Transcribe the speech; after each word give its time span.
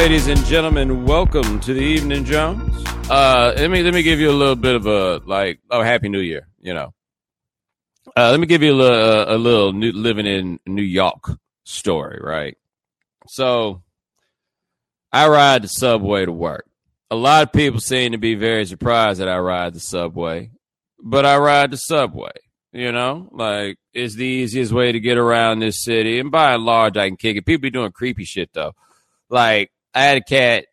ladies 0.00 0.28
and 0.28 0.42
gentlemen. 0.46 1.04
Welcome 1.04 1.60
to 1.60 1.74
the 1.74 1.82
Evening 1.82 2.24
Jones. 2.24 2.82
Uh, 3.10 3.52
let 3.54 3.70
me 3.70 3.82
let 3.82 3.92
me 3.92 4.02
give 4.02 4.18
you 4.18 4.30
a 4.30 4.32
little 4.32 4.56
bit 4.56 4.74
of 4.74 4.86
a 4.86 5.20
like 5.26 5.60
oh 5.70 5.82
Happy 5.82 6.08
New 6.08 6.20
Year. 6.20 6.48
You 6.58 6.72
know, 6.72 6.94
uh, 8.16 8.30
let 8.30 8.40
me 8.40 8.46
give 8.46 8.62
you 8.62 8.72
a 8.72 8.80
little 8.80 9.24
a 9.28 9.36
little 9.36 9.72
new, 9.74 9.92
living 9.92 10.24
in 10.24 10.58
New 10.66 10.80
York 10.80 11.32
story. 11.64 12.18
Right. 12.18 12.56
So, 13.28 13.82
I 15.12 15.28
ride 15.28 15.64
the 15.64 15.68
subway 15.68 16.24
to 16.24 16.32
work. 16.32 16.64
A 17.10 17.16
lot 17.16 17.42
of 17.42 17.52
people 17.52 17.80
seem 17.80 18.12
to 18.12 18.18
be 18.18 18.36
very 18.36 18.64
surprised 18.64 19.20
that 19.20 19.28
I 19.28 19.36
ride 19.38 19.74
the 19.74 19.80
subway, 19.80 20.50
but 20.98 21.26
I 21.26 21.36
ride 21.36 21.72
the 21.72 21.76
subway. 21.76 22.32
You 22.72 22.90
know, 22.90 23.28
like 23.32 23.76
it's 23.92 24.14
the 24.14 24.24
easiest 24.24 24.72
way 24.72 24.92
to 24.92 24.98
get 24.98 25.18
around 25.18 25.58
this 25.58 25.84
city, 25.84 26.18
and 26.18 26.30
by 26.30 26.54
and 26.54 26.64
large, 26.64 26.96
I 26.96 27.06
can 27.06 27.18
kick 27.18 27.36
it. 27.36 27.44
People 27.44 27.60
be 27.60 27.70
doing 27.70 27.92
creepy 27.92 28.24
shit 28.24 28.48
though. 28.54 28.72
Like 29.28 29.70
I 29.94 30.02
had 30.04 30.18
a 30.18 30.24
cat 30.24 30.66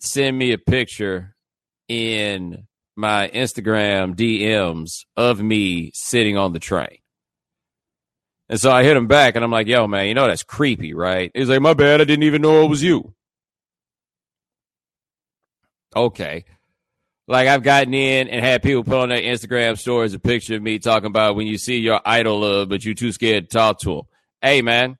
send 0.00 0.38
me 0.38 0.52
a 0.52 0.58
picture 0.58 1.34
in 1.88 2.66
my 2.96 3.28
Instagram 3.28 4.14
DMs 4.14 5.04
of 5.16 5.40
me 5.40 5.90
sitting 5.94 6.36
on 6.36 6.52
the 6.52 6.58
train. 6.58 6.98
And 8.48 8.58
so 8.58 8.72
I 8.72 8.82
hit 8.82 8.96
him 8.96 9.08
back 9.08 9.36
and 9.36 9.44
I'm 9.44 9.50
like, 9.50 9.66
yo, 9.66 9.86
man, 9.86 10.06
you 10.06 10.14
know 10.14 10.26
that's 10.26 10.42
creepy, 10.42 10.94
right? 10.94 11.30
He's 11.34 11.48
like, 11.48 11.60
my 11.60 11.74
bad, 11.74 12.00
I 12.00 12.04
didn't 12.04 12.22
even 12.22 12.42
know 12.42 12.64
it 12.64 12.68
was 12.68 12.82
you. 12.82 13.14
Okay. 15.94 16.44
Like 17.26 17.46
I've 17.46 17.62
gotten 17.62 17.92
in 17.92 18.28
and 18.28 18.42
had 18.42 18.62
people 18.62 18.84
put 18.84 19.00
on 19.00 19.10
their 19.10 19.20
Instagram 19.20 19.78
stories 19.78 20.14
a 20.14 20.18
picture 20.18 20.56
of 20.56 20.62
me 20.62 20.78
talking 20.78 21.08
about 21.08 21.36
when 21.36 21.46
you 21.46 21.58
see 21.58 21.76
your 21.78 22.00
idol, 22.06 22.64
but 22.64 22.84
you're 22.84 22.94
too 22.94 23.12
scared 23.12 23.50
to 23.50 23.56
talk 23.56 23.80
to 23.80 23.98
him. 23.98 24.02
Hey, 24.40 24.62
man, 24.62 24.96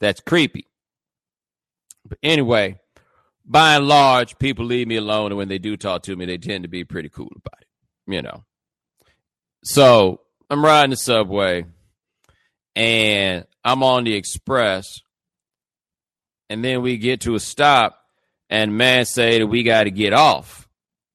that's 0.00 0.20
creepy. 0.20 0.66
But 2.06 2.18
anyway, 2.22 2.78
by 3.44 3.76
and 3.76 3.88
large, 3.88 4.38
people 4.38 4.64
leave 4.64 4.88
me 4.88 4.96
alone, 4.96 5.32
and 5.32 5.38
when 5.38 5.48
they 5.48 5.58
do 5.58 5.76
talk 5.76 6.02
to 6.04 6.16
me, 6.16 6.26
they 6.26 6.38
tend 6.38 6.64
to 6.64 6.68
be 6.68 6.84
pretty 6.84 7.08
cool 7.08 7.32
about 7.34 7.60
it, 7.60 7.68
you 8.12 8.22
know. 8.22 8.44
So 9.64 10.20
I'm 10.50 10.64
riding 10.64 10.90
the 10.90 10.96
subway, 10.96 11.66
and 12.74 13.46
I'm 13.64 13.82
on 13.82 14.04
the 14.04 14.14
express, 14.14 15.00
and 16.48 16.64
then 16.64 16.82
we 16.82 16.96
get 16.98 17.22
to 17.22 17.34
a 17.34 17.40
stop 17.40 17.98
and 18.52 18.76
man 18.76 19.06
say 19.06 19.38
that 19.38 19.46
we 19.46 19.62
got 19.62 19.84
to 19.84 19.90
get 19.90 20.12
off. 20.12 20.68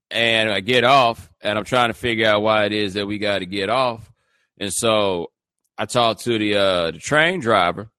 And 0.10 0.50
I 0.50 0.60
get 0.62 0.84
off, 0.84 1.30
and 1.40 1.58
I'm 1.58 1.66
trying 1.66 1.90
to 1.90 1.94
figure 1.94 2.26
out 2.26 2.42
why 2.42 2.66
it 2.66 2.74
is 2.74 2.96
that 2.96 3.06
we 3.06 3.20
got 3.20 3.40
to 3.40 3.46
get 3.46 3.70
off. 3.70 4.12
And 4.60 4.74
so 4.74 5.32
I 5.78 5.86
talked 5.86 6.22
to 6.22 6.40
the 6.40 6.56
uh, 6.56 6.92
the 6.92 6.98
train 6.98 7.40
driver, 7.40 7.92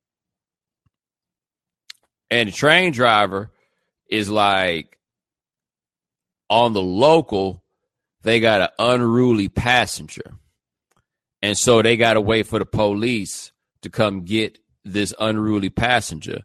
and 2.31 2.49
the 2.49 2.53
train 2.53 2.93
driver 2.93 3.51
is 4.09 4.29
like 4.29 4.99
on 6.51 6.73
the 6.73 6.83
local, 6.83 7.63
they 8.23 8.41
got 8.41 8.61
an 8.61 8.69
unruly 8.79 9.49
passenger, 9.49 10.35
and 11.43 11.57
so 11.57 11.83
they 11.83 11.97
got 11.97 12.15
to 12.15 12.21
wait 12.21 12.47
for 12.47 12.59
the 12.59 12.67
police 12.67 13.53
to 13.83 13.91
come 13.91 14.25
get 14.25 14.59
this 14.85 15.15
unruly 15.19 15.71
passenger 15.71 16.43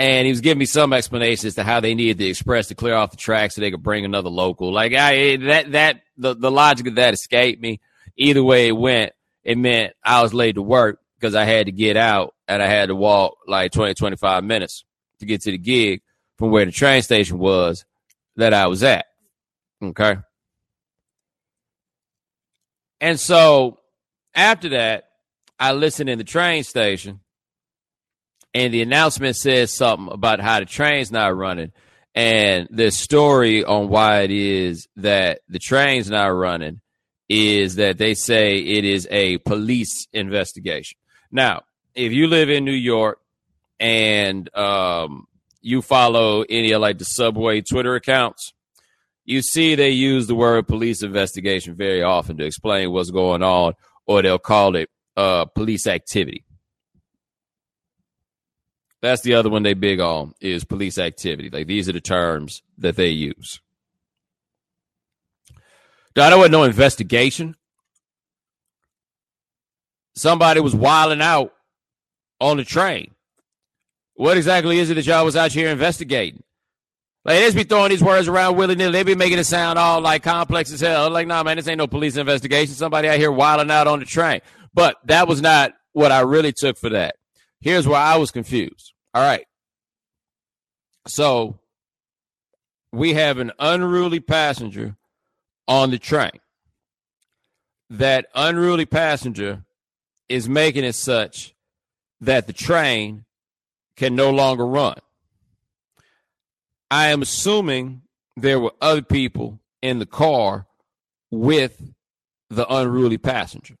and 0.00 0.24
he 0.24 0.32
was 0.32 0.40
giving 0.40 0.58
me 0.58 0.64
some 0.64 0.94
explanation 0.94 1.46
as 1.46 1.56
to 1.56 1.62
how 1.62 1.78
they 1.78 1.94
needed 1.94 2.16
the 2.16 2.30
express 2.30 2.68
to 2.68 2.74
clear 2.74 2.94
off 2.94 3.10
the 3.10 3.18
track 3.18 3.52
so 3.52 3.60
they 3.60 3.70
could 3.70 3.82
bring 3.82 4.06
another 4.06 4.30
local. 4.30 4.72
Like 4.72 4.94
I 4.94 5.36
that 5.36 5.72
that 5.72 6.00
the, 6.16 6.34
the 6.34 6.50
logic 6.50 6.86
of 6.86 6.94
that 6.94 7.12
escaped 7.12 7.60
me. 7.60 7.80
Either 8.16 8.42
way 8.42 8.68
it 8.68 8.76
went, 8.76 9.12
it 9.44 9.58
meant 9.58 9.92
I 10.02 10.22
was 10.22 10.32
late 10.32 10.54
to 10.54 10.62
work 10.62 11.00
because 11.18 11.34
I 11.34 11.44
had 11.44 11.66
to 11.66 11.72
get 11.72 11.98
out 11.98 12.34
and 12.48 12.62
I 12.62 12.66
had 12.66 12.88
to 12.88 12.94
walk 12.94 13.36
like 13.46 13.72
20, 13.72 13.92
25 13.94 14.42
minutes 14.42 14.84
to 15.20 15.26
get 15.26 15.42
to 15.42 15.50
the 15.50 15.58
gig 15.58 16.02
from 16.38 16.50
where 16.50 16.64
the 16.64 16.72
train 16.72 17.02
station 17.02 17.38
was 17.38 17.84
that 18.36 18.52
I 18.52 18.66
was 18.66 18.82
at. 18.82 19.06
Okay. 19.82 20.16
And 23.00 23.18
so 23.18 23.78
after 24.34 24.70
that, 24.70 25.04
I 25.58 25.72
listened 25.72 26.10
in 26.10 26.18
the 26.18 26.24
train 26.24 26.64
station 26.64 27.20
and 28.54 28.74
the 28.74 28.82
announcement 28.82 29.36
says 29.36 29.72
something 29.72 30.12
about 30.12 30.40
how 30.40 30.60
the 30.60 30.66
train's 30.66 31.12
not 31.12 31.36
running 31.36 31.72
and 32.14 32.68
the 32.70 32.90
story 32.90 33.64
on 33.64 33.88
why 33.88 34.22
it 34.22 34.30
is 34.30 34.88
that 34.96 35.40
the 35.48 35.58
train's 35.58 36.10
not 36.10 36.26
running 36.26 36.80
is 37.28 37.76
that 37.76 37.98
they 37.98 38.14
say 38.14 38.58
it 38.58 38.84
is 38.84 39.06
a 39.10 39.38
police 39.38 40.08
investigation 40.12 40.98
now 41.30 41.62
if 41.94 42.12
you 42.12 42.26
live 42.26 42.50
in 42.50 42.64
new 42.64 42.72
york 42.72 43.19
and 43.80 44.54
um, 44.56 45.26
you 45.60 45.82
follow 45.82 46.42
any 46.48 46.70
of 46.70 46.80
like 46.80 46.98
the 46.98 47.04
subway 47.04 47.60
twitter 47.60 47.96
accounts 47.96 48.52
you 49.24 49.42
see 49.42 49.74
they 49.74 49.90
use 49.90 50.26
the 50.28 50.34
word 50.34 50.68
police 50.68 51.02
investigation 51.02 51.74
very 51.74 52.02
often 52.02 52.36
to 52.36 52.44
explain 52.44 52.92
what's 52.92 53.10
going 53.10 53.42
on 53.42 53.72
or 54.06 54.22
they'll 54.22 54.38
call 54.38 54.76
it 54.76 54.88
uh, 55.16 55.44
police 55.46 55.86
activity 55.86 56.44
that's 59.00 59.22
the 59.22 59.34
other 59.34 59.48
one 59.48 59.62
they 59.62 59.74
big 59.74 60.00
on 60.00 60.34
is 60.40 60.64
police 60.64 60.98
activity. 60.98 61.48
Like 61.50 61.66
these 61.66 61.88
are 61.88 61.92
the 61.92 62.00
terms 62.00 62.62
that 62.78 62.96
they 62.96 63.08
use. 63.08 63.60
That 66.14 66.36
wasn't 66.36 66.52
no 66.52 66.64
investigation. 66.64 67.56
Somebody 70.14 70.60
was 70.60 70.74
wilding 70.74 71.22
out 71.22 71.52
on 72.40 72.58
the 72.58 72.64
train. 72.64 73.14
What 74.20 74.36
exactly 74.36 74.78
is 74.78 74.90
it 74.90 74.96
that 74.96 75.06
y'all 75.06 75.24
was 75.24 75.34
out 75.34 75.50
here 75.50 75.70
investigating? 75.70 76.42
Like 77.24 77.38
they 77.38 77.44
just 77.44 77.56
be 77.56 77.64
throwing 77.64 77.88
these 77.88 78.04
words 78.04 78.28
around 78.28 78.54
willy 78.54 78.74
nilly. 78.74 78.92
They 78.92 79.02
be 79.02 79.14
making 79.14 79.38
it 79.38 79.44
sound 79.44 79.78
all 79.78 80.02
like 80.02 80.22
complex 80.22 80.70
as 80.70 80.82
hell. 80.82 81.08
Like, 81.08 81.26
nah, 81.26 81.42
man, 81.42 81.56
this 81.56 81.66
ain't 81.66 81.78
no 81.78 81.86
police 81.86 82.18
investigation. 82.18 82.74
Somebody 82.74 83.08
out 83.08 83.16
here 83.16 83.32
wilding 83.32 83.70
out 83.70 83.86
on 83.86 83.98
the 83.98 84.04
train. 84.04 84.42
But 84.74 84.96
that 85.06 85.26
was 85.26 85.40
not 85.40 85.72
what 85.94 86.12
I 86.12 86.20
really 86.20 86.52
took 86.52 86.76
for 86.76 86.90
that. 86.90 87.16
Here's 87.62 87.88
where 87.88 87.98
I 87.98 88.18
was 88.18 88.30
confused. 88.30 88.92
All 89.14 89.22
right. 89.22 89.46
So 91.06 91.58
we 92.92 93.14
have 93.14 93.38
an 93.38 93.52
unruly 93.58 94.20
passenger 94.20 94.96
on 95.66 95.90
the 95.92 95.98
train. 95.98 96.40
That 97.88 98.26
unruly 98.34 98.84
passenger 98.84 99.64
is 100.28 100.46
making 100.46 100.84
it 100.84 100.94
such 100.94 101.54
that 102.20 102.46
the 102.46 102.52
train 102.52 103.24
can 104.00 104.14
no 104.14 104.30
longer 104.30 104.66
run. 104.66 104.94
I 106.90 107.08
am 107.08 107.20
assuming 107.20 108.00
there 108.34 108.58
were 108.58 108.72
other 108.80 109.02
people 109.02 109.60
in 109.82 109.98
the 109.98 110.06
car 110.06 110.66
with 111.30 111.92
the 112.48 112.66
unruly 112.74 113.18
passenger. 113.18 113.76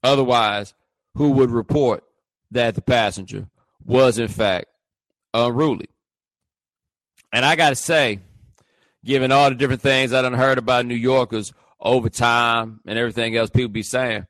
Otherwise, 0.00 0.74
who 1.16 1.32
would 1.32 1.50
report 1.50 2.04
that 2.52 2.76
the 2.76 2.82
passenger 2.82 3.48
was 3.84 4.16
in 4.16 4.28
fact 4.28 4.66
unruly? 5.34 5.88
And 7.32 7.44
I 7.44 7.56
got 7.56 7.70
to 7.70 7.76
say, 7.76 8.20
given 9.04 9.32
all 9.32 9.48
the 9.48 9.56
different 9.56 9.82
things 9.82 10.12
I 10.12 10.22
done 10.22 10.34
heard 10.34 10.58
about 10.58 10.86
New 10.86 10.94
Yorkers 10.94 11.52
over 11.80 12.08
time 12.08 12.78
and 12.86 12.96
everything 12.96 13.36
else 13.36 13.50
people 13.50 13.72
be 13.72 13.82
saying, 13.82 14.24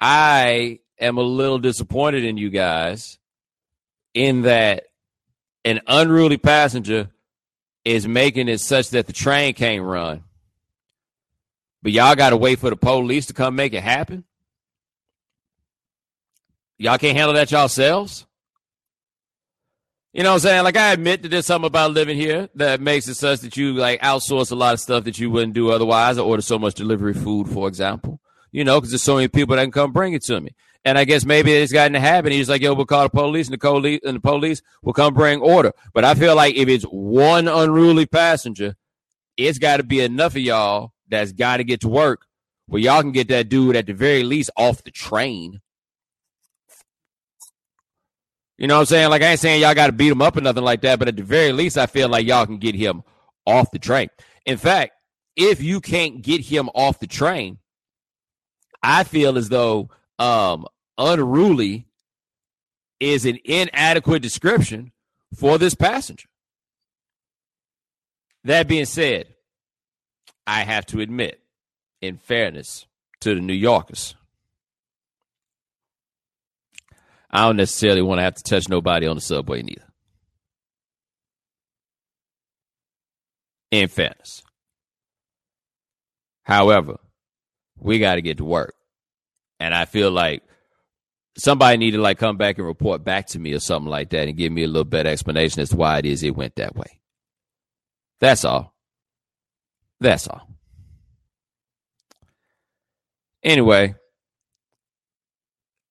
I 0.00 0.78
am 1.00 1.18
a 1.18 1.22
little 1.22 1.58
disappointed 1.58 2.24
in 2.24 2.36
you 2.36 2.48
guys 2.48 3.18
in 4.16 4.42
that 4.42 4.84
an 5.64 5.80
unruly 5.86 6.38
passenger 6.38 7.10
is 7.84 8.08
making 8.08 8.48
it 8.48 8.58
such 8.60 8.90
that 8.90 9.06
the 9.06 9.12
train 9.12 9.52
can't 9.52 9.82
run. 9.82 10.24
But 11.82 11.92
y'all 11.92 12.16
got 12.16 12.30
to 12.30 12.36
wait 12.36 12.58
for 12.58 12.70
the 12.70 12.76
police 12.76 13.26
to 13.26 13.34
come 13.34 13.54
make 13.54 13.74
it 13.74 13.82
happen. 13.82 14.24
Y'all 16.78 16.98
can't 16.98 17.16
handle 17.16 17.34
that 17.34 17.50
yourselves. 17.50 18.26
You 20.12 20.22
know 20.22 20.30
what 20.30 20.36
I'm 20.36 20.40
saying? 20.40 20.64
Like 20.64 20.78
I 20.78 20.92
admit 20.92 21.22
that 21.22 21.28
there's 21.28 21.44
something 21.44 21.66
about 21.66 21.92
living 21.92 22.16
here 22.16 22.48
that 22.54 22.80
makes 22.80 23.06
it 23.06 23.16
such 23.16 23.40
that 23.40 23.56
you 23.58 23.74
like 23.74 24.00
outsource 24.00 24.50
a 24.50 24.54
lot 24.54 24.72
of 24.72 24.80
stuff 24.80 25.04
that 25.04 25.18
you 25.18 25.30
wouldn't 25.30 25.52
do 25.52 25.70
otherwise. 25.70 26.16
I 26.16 26.22
order 26.22 26.42
so 26.42 26.58
much 26.58 26.74
delivery 26.74 27.12
food, 27.12 27.50
for 27.50 27.68
example. 27.68 28.18
You 28.50 28.64
know, 28.64 28.80
because 28.80 28.92
there's 28.92 29.02
so 29.02 29.16
many 29.16 29.28
people 29.28 29.56
that 29.56 29.62
can 29.62 29.72
come 29.72 29.92
bring 29.92 30.14
it 30.14 30.22
to 30.24 30.40
me. 30.40 30.54
And 30.86 30.96
I 30.96 31.04
guess 31.04 31.26
maybe 31.26 31.52
it's 31.52 31.72
gotten 31.72 31.92
to 31.92 32.00
habit. 32.00 32.32
He's 32.32 32.48
like, 32.48 32.62
yo, 32.62 32.72
we'll 32.72 32.86
call 32.86 33.02
the 33.02 33.10
police, 33.10 33.48
and 33.48 33.54
the 33.54 33.58
police 33.58 34.00
and 34.04 34.16
the 34.16 34.20
police 34.20 34.62
will 34.82 34.94
come 34.94 35.12
bring 35.12 35.40
order. 35.40 35.72
But 35.92 36.04
I 36.04 36.14
feel 36.14 36.34
like 36.34 36.54
if 36.54 36.68
it's 36.68 36.84
one 36.84 37.48
unruly 37.48 38.06
passenger, 38.06 38.76
it's 39.36 39.58
got 39.58 39.76
to 39.76 39.82
be 39.82 40.00
enough 40.00 40.36
of 40.36 40.42
y'all 40.42 40.92
that's 41.08 41.32
got 41.32 41.58
to 41.58 41.64
get 41.64 41.82
to 41.82 41.88
work 41.88 42.24
where 42.66 42.80
y'all 42.80 43.02
can 43.02 43.12
get 43.12 43.28
that 43.28 43.48
dude 43.50 43.76
at 43.76 43.86
the 43.86 43.92
very 43.92 44.22
least 44.22 44.50
off 44.56 44.82
the 44.82 44.90
train 44.90 45.60
you 48.58 48.66
know 48.66 48.76
what 48.76 48.80
I'm 48.80 48.86
saying? 48.86 49.10
Like 49.10 49.22
I 49.22 49.32
ain't 49.32 49.40
saying 49.40 49.60
y'all 49.60 49.74
got 49.74 49.88
to 49.88 49.92
beat 49.92 50.10
him 50.10 50.22
up 50.22 50.36
or 50.36 50.40
nothing 50.40 50.64
like 50.64 50.80
that, 50.82 50.98
but 50.98 51.08
at 51.08 51.16
the 51.16 51.22
very 51.22 51.52
least, 51.52 51.76
I 51.76 51.86
feel 51.86 52.08
like 52.08 52.26
y'all 52.26 52.46
can 52.46 52.58
get 52.58 52.74
him 52.74 53.02
off 53.44 53.70
the 53.70 53.78
train. 53.78 54.08
In 54.46 54.56
fact, 54.56 54.92
if 55.36 55.62
you 55.62 55.80
can't 55.80 56.22
get 56.22 56.40
him 56.40 56.70
off 56.74 56.98
the 56.98 57.06
train, 57.06 57.58
I 58.82 59.04
feel 59.04 59.36
as 59.36 59.50
though 59.50 59.90
um, 60.18 60.66
unruly 60.98 61.86
is 63.00 63.26
an 63.26 63.38
inadequate 63.44 64.22
description 64.22 64.92
for 65.34 65.58
this 65.58 65.74
passenger. 65.74 66.28
That 68.44 68.68
being 68.68 68.84
said, 68.84 69.26
I 70.46 70.62
have 70.62 70.86
to 70.86 71.00
admit, 71.00 71.40
in 72.00 72.16
fairness 72.16 72.86
to 73.20 73.34
the 73.34 73.40
New 73.40 73.52
Yorkers, 73.52 74.14
I 77.30 77.42
don't 77.46 77.56
necessarily 77.56 78.02
want 78.02 78.18
to 78.18 78.22
have 78.22 78.36
to 78.36 78.42
touch 78.42 78.68
nobody 78.68 79.06
on 79.06 79.16
the 79.16 79.20
subway 79.20 79.62
neither. 79.62 79.82
In 83.72 83.88
fairness. 83.88 84.42
However, 86.44 86.98
we 87.76 87.98
got 87.98 88.14
to 88.14 88.22
get 88.22 88.38
to 88.38 88.44
work. 88.44 88.74
And 89.58 89.74
I 89.74 89.84
feel 89.84 90.10
like 90.10 90.42
somebody 91.38 91.76
need 91.76 91.92
to 91.92 92.00
like 92.00 92.18
come 92.18 92.36
back 92.36 92.58
and 92.58 92.66
report 92.66 93.04
back 93.04 93.26
to 93.28 93.38
me 93.38 93.52
or 93.52 93.60
something 93.60 93.90
like 93.90 94.10
that 94.10 94.28
and 94.28 94.36
give 94.36 94.52
me 94.52 94.64
a 94.64 94.68
little 94.68 94.84
better 94.84 95.08
explanation 95.08 95.60
as 95.60 95.70
to 95.70 95.76
why 95.76 95.98
it 95.98 96.06
is 96.06 96.22
it 96.22 96.36
went 96.36 96.56
that 96.56 96.76
way. 96.76 97.00
That's 98.20 98.44
all. 98.44 98.74
That's 100.00 100.26
all. 100.28 100.48
Anyway, 103.42 103.94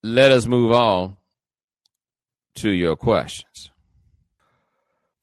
let 0.03 0.31
us 0.31 0.45
move 0.45 0.71
on 0.71 1.17
to 2.55 2.69
your 2.69 2.95
questions. 2.95 3.71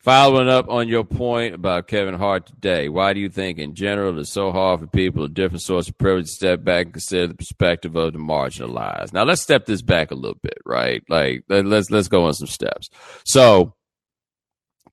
Following 0.03 0.49
up 0.49 0.69
on 0.69 0.89
your 0.89 1.05
point 1.05 1.55
about 1.55 1.87
Kevin 1.87 2.15
Hart 2.15 2.47
today, 2.47 2.89
why 2.89 3.13
do 3.13 3.21
you 3.21 3.29
think 3.29 3.61
in 3.61 3.77
general 3.77 4.19
it's 4.19 4.33
so 4.33 4.51
hard 4.51 4.81
for 4.81 4.89
people 4.89 5.23
of 5.23 5.33
different 5.33 5.63
sorts 5.63 5.89
of 5.89 5.97
privilege 5.97 6.27
to 6.27 6.33
step 6.33 6.65
back 6.65 6.87
and 6.87 6.95
consider 6.95 7.29
the 7.29 7.35
perspective 7.35 7.95
of 7.95 8.13
the 8.13 8.19
marginalized? 8.19 9.13
Now 9.13 9.23
let's 9.23 9.43
step 9.43 9.65
this 9.65 9.81
back 9.81 10.11
a 10.11 10.17
little 10.17 10.41
bit, 10.43 10.59
right? 10.67 11.05
Like 11.09 11.45
let's 11.49 11.89
let's 11.89 12.09
go 12.09 12.25
on 12.25 12.35
some 12.35 12.49
steps. 12.49 12.91
So 13.25 13.75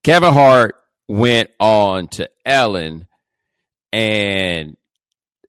Kevin 0.04 0.32
Hart 0.32 0.76
went 1.08 1.50
on 1.60 2.10
to 2.10 2.30
Ellen 2.46 3.08
and 3.92 4.78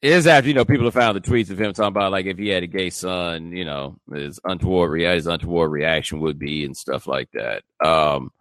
is 0.01 0.27
after 0.27 0.49
you 0.49 0.55
know 0.55 0.65
people 0.65 0.87
have 0.87 0.95
found 0.95 1.17
the 1.17 1.21
tweets 1.21 1.51
of 1.51 1.61
him 1.61 1.75
talking 1.75 1.89
about 1.89 2.13
like 2.13 2.25
if 2.25 2.39
he 2.39 2.49
had 2.49 2.63
a 2.63 2.67
gay 2.67 2.89
son, 2.89 3.53
you 3.53 3.67
know, 3.67 3.99
his 4.11 4.41
untoward 4.43 4.99
his 4.99 5.27
untoward 5.27 5.71
reaction 5.71 6.21
would 6.21 6.39
be 6.39 6.65
and 6.65 6.75
stuff 6.75 7.07
like 7.07 7.29
that. 7.33 7.63
Um, 7.85 8.33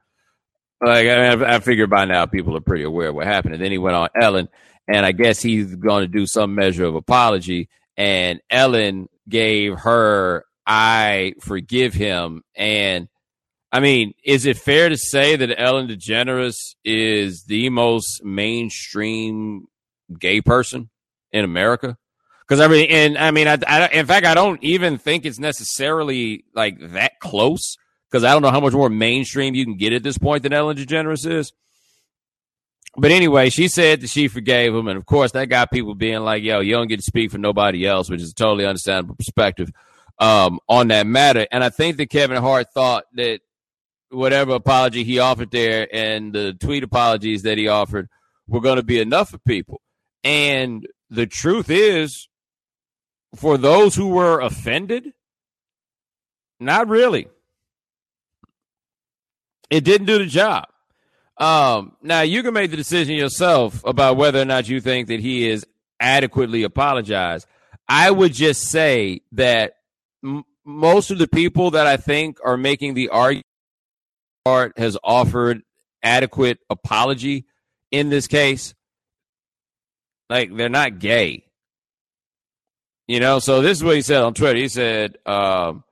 like 0.81 1.07
I, 1.07 1.35
mean, 1.35 1.43
I 1.43 1.59
figured 1.59 1.89
by 1.89 2.05
now 2.05 2.25
people 2.25 2.55
are 2.55 2.61
pretty 2.61 2.83
aware 2.83 3.09
of 3.09 3.15
what 3.15 3.27
happened. 3.27 3.55
And 3.55 3.63
then 3.63 3.71
he 3.71 3.77
went 3.77 3.95
on 3.95 4.09
Ellen, 4.19 4.49
and 4.87 5.05
I 5.05 5.11
guess 5.11 5.41
he's 5.41 5.75
going 5.75 6.03
to 6.03 6.07
do 6.07 6.25
some 6.25 6.55
measure 6.55 6.85
of 6.85 6.95
apology. 6.95 7.69
And 7.97 8.41
Ellen 8.49 9.09
gave 9.27 9.79
her 9.79 10.45
"I 10.65 11.33
forgive 11.41 11.93
him." 11.93 12.43
And 12.55 13.07
I 13.71 13.79
mean, 13.81 14.13
is 14.23 14.45
it 14.45 14.57
fair 14.57 14.89
to 14.89 14.97
say 14.97 15.35
that 15.35 15.59
Ellen 15.59 15.87
DeGeneres 15.87 16.55
is 16.83 17.43
the 17.43 17.69
most 17.69 18.23
mainstream 18.23 19.67
gay 20.17 20.41
person? 20.41 20.89
in 21.31 21.45
America. 21.45 21.97
Because 22.47 22.61
I 22.61 22.67
mean, 22.67 22.89
and 22.89 23.17
I 23.17 23.31
mean, 23.31 23.47
I, 23.47 23.57
I, 23.67 23.87
in 23.89 24.05
fact, 24.07 24.25
I 24.25 24.33
don't 24.33 24.61
even 24.63 24.97
think 24.97 25.25
it's 25.25 25.39
necessarily 25.39 26.45
like 26.55 26.77
that 26.93 27.19
close. 27.19 27.77
Because 28.09 28.23
I 28.23 28.33
don't 28.33 28.41
know 28.41 28.51
how 28.51 28.59
much 28.59 28.73
more 28.73 28.89
mainstream 28.89 29.53
you 29.55 29.65
can 29.65 29.77
get 29.77 29.93
at 29.93 30.03
this 30.03 30.17
point 30.17 30.43
than 30.43 30.53
Ellen 30.53 30.77
DeGeneres 30.77 31.29
is. 31.29 31.53
But 32.97 33.11
anyway, 33.11 33.49
she 33.49 33.67
said 33.67 34.01
that 34.01 34.09
she 34.09 34.27
forgave 34.27 34.73
him, 34.73 34.87
and 34.87 34.97
of 34.97 35.05
course, 35.05 35.31
that 35.33 35.45
got 35.45 35.71
people 35.71 35.93
being 35.93 36.21
like, 36.21 36.43
"Yo, 36.43 36.59
you 36.59 36.73
don't 36.73 36.87
get 36.87 36.97
to 36.97 37.03
speak 37.03 37.31
for 37.31 37.37
nobody 37.37 37.85
else," 37.85 38.09
which 38.09 38.21
is 38.21 38.31
a 38.31 38.35
totally 38.35 38.65
understandable 38.65 39.15
perspective 39.15 39.71
um, 40.17 40.59
on 40.67 40.87
that 40.89 41.07
matter. 41.07 41.47
And 41.51 41.63
I 41.63 41.69
think 41.69 41.97
that 41.97 42.09
Kevin 42.09 42.41
Hart 42.41 42.67
thought 42.73 43.05
that 43.13 43.41
whatever 44.09 44.55
apology 44.55 45.03
he 45.03 45.19
offered 45.19 45.51
there 45.51 45.87
and 45.93 46.33
the 46.33 46.53
tweet 46.53 46.83
apologies 46.83 47.43
that 47.43 47.57
he 47.57 47.67
offered 47.67 48.09
were 48.47 48.61
going 48.61 48.77
to 48.77 48.83
be 48.83 48.99
enough 48.99 49.29
for 49.29 49.37
people. 49.39 49.81
And 50.23 50.87
the 51.09 51.27
truth 51.27 51.69
is, 51.69 52.27
for 53.35 53.57
those 53.57 53.95
who 53.95 54.07
were 54.07 54.39
offended, 54.39 55.13
not 56.59 56.87
really. 56.87 57.27
It 59.69 59.83
didn't 59.83 60.07
do 60.07 60.17
the 60.17 60.25
job. 60.25 60.65
Um, 61.37 61.95
now 62.01 62.21
you 62.21 62.43
can 62.43 62.53
make 62.53 62.71
the 62.71 62.77
decision 62.77 63.15
yourself 63.15 63.81
about 63.85 64.17
whether 64.17 64.41
or 64.41 64.45
not 64.45 64.67
you 64.67 64.81
think 64.81 65.07
that 65.07 65.21
he 65.21 65.47
is 65.47 65.65
adequately 65.99 66.63
apologized. 66.63 67.47
I 67.87 68.11
would 68.11 68.33
just 68.33 68.63
say 68.63 69.21
that 69.33 69.75
m- 70.23 70.43
most 70.65 71.11
of 71.11 71.17
the 71.17 71.27
people 71.27 71.71
that 71.71 71.87
I 71.87 71.97
think 71.97 72.39
are 72.43 72.57
making 72.57 72.93
the 72.93 73.09
argument 73.09 73.45
has 74.77 74.97
offered 75.03 75.61
adequate 76.03 76.59
apology 76.69 77.45
in 77.91 78.09
this 78.09 78.27
case 78.27 78.73
like 80.29 80.55
they're 80.55 80.69
not 80.69 80.99
gay. 80.99 81.45
You 83.07 83.19
know, 83.19 83.39
so 83.39 83.61
this 83.61 83.79
is 83.79 83.83
what 83.83 83.95
he 83.95 84.01
said 84.03 84.21
on 84.21 84.35
Twitter. 84.35 84.59
He 84.59 84.67
said, 84.67 85.17
um, 85.25 85.83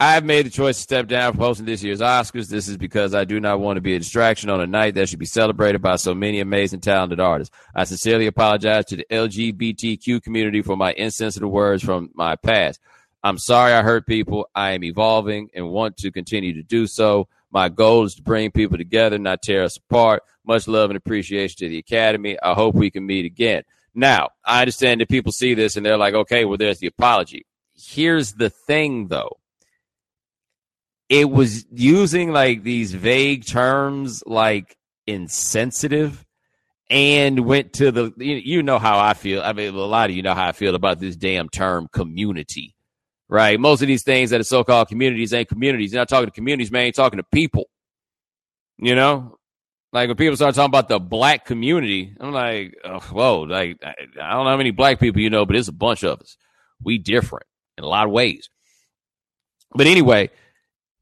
I've 0.00 0.24
made 0.24 0.46
the 0.46 0.50
choice 0.50 0.76
to 0.76 0.82
step 0.82 1.08
down 1.08 1.32
from 1.32 1.40
hosting 1.40 1.66
this 1.66 1.82
year's 1.82 2.00
Oscars. 2.00 2.46
This 2.46 2.68
is 2.68 2.76
because 2.76 3.14
I 3.14 3.24
do 3.24 3.40
not 3.40 3.58
want 3.58 3.78
to 3.78 3.80
be 3.80 3.96
a 3.96 3.98
distraction 3.98 4.48
on 4.48 4.60
a 4.60 4.66
night 4.66 4.94
that 4.94 5.08
should 5.08 5.18
be 5.18 5.26
celebrated 5.26 5.82
by 5.82 5.96
so 5.96 6.14
many 6.14 6.38
amazing, 6.38 6.80
talented 6.80 7.18
artists. 7.18 7.52
I 7.74 7.82
sincerely 7.82 8.28
apologize 8.28 8.84
to 8.86 8.96
the 8.96 9.06
LGBTQ 9.10 10.22
community 10.22 10.62
for 10.62 10.76
my 10.76 10.92
insensitive 10.92 11.50
words 11.50 11.82
from 11.82 12.10
my 12.14 12.36
past. 12.36 12.78
I'm 13.24 13.38
sorry 13.38 13.72
I 13.72 13.82
hurt 13.82 14.06
people. 14.06 14.48
I 14.54 14.70
am 14.70 14.84
evolving 14.84 15.48
and 15.52 15.70
want 15.70 15.96
to 15.96 16.12
continue 16.12 16.54
to 16.54 16.62
do 16.62 16.86
so. 16.86 17.26
My 17.50 17.68
goal 17.68 18.04
is 18.04 18.14
to 18.14 18.22
bring 18.22 18.52
people 18.52 18.78
together, 18.78 19.18
not 19.18 19.42
tear 19.42 19.64
us 19.64 19.78
apart. 19.78 20.22
Much 20.46 20.68
love 20.68 20.90
and 20.90 20.96
appreciation 20.96 21.56
to 21.58 21.68
the 21.68 21.78
Academy. 21.78 22.38
I 22.40 22.54
hope 22.54 22.76
we 22.76 22.92
can 22.92 23.04
meet 23.04 23.24
again. 23.24 23.64
Now, 23.96 24.30
I 24.44 24.60
understand 24.60 25.00
that 25.00 25.08
people 25.08 25.32
see 25.32 25.54
this 25.54 25.76
and 25.76 25.84
they're 25.84 25.96
like, 25.96 26.14
okay, 26.14 26.44
well, 26.44 26.56
there's 26.56 26.78
the 26.78 26.86
apology. 26.86 27.46
Here's 27.74 28.34
the 28.34 28.48
thing, 28.48 29.08
though. 29.08 29.37
It 31.08 31.30
was 31.30 31.66
using 31.72 32.32
like 32.32 32.62
these 32.62 32.92
vague 32.92 33.46
terms 33.46 34.22
like 34.26 34.76
insensitive 35.06 36.24
and 36.90 37.40
went 37.40 37.74
to 37.74 37.90
the, 37.90 38.12
you 38.18 38.62
know 38.62 38.78
how 38.78 38.98
I 38.98 39.14
feel. 39.14 39.42
I 39.42 39.52
mean, 39.52 39.74
a 39.74 39.78
lot 39.78 40.10
of 40.10 40.16
you 40.16 40.22
know 40.22 40.34
how 40.34 40.48
I 40.48 40.52
feel 40.52 40.74
about 40.74 41.00
this 41.00 41.16
damn 41.16 41.48
term 41.48 41.88
community, 41.92 42.74
right? 43.28 43.58
Most 43.58 43.82
of 43.82 43.88
these 43.88 44.02
things 44.02 44.30
that 44.30 44.40
are 44.40 44.44
so 44.44 44.64
called 44.64 44.88
communities 44.88 45.32
ain't 45.32 45.48
communities. 45.48 45.92
You're 45.92 46.00
not 46.00 46.08
talking 46.08 46.26
to 46.26 46.32
communities, 46.32 46.70
man. 46.70 46.84
You're 46.84 46.92
talking 46.92 47.18
to 47.18 47.26
people. 47.32 47.64
You 48.78 48.94
know, 48.94 49.38
like 49.92 50.08
when 50.08 50.16
people 50.16 50.36
start 50.36 50.54
talking 50.54 50.70
about 50.70 50.88
the 50.88 50.98
black 50.98 51.44
community, 51.44 52.14
I'm 52.20 52.32
like, 52.32 52.74
oh, 52.84 53.00
whoa, 53.00 53.40
like 53.40 53.78
I, 53.82 53.94
I 54.22 54.32
don't 54.32 54.44
know 54.44 54.50
how 54.50 54.56
many 54.56 54.70
black 54.70 55.00
people 55.00 55.20
you 55.20 55.30
know, 55.30 55.46
but 55.46 55.56
it's 55.56 55.68
a 55.68 55.72
bunch 55.72 56.04
of 56.04 56.20
us. 56.20 56.36
We 56.82 56.98
different 56.98 57.46
in 57.76 57.84
a 57.84 57.88
lot 57.88 58.06
of 58.06 58.12
ways. 58.12 58.48
But 59.74 59.86
anyway, 59.86 60.30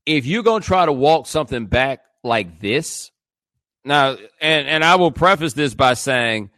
if 0.06 0.24
you're 0.26 0.42
gonna 0.42 0.64
try 0.64 0.86
to 0.86 0.92
walk 0.92 1.26
something 1.26 1.66
back 1.66 2.00
like 2.24 2.60
this, 2.60 3.10
now, 3.84 4.16
and 4.40 4.68
and 4.68 4.84
I 4.84 4.96
will 4.96 5.12
preface 5.12 5.52
this 5.52 5.74
by 5.74 5.94
saying, 5.94 6.50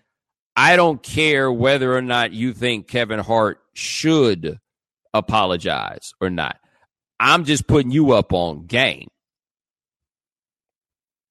I 0.54 0.76
don't 0.76 1.02
care 1.02 1.50
whether 1.50 1.96
or 1.96 2.02
not 2.02 2.32
you 2.32 2.52
think 2.52 2.88
Kevin 2.88 3.20
Hart 3.20 3.60
should 3.74 4.58
apologize 5.12 6.12
or 6.20 6.30
not. 6.30 6.58
I'm 7.18 7.44
just 7.44 7.66
putting 7.66 7.90
you 7.90 8.12
up 8.12 8.32
on 8.32 8.66
game. 8.66 9.08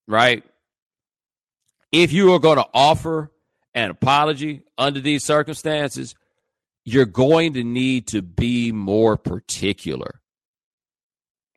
Right? 0.09 0.43
if 1.91 2.11
you 2.11 2.33
are 2.33 2.39
going 2.39 2.57
to 2.57 2.67
offer 2.73 3.31
an 3.73 3.89
apology 3.89 4.63
under 4.77 4.99
these 4.99 5.23
circumstances, 5.23 6.15
you're 6.83 7.05
going 7.05 7.53
to 7.53 7.63
need 7.63 8.07
to 8.07 8.21
be 8.21 8.71
more 8.71 9.17
particular. 9.17 10.21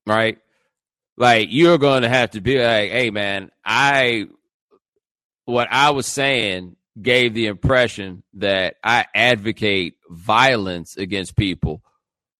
Right? 0.07 0.39
Like 1.21 1.49
you're 1.51 1.79
going 1.79 2.03
to 2.03 2.09
have 2.09 2.33
to 2.33 2.41
be 2.41 2.59
like, 2.59 2.91
hey 2.91 3.11
man, 3.11 3.51
I 3.65 4.27
what 5.45 5.69
I 5.71 5.91
was 5.91 6.07
saying 6.07 6.77
gave 7.01 7.35
the 7.35 7.47
impression 7.47 8.23
that 8.35 8.77
I 8.83 9.07
advocate 9.15 9.95
violence 10.09 10.97
against 10.97 11.37
people 11.37 11.83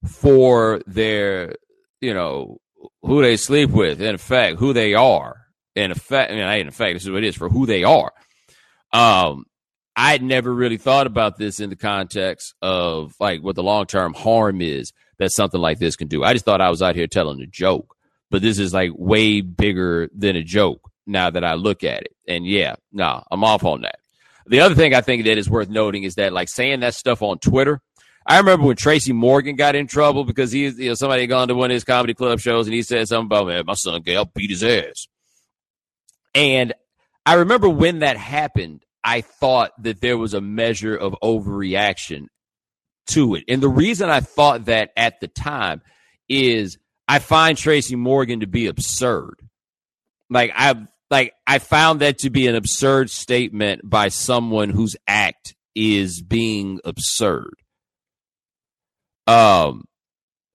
for 0.07 0.81
their, 0.87 1.55
you 2.01 2.15
know, 2.15 2.59
who 3.03 3.23
they 3.23 3.37
sleep 3.37 3.71
with, 3.71 4.01
in 4.01 4.15
effect, 4.15 4.59
who 4.59 4.73
they 4.73 4.95
are 4.95 5.41
in 5.77 5.91
effect, 5.91 6.33
I 6.33 6.35
mean, 6.35 6.61
in 6.61 6.69
effect, 6.69 6.95
this 6.95 7.05
is 7.05 7.11
what 7.11 7.23
it 7.23 7.29
is 7.29 7.37
for 7.37 7.49
who 7.49 7.67
they 7.67 7.85
are. 7.85 8.13
Um, 8.93 9.45
I 9.97 10.13
had 10.13 10.23
never 10.23 10.53
really 10.53 10.79
thought 10.79 11.07
about 11.07 11.37
this 11.37 11.61
in 11.61 11.71
the 11.71 11.77
context 11.77 12.55
of 12.63 13.15
like 13.21 13.43
what 13.43 13.57
the 13.57 13.63
long 13.63 13.87
term 13.87 14.15
harm 14.15 14.61
is 14.61 14.93
that 15.19 15.33
something 15.33 15.61
like 15.61 15.79
this 15.79 15.97
can 15.97 16.09
do. 16.09 16.25
I 16.25 16.33
just 16.33 16.45
thought 16.45 16.61
I 16.61 16.71
was 16.71 16.83
out 16.83 16.97
here 16.97 17.07
telling 17.07 17.41
a 17.41 17.47
joke, 17.47 17.95
but 18.31 18.43
this 18.43 18.59
is 18.59 18.73
like 18.73 18.91
way 18.95 19.41
bigger 19.41 20.09
than 20.15 20.37
a 20.37 20.43
joke 20.43 20.91
now 21.07 21.31
that 21.31 21.45
I 21.45 21.55
look 21.55 21.85
at 21.85 22.03
it. 22.03 22.17
And 22.29 22.47
yeah, 22.47 22.77
nah, 22.93 23.23
I'm 23.31 23.45
off 23.45 23.65
on 23.65 23.83
that. 23.83 23.99
The 24.47 24.61
other 24.61 24.75
thing 24.75 24.95
I 24.95 25.01
think 25.01 25.25
that 25.25 25.39
is 25.39 25.51
worth 25.51 25.69
noting 25.69 26.05
is 26.05 26.15
that 26.15 26.33
like 26.33 26.49
saying 26.49 26.81
that 26.81 26.95
stuff 26.95 27.23
on 27.23 27.39
Twitter. 27.39 27.81
I 28.27 28.39
remember 28.39 28.67
when 28.67 28.77
Tracy 28.77 29.13
Morgan 29.13 29.57
got 29.57 29.75
in 29.75 29.87
trouble 29.87 30.25
because 30.25 30.53
he, 30.53 30.69
you 30.69 30.89
know, 30.89 30.95
somebody 30.95 31.23
had 31.23 31.31
gone 31.31 31.49
to 31.49 31.55
one 31.55 31.71
of 31.71 31.75
his 31.75 31.85
comedy 31.85 32.15
club 32.15 32.39
shows 32.39 32.67
and 32.67 32.75
he 32.75 32.83
said 32.83 33.09
something 33.09 33.27
about, 33.27 33.49
man, 33.49 33.65
my 33.67 33.75
son 33.75 34.03
Gail 34.03 34.25
beat 34.27 34.51
his 34.51 34.63
ass. 34.63 35.09
And 36.35 36.73
I 37.27 37.35
remember 37.35 37.69
when 37.69 38.01
that 38.01 38.17
happened, 38.17 38.85
I 39.03 39.23
thought 39.23 39.73
that 39.83 40.01
there 40.01 40.19
was 40.19 40.35
a 40.35 40.41
measure 40.41 40.95
of 40.95 41.17
overreaction 41.23 42.27
to 43.09 43.35
it. 43.35 43.45
And 43.49 43.63
the 43.63 43.69
reason 43.69 44.11
I 44.11 44.21
thought 44.21 44.67
that 44.67 44.91
at 44.97 45.21
the 45.21 45.29
time 45.29 45.83
is 46.29 46.79
I 47.11 47.19
find 47.19 47.59
Tracy 47.59 47.97
Morgan 47.97 48.39
to 48.39 48.47
be 48.47 48.69
absurd. 48.69 49.35
Like 50.31 50.53
I 50.55 50.87
like 51.11 51.35
I 51.45 51.59
found 51.59 52.03
that 52.03 52.19
to 52.19 52.31
be 52.31 52.47
an 52.47 52.55
absurd 52.55 53.11
statement 53.11 53.81
by 53.83 54.11
someone 54.11 54.71
whose 54.71 54.95
act 55.09 55.57
is 55.75 56.23
being 56.23 56.79
absurd. 56.85 57.53
Um 59.27 59.89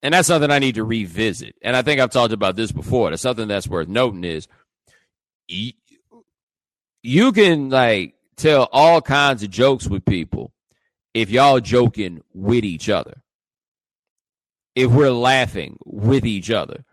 and 0.02 0.14
that's 0.14 0.30
something 0.30 0.50
I 0.50 0.60
need 0.60 0.76
to 0.76 0.86
revisit. 0.86 1.56
And 1.62 1.76
I 1.76 1.82
think 1.82 2.00
I've 2.00 2.12
talked 2.12 2.32
about 2.32 2.56
this 2.56 2.72
before. 2.72 3.10
That's 3.10 3.22
something 3.22 3.50
that's 3.50 3.68
worth 3.68 3.90
noting 3.90 4.24
is 4.24 4.48
you 5.50 7.34
can 7.34 7.70
like 7.70 8.14
tell 8.38 8.70
all 8.72 9.02
kinds 9.02 9.44
of 9.44 9.50
jokes 9.50 9.88
with 9.90 10.06
people 10.06 10.54
if 11.14 11.30
y'all 11.30 11.60
joking 11.60 12.22
with 12.34 12.64
each 12.64 12.88
other. 12.88 13.25
If 14.76 14.92
we're 14.92 15.12
laughing 15.12 15.78
with 15.86 16.26
each 16.26 16.52
other. 16.52 16.84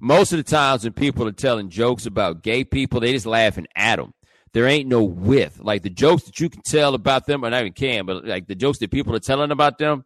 Most 0.00 0.32
of 0.32 0.38
the 0.38 0.42
times 0.42 0.82
when 0.84 0.94
people 0.94 1.28
are 1.28 1.32
telling 1.32 1.68
jokes 1.68 2.06
about 2.06 2.42
gay 2.42 2.64
people, 2.64 3.00
they 3.00 3.12
just 3.12 3.26
laughing 3.26 3.66
at 3.76 3.96
them. 3.96 4.14
There 4.52 4.66
ain't 4.66 4.88
no 4.88 5.04
with. 5.04 5.60
Like 5.60 5.82
the 5.82 5.90
jokes 5.90 6.24
that 6.24 6.40
you 6.40 6.48
can 6.48 6.62
tell 6.62 6.94
about 6.94 7.26
them, 7.26 7.44
or 7.44 7.50
not 7.50 7.60
even 7.60 7.72
can, 7.72 8.06
but 8.06 8.24
like 8.24 8.46
the 8.46 8.54
jokes 8.54 8.78
that 8.78 8.90
people 8.90 9.14
are 9.14 9.20
telling 9.20 9.52
about 9.52 9.78
them, 9.78 10.04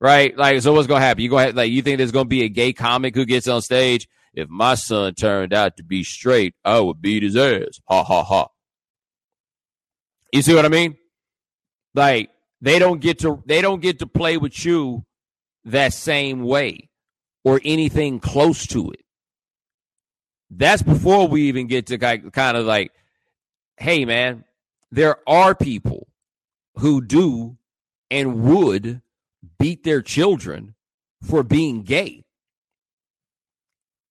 right? 0.00 0.36
Like, 0.36 0.62
so 0.62 0.72
what's 0.72 0.86
gonna 0.86 1.04
happen? 1.04 1.22
You 1.22 1.28
gonna 1.28 1.52
like 1.52 1.70
you 1.70 1.82
think 1.82 1.98
there's 1.98 2.12
gonna 2.12 2.24
be 2.24 2.44
a 2.44 2.48
gay 2.48 2.72
comic 2.72 3.14
who 3.14 3.26
gets 3.26 3.48
on 3.48 3.60
stage? 3.60 4.08
If 4.32 4.48
my 4.48 4.76
son 4.76 5.14
turned 5.14 5.52
out 5.52 5.76
to 5.76 5.82
be 5.82 6.04
straight, 6.04 6.54
I 6.64 6.80
would 6.80 7.02
beat 7.02 7.22
his 7.22 7.36
ass. 7.36 7.80
Ha 7.88 8.04
ha 8.04 8.22
ha. 8.22 8.46
You 10.32 10.42
see 10.42 10.54
what 10.54 10.64
I 10.64 10.68
mean? 10.68 10.96
Like 11.94 12.30
they 12.60 12.78
don't 12.78 13.00
get 13.00 13.18
to 13.20 13.42
they 13.46 13.60
don't 13.60 13.82
get 13.82 13.98
to 13.98 14.06
play 14.06 14.36
with 14.36 14.64
you 14.64 15.04
that 15.64 15.92
same 15.92 16.42
way 16.42 16.88
or 17.44 17.60
anything 17.64 18.20
close 18.20 18.66
to 18.68 18.90
it. 18.90 19.04
That's 20.50 20.82
before 20.82 21.28
we 21.28 21.42
even 21.42 21.66
get 21.66 21.86
to 21.86 21.98
kind 21.98 22.56
of 22.56 22.66
like, 22.66 22.92
hey 23.76 24.04
man, 24.04 24.44
there 24.90 25.16
are 25.28 25.54
people 25.54 26.08
who 26.76 27.00
do 27.00 27.56
and 28.10 28.42
would 28.42 29.00
beat 29.58 29.84
their 29.84 30.02
children 30.02 30.74
for 31.22 31.42
being 31.42 31.82
gay. 31.82 32.24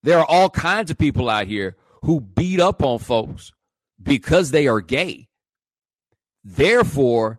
There 0.02 0.20
are 0.20 0.26
all 0.26 0.50
kinds 0.50 0.90
of 0.90 0.98
people 0.98 1.30
out 1.30 1.48
here 1.48 1.76
who 2.04 2.22
beat 2.22 2.62
up 2.62 2.82
on 2.82 3.00
folks 3.00 3.52
because 4.02 4.52
they 4.52 4.68
are 4.68 4.80
gay. 4.80 5.28
Therefore, 6.44 7.39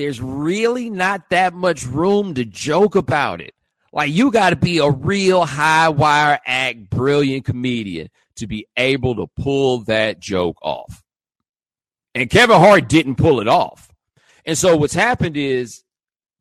there's 0.00 0.20
really 0.20 0.88
not 0.88 1.28
that 1.28 1.52
much 1.52 1.84
room 1.84 2.32
to 2.32 2.44
joke 2.46 2.94
about 2.94 3.42
it. 3.42 3.52
Like 3.92 4.10
you 4.10 4.30
got 4.30 4.50
to 4.50 4.56
be 4.56 4.78
a 4.78 4.88
real 4.88 5.44
high 5.44 5.90
wire 5.90 6.40
act, 6.46 6.88
brilliant 6.88 7.44
comedian 7.44 8.08
to 8.36 8.46
be 8.46 8.66
able 8.78 9.16
to 9.16 9.26
pull 9.42 9.84
that 9.84 10.18
joke 10.18 10.56
off. 10.62 11.02
And 12.14 12.30
Kevin 12.30 12.56
Hart 12.56 12.88
didn't 12.88 13.16
pull 13.16 13.40
it 13.40 13.48
off. 13.48 13.90
And 14.46 14.56
so 14.56 14.74
what's 14.74 14.94
happened 14.94 15.36
is 15.36 15.82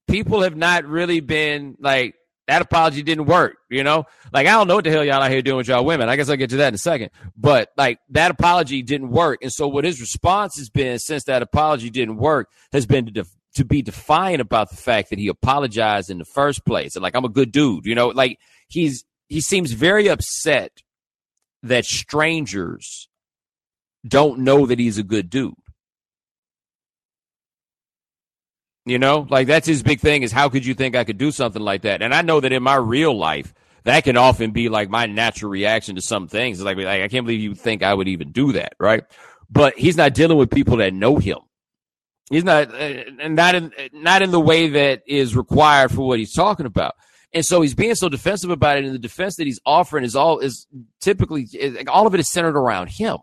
people 0.07 0.43
have 0.43 0.55
not 0.55 0.85
really 0.85 1.19
been 1.19 1.75
like 1.81 2.15
that 2.47 2.61
apology 2.61 3.03
didn't 3.03 3.25
work, 3.25 3.57
you 3.69 3.83
know? 3.83 4.05
Like 4.31 4.47
I 4.47 4.51
don't 4.51 4.69
know 4.69 4.75
what 4.75 4.85
the 4.85 4.91
hell 4.91 5.03
y'all 5.03 5.21
out 5.21 5.31
here 5.31 5.41
doing 5.41 5.57
with 5.57 5.67
y'all 5.67 5.83
women. 5.83 6.07
I 6.07 6.15
guess 6.15 6.29
I'll 6.29 6.37
get 6.37 6.51
to 6.51 6.57
that 6.57 6.69
in 6.69 6.75
a 6.75 6.79
second. 6.79 7.09
But 7.35 7.71
like 7.75 7.99
that 8.11 8.31
apology 8.31 8.83
didn't 8.83 9.09
work. 9.09 9.39
And 9.41 9.51
so 9.51 9.67
what 9.67 9.83
his 9.83 9.99
response 9.99 10.57
has 10.57 10.69
been 10.69 10.97
since 10.97 11.25
that 11.25 11.41
apology 11.41 11.89
didn't 11.89 12.15
work 12.15 12.49
has 12.71 12.85
been 12.85 13.05
to 13.05 13.11
def- 13.11 13.35
to 13.55 13.65
be 13.65 13.81
defiant 13.81 14.41
about 14.41 14.69
the 14.69 14.77
fact 14.77 15.09
that 15.09 15.19
he 15.19 15.27
apologized 15.27 16.09
in 16.09 16.17
the 16.17 16.25
first 16.25 16.65
place. 16.65 16.95
And 16.95 17.03
like 17.03 17.15
I'm 17.15 17.25
a 17.25 17.29
good 17.29 17.51
dude, 17.51 17.85
you 17.85 17.95
know, 17.95 18.09
like 18.09 18.39
he's 18.67 19.03
he 19.27 19.41
seems 19.41 19.71
very 19.71 20.07
upset 20.07 20.71
that 21.63 21.85
strangers 21.85 23.09
don't 24.07 24.39
know 24.39 24.65
that 24.65 24.79
he's 24.79 24.97
a 24.97 25.03
good 25.03 25.29
dude. 25.29 25.53
You 28.85 28.97
know, 28.97 29.27
like 29.29 29.45
that's 29.45 29.67
his 29.67 29.83
big 29.83 29.99
thing 29.99 30.23
is 30.23 30.31
how 30.31 30.49
could 30.49 30.65
you 30.65 30.73
think 30.73 30.95
I 30.95 31.03
could 31.03 31.17
do 31.17 31.31
something 31.31 31.61
like 31.61 31.83
that? 31.83 32.01
And 32.01 32.13
I 32.13 32.21
know 32.21 32.39
that 32.39 32.51
in 32.51 32.63
my 32.63 32.75
real 32.75 33.15
life, 33.15 33.53
that 33.83 34.03
can 34.03 34.17
often 34.17 34.51
be 34.51 34.69
like 34.69 34.89
my 34.89 35.05
natural 35.05 35.51
reaction 35.51 35.95
to 35.95 36.01
some 36.01 36.27
things. 36.27 36.59
It's 36.59 36.65
like, 36.65 36.77
like 36.77 37.01
I 37.01 37.07
can't 37.07 37.25
believe 37.25 37.41
you 37.41 37.55
think 37.55 37.83
I 37.83 37.93
would 37.93 38.07
even 38.07 38.31
do 38.31 38.53
that, 38.53 38.73
right? 38.79 39.03
But 39.49 39.77
he's 39.77 39.97
not 39.97 40.13
dealing 40.13 40.37
with 40.37 40.49
people 40.49 40.77
that 40.77 40.93
know 40.93 41.17
him. 41.17 41.39
He's 42.29 42.43
not, 42.43 42.73
and 42.75 43.21
uh, 43.21 43.27
not 43.27 43.55
in 43.55 43.73
not 43.91 44.21
in 44.21 44.31
the 44.31 44.39
way 44.39 44.69
that 44.69 45.01
is 45.07 45.35
required 45.35 45.91
for 45.91 46.07
what 46.07 46.19
he's 46.19 46.33
talking 46.33 46.65
about. 46.67 46.93
And 47.33 47.45
so 47.45 47.61
he's 47.61 47.75
being 47.75 47.95
so 47.95 48.09
defensive 48.09 48.49
about 48.49 48.77
it. 48.77 48.85
And 48.85 48.93
the 48.93 48.99
defense 48.99 49.35
that 49.35 49.45
he's 49.45 49.59
offering 49.65 50.03
is 50.03 50.15
all 50.15 50.39
is 50.39 50.67
typically 51.01 51.47
all 51.87 52.07
of 52.07 52.13
it 52.13 52.19
is 52.19 52.31
centered 52.31 52.57
around 52.57 52.89
him. 52.89 53.17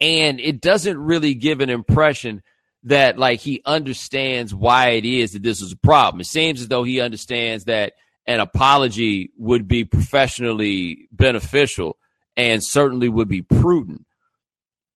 And 0.00 0.40
it 0.40 0.60
doesn't 0.60 0.98
really 0.98 1.34
give 1.34 1.60
an 1.60 1.70
impression 1.70 2.42
that 2.84 3.18
like 3.18 3.40
he 3.40 3.62
understands 3.64 4.54
why 4.54 4.90
it 4.90 5.04
is 5.04 5.32
that 5.32 5.42
this 5.42 5.62
is 5.62 5.72
a 5.72 5.76
problem. 5.76 6.20
It 6.20 6.26
seems 6.26 6.60
as 6.60 6.68
though 6.68 6.82
he 6.82 7.00
understands 7.00 7.64
that 7.64 7.92
an 8.26 8.40
apology 8.40 9.30
would 9.36 9.68
be 9.68 9.84
professionally 9.84 11.08
beneficial 11.12 11.96
and 12.36 12.64
certainly 12.64 13.08
would 13.08 13.28
be 13.28 13.42
prudent. 13.42 14.04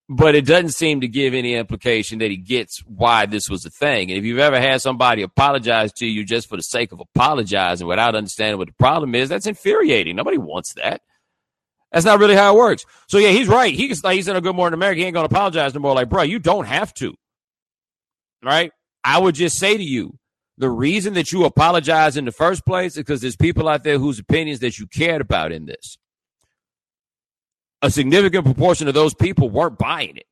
But 0.09 0.37
it 0.37 0.47
doesn't 0.47 0.71
seem 0.71 1.01
to 1.01 1.09
give 1.09 1.35
any 1.35 1.55
implication 1.55 2.21
that 2.21 2.31
he 2.31 2.37
gets 2.37 2.79
why 2.87 3.27
this 3.27 3.51
was 3.51 3.65
a 3.67 3.71
thing. 3.71 4.11
And 4.11 4.19
if 4.19 4.25
you've 4.25 4.39
ever 4.39 4.61
had 4.61 4.81
somebody 4.81 5.23
apologize 5.23 5.93
to 5.95 6.07
you 6.07 6.25
just 6.25 6.49
for 6.49 6.57
the 6.57 6.63
sake 6.63 6.93
of 6.93 7.01
apologizing 7.01 7.89
without 7.89 8.15
understanding 8.15 8.59
what 8.59 8.69
the 8.69 8.75
problem 8.75 9.17
is, 9.17 9.29
that's 9.29 9.49
infuriating. 9.49 10.15
Nobody 10.15 10.39
wants 10.39 10.75
that. 10.75 11.01
That's 11.91 12.07
not 12.07 12.21
really 12.21 12.37
how 12.37 12.55
it 12.55 12.59
works. 12.59 12.85
So 13.09 13.19
yeah, 13.19 13.31
he's 13.31 13.49
right. 13.49 13.75
He's 13.75 14.01
he's 14.07 14.29
in 14.29 14.37
a 14.37 14.41
Good 14.41 14.55
Morning 14.55 14.75
America. 14.75 15.01
He 15.01 15.07
ain't 15.07 15.15
gonna 15.15 15.27
apologize 15.27 15.75
no 15.75 15.81
more. 15.81 15.95
Like, 15.95 16.09
bro, 16.09 16.23
you 16.23 16.39
don't 16.39 16.67
have 16.67 16.95
to 16.95 17.17
right? 18.47 18.73
I 19.05 19.19
would 19.19 19.35
just 19.35 19.59
say 19.59 19.77
to 19.77 19.83
you, 19.83 20.19
the 20.59 20.71
reason 20.71 21.15
that 21.15 21.33
you 21.33 21.45
apologize 21.45 22.17
in 22.17 22.25
the 22.25 22.33
first 22.33 22.65
place 22.65 22.93
is 22.93 22.99
because 22.99 23.21
there's 23.21 23.37
people 23.37 23.69
out 23.69 23.85
there 23.85 23.99
whose 23.99 24.19
opinions 24.19 24.61
that 24.61 24.79
you 24.79 24.87
cared 24.87 25.21
about 25.21 25.53
in 25.53 25.67
this. 25.67 25.99
A 27.83 27.91
significant 27.91 28.45
proportion 28.45 28.89
of 28.89 28.95
those 28.95 29.15
people 29.15 29.51
weren't 29.51 29.79
buying 29.79 30.17
it. 30.17 30.27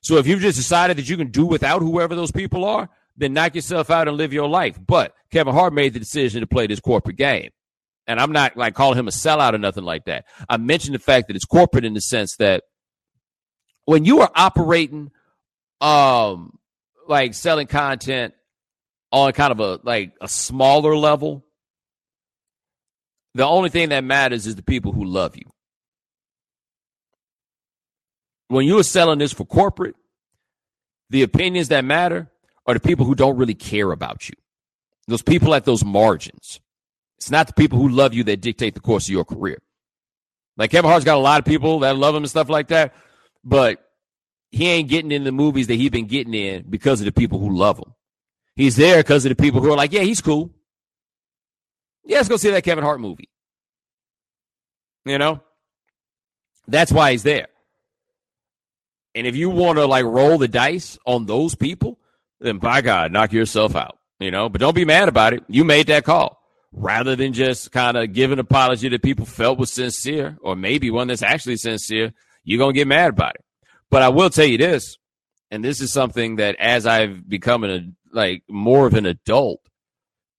So 0.00 0.16
if 0.16 0.26
you've 0.26 0.40
just 0.40 0.56
decided 0.56 0.96
that 0.96 1.08
you 1.08 1.16
can 1.16 1.30
do 1.30 1.44
without 1.44 1.82
whoever 1.82 2.14
those 2.14 2.32
people 2.32 2.64
are, 2.64 2.88
then 3.16 3.32
knock 3.34 3.54
yourself 3.54 3.90
out 3.90 4.08
and 4.08 4.16
live 4.16 4.32
your 4.32 4.48
life. 4.48 4.78
But 4.84 5.14
Kevin 5.30 5.52
Hart 5.52 5.72
made 5.72 5.92
the 5.92 5.98
decision 5.98 6.40
to 6.40 6.46
play 6.46 6.66
this 6.66 6.80
corporate 6.80 7.16
game. 7.16 7.50
And 8.06 8.18
I'm 8.18 8.32
not 8.32 8.56
like 8.56 8.74
calling 8.74 8.98
him 8.98 9.08
a 9.08 9.10
sellout 9.10 9.52
or 9.54 9.58
nothing 9.58 9.84
like 9.84 10.06
that. 10.06 10.24
I 10.48 10.56
mentioned 10.56 10.94
the 10.94 11.00
fact 11.00 11.26
that 11.26 11.36
it's 11.36 11.44
corporate 11.44 11.84
in 11.84 11.94
the 11.94 12.00
sense 12.00 12.36
that 12.36 12.62
when 13.84 14.04
you 14.04 14.20
are 14.20 14.30
operating 14.34 15.10
um 15.80 16.58
like 17.06 17.34
selling 17.34 17.66
content 17.66 18.34
on 19.12 19.32
kind 19.32 19.52
of 19.52 19.60
a 19.60 19.80
like 19.82 20.12
a 20.20 20.28
smaller 20.28 20.96
level, 20.96 21.44
the 23.34 23.46
only 23.46 23.68
thing 23.68 23.90
that 23.90 24.04
matters 24.04 24.46
is 24.46 24.56
the 24.56 24.62
people 24.62 24.92
who 24.92 25.04
love 25.04 25.36
you. 25.36 25.47
When 28.48 28.66
you 28.66 28.78
are 28.78 28.84
selling 28.84 29.18
this 29.18 29.32
for 29.32 29.44
corporate, 29.44 29.94
the 31.10 31.22
opinions 31.22 31.68
that 31.68 31.84
matter 31.84 32.30
are 32.66 32.74
the 32.74 32.80
people 32.80 33.06
who 33.06 33.14
don't 33.14 33.36
really 33.36 33.54
care 33.54 33.92
about 33.92 34.28
you. 34.28 34.34
Those 35.06 35.22
people 35.22 35.54
at 35.54 35.64
those 35.64 35.84
margins. 35.84 36.60
It's 37.16 37.30
not 37.30 37.46
the 37.46 37.52
people 37.54 37.78
who 37.78 37.88
love 37.88 38.14
you 38.14 38.24
that 38.24 38.40
dictate 38.40 38.74
the 38.74 38.80
course 38.80 39.06
of 39.06 39.12
your 39.12 39.24
career. 39.24 39.58
Like 40.56 40.70
Kevin 40.70 40.90
Hart's 40.90 41.04
got 41.04 41.16
a 41.16 41.20
lot 41.20 41.38
of 41.38 41.44
people 41.44 41.80
that 41.80 41.96
love 41.96 42.14
him 42.14 42.24
and 42.24 42.30
stuff 42.30 42.48
like 42.48 42.68
that, 42.68 42.94
but 43.44 43.84
he 44.50 44.68
ain't 44.68 44.88
getting 44.88 45.12
in 45.12 45.24
the 45.24 45.32
movies 45.32 45.66
that 45.68 45.74
he's 45.74 45.90
been 45.90 46.06
getting 46.06 46.34
in 46.34 46.64
because 46.68 47.00
of 47.00 47.06
the 47.06 47.12
people 47.12 47.38
who 47.38 47.56
love 47.56 47.78
him. 47.78 47.94
He's 48.56 48.76
there 48.76 48.98
because 48.98 49.24
of 49.24 49.30
the 49.30 49.40
people 49.40 49.60
who 49.60 49.72
are 49.72 49.76
like, 49.76 49.92
yeah, 49.92 50.02
he's 50.02 50.20
cool. 50.20 50.50
Yeah, 52.04 52.16
let's 52.16 52.28
go 52.28 52.36
see 52.36 52.50
that 52.50 52.64
Kevin 52.64 52.84
Hart 52.84 53.00
movie. 53.00 53.28
You 55.04 55.18
know? 55.18 55.42
That's 56.66 56.90
why 56.90 57.12
he's 57.12 57.22
there. 57.22 57.48
And 59.14 59.26
if 59.26 59.36
you 59.36 59.50
want 59.50 59.78
to 59.78 59.86
like 59.86 60.04
roll 60.04 60.38
the 60.38 60.48
dice 60.48 60.98
on 61.06 61.26
those 61.26 61.54
people, 61.54 61.98
then 62.40 62.58
by 62.58 62.80
God, 62.82 63.12
knock 63.12 63.32
yourself 63.32 63.74
out. 63.74 63.98
You 64.20 64.30
know, 64.30 64.48
but 64.48 64.60
don't 64.60 64.74
be 64.74 64.84
mad 64.84 65.08
about 65.08 65.32
it. 65.32 65.44
You 65.48 65.64
made 65.64 65.86
that 65.88 66.04
call. 66.04 66.38
Rather 66.72 67.16
than 67.16 67.32
just 67.32 67.72
kind 67.72 67.96
of 67.96 68.12
give 68.12 68.32
an 68.32 68.38
apology 68.38 68.88
that 68.88 69.02
people 69.02 69.24
felt 69.24 69.58
was 69.58 69.72
sincere, 69.72 70.36
or 70.42 70.54
maybe 70.54 70.90
one 70.90 71.08
that's 71.08 71.22
actually 71.22 71.56
sincere, 71.56 72.12
you're 72.44 72.58
gonna 72.58 72.72
get 72.72 72.86
mad 72.86 73.10
about 73.10 73.36
it. 73.36 73.44
But 73.90 74.02
I 74.02 74.10
will 74.10 74.28
tell 74.28 74.44
you 74.44 74.58
this, 74.58 74.98
and 75.50 75.64
this 75.64 75.80
is 75.80 75.92
something 75.92 76.36
that 76.36 76.56
as 76.58 76.84
I've 76.86 77.28
become 77.28 77.64
an 77.64 77.96
like 78.12 78.42
more 78.48 78.86
of 78.86 78.94
an 78.94 79.06
adult 79.06 79.60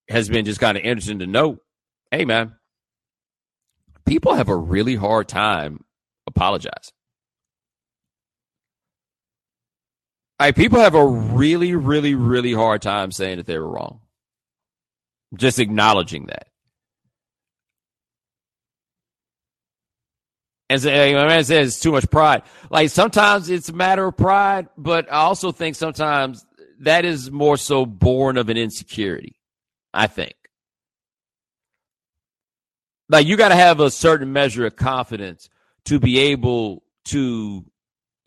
has 0.08 0.30
been 0.30 0.46
just 0.46 0.60
kind 0.60 0.78
of 0.78 0.84
interesting 0.84 1.20
to 1.20 1.28
note. 1.28 1.60
Hey 2.12 2.26
man, 2.26 2.56
people 4.06 4.34
have 4.36 4.50
a 4.50 4.56
really 4.56 4.96
hard 4.96 5.28
time 5.28 5.84
apologizing. 6.28 6.94
Like 10.39 10.55
people 10.55 10.79
have 10.79 10.96
a 10.96 11.05
really, 11.05 11.75
really, 11.75 12.15
really 12.15 12.53
hard 12.53 12.81
time 12.81 13.12
saying 13.12 13.38
that 13.38 13.46
they 13.46 13.60
were 13.60 13.69
wrong. 13.69 14.00
Just 15.36 15.60
acknowledging 15.60 16.27
that. 16.27 16.48
As 20.69 20.86
a 20.86 21.13
man 21.13 21.43
says, 21.43 21.69
it's 21.69 21.79
too 21.79 21.91
much 21.91 22.10
pride. 22.10 22.43
Like 22.69 22.89
sometimes 22.89 23.50
it's 23.50 23.69
a 23.69 23.74
matter 23.74 24.05
of 24.05 24.15
pride, 24.15 24.69
but 24.77 25.12
I 25.12 25.17
also 25.17 25.51
think 25.51 25.75
sometimes 25.75 26.46
that 26.81 27.05
is 27.05 27.31
more 27.31 27.58
so 27.58 27.86
born 27.86 28.38
of 28.38 28.50
an 28.50 28.58
insecurity. 28.58 29.36
I 29.93 30.08
think. 30.08 30.36
Like 33.10 33.25
you 33.25 33.36
got 33.36 33.50
to 33.50 33.55
have 33.55 33.79
a 33.79 33.89
certain 33.89 34.31
measure 34.31 34.67
of 34.67 34.75
confidence 34.75 35.50
to 35.86 36.00
be 36.00 36.19
able 36.19 36.84
to 37.05 37.65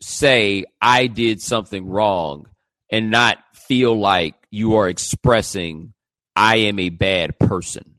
say 0.03 0.65
I 0.81 1.07
did 1.07 1.41
something 1.41 1.87
wrong 1.87 2.47
and 2.89 3.11
not 3.11 3.37
feel 3.53 3.97
like 3.97 4.35
you 4.51 4.75
are 4.75 4.89
expressing 4.89 5.93
I 6.35 6.57
am 6.57 6.79
a 6.79 6.89
bad 6.89 7.37
person. 7.39 7.95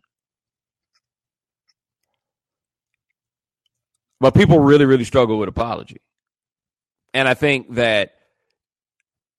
But 4.21 4.35
people 4.35 4.59
really, 4.59 4.85
really 4.85 5.05
struggle 5.05 5.39
with 5.39 5.49
apology. 5.49 6.01
And 7.13 7.29
I 7.29 7.35
think 7.35 7.75
that 7.75 8.15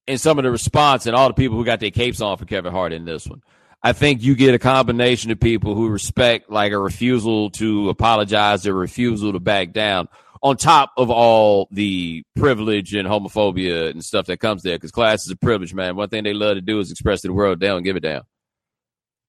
in 0.08 0.18
some 0.18 0.38
of 0.38 0.44
the 0.44 0.52
response 0.52 1.08
and 1.08 1.16
all 1.16 1.28
the 1.28 1.34
people 1.34 1.58
who 1.58 1.66
got 1.66 1.80
their 1.80 1.92
capes 1.92 2.22
on 2.22 2.38
for 2.38 2.46
Kevin 2.46 2.72
Hart 2.72 2.94
in 2.94 3.06
this 3.06 3.28
one, 3.28 3.42
I 3.82 3.94
think 3.94 4.24
you 4.24 4.36
get 4.36 4.56
a 4.56 4.60
combination 4.60 5.32
of 5.32 5.40
people 5.40 5.76
who 5.76 5.90
respect 5.90 6.50
like 6.50 6.72
a 6.72 6.80
refusal 6.80 7.50
to 7.52 7.90
apologize, 7.90 8.66
a 8.66 8.74
refusal 8.74 9.34
to 9.34 9.40
back 9.40 9.74
down, 9.74 10.08
on 10.42 10.58
top 10.58 10.92
of 10.98 11.10
all 11.10 11.68
the 11.72 12.24
privilege 12.36 12.94
and 12.94 13.08
homophobia 13.08 13.90
and 13.90 14.04
stuff 14.04 14.28
that 14.28 14.40
comes 14.40 14.64
there. 14.64 14.76
Because 14.76 14.92
class 14.92 15.26
is 15.26 15.32
a 15.32 15.36
privilege, 15.36 15.74
man. 15.74 15.96
One 15.96 16.10
thing 16.10 16.24
they 16.24 16.34
love 16.34 16.56
to 16.56 16.62
do 16.62 16.80
is 16.80 16.92
express 16.92 17.22
to 17.22 17.28
the 17.28 17.34
world 17.34 17.60
they 17.60 17.68
don't 17.68 17.84
give 17.84 17.96
a 17.96 18.00
damn. 18.00 18.24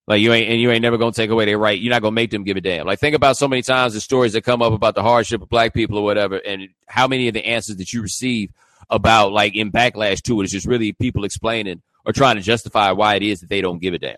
Like 0.09 0.21
you 0.21 0.33
ain't 0.33 0.49
and 0.49 0.61
you 0.61 0.71
ain't 0.71 0.83
never 0.83 0.99
gonna 0.99 1.13
take 1.13 1.31
away 1.31 1.47
their 1.47 1.59
right. 1.59 1.79
You're 1.79 1.91
not 1.91 2.03
gonna 2.03 2.13
make 2.13 2.31
them 2.31 2.45
give 2.45 2.57
a 2.57 2.61
damn. 2.61 2.87
Like 2.87 3.01
think 3.01 3.17
about 3.17 3.37
so 3.37 3.49
many 3.49 3.63
times 3.63 3.93
the 3.93 4.01
stories 4.01 4.35
that 4.35 4.43
come 4.43 4.63
up 4.63 4.73
about 4.73 4.95
the 4.95 5.03
hardship 5.03 5.43
of 5.43 5.49
black 5.49 5.75
people 5.75 5.99
or 5.99 6.05
whatever, 6.05 6.37
and 6.37 6.69
how 6.87 7.09
many 7.09 7.27
of 7.27 7.35
the 7.35 7.45
answers 7.45 7.77
that 7.77 7.93
you 7.93 8.03
receive 8.03 8.53
about 8.89 9.33
like 9.33 9.57
in 9.57 9.73
backlash 9.73 10.23
to 10.23 10.41
it 10.41 10.45
is 10.45 10.53
just 10.53 10.67
really 10.67 10.93
people 10.93 11.25
explaining 11.25 11.83
or 12.05 12.13
trying 12.13 12.37
to 12.37 12.43
justify 12.43 12.93
why 12.93 13.17
it 13.17 13.25
is 13.25 13.41
that 13.41 13.49
they 13.49 13.61
don't 13.61 13.81
give 13.81 13.95
a 13.95 13.99
damn. 13.99 14.17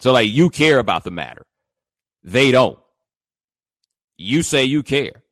So 0.00 0.12
like 0.12 0.30
you 0.30 0.48
care 0.48 0.78
about 0.78 1.04
the 1.04 1.10
matter. 1.10 1.44
They 2.24 2.50
don't. 2.50 2.78
You 4.22 4.42
say 4.42 4.64
you 4.64 4.82
care. 4.82 5.22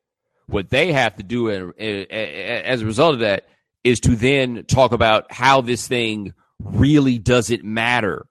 What 0.46 0.70
they 0.70 0.94
have 0.94 1.16
to 1.16 1.22
do 1.22 1.50
uh, 1.50 1.72
uh, 1.78 1.84
uh, 2.10 2.14
as 2.14 2.80
a 2.80 2.86
result 2.86 3.12
of 3.12 3.20
that 3.20 3.46
is 3.84 4.00
to 4.00 4.16
then 4.16 4.64
talk 4.64 4.92
about 4.92 5.30
how 5.30 5.60
this 5.60 5.86
thing 5.86 6.32
really 6.58 7.18
doesn't 7.18 7.62
matter. 7.62 8.24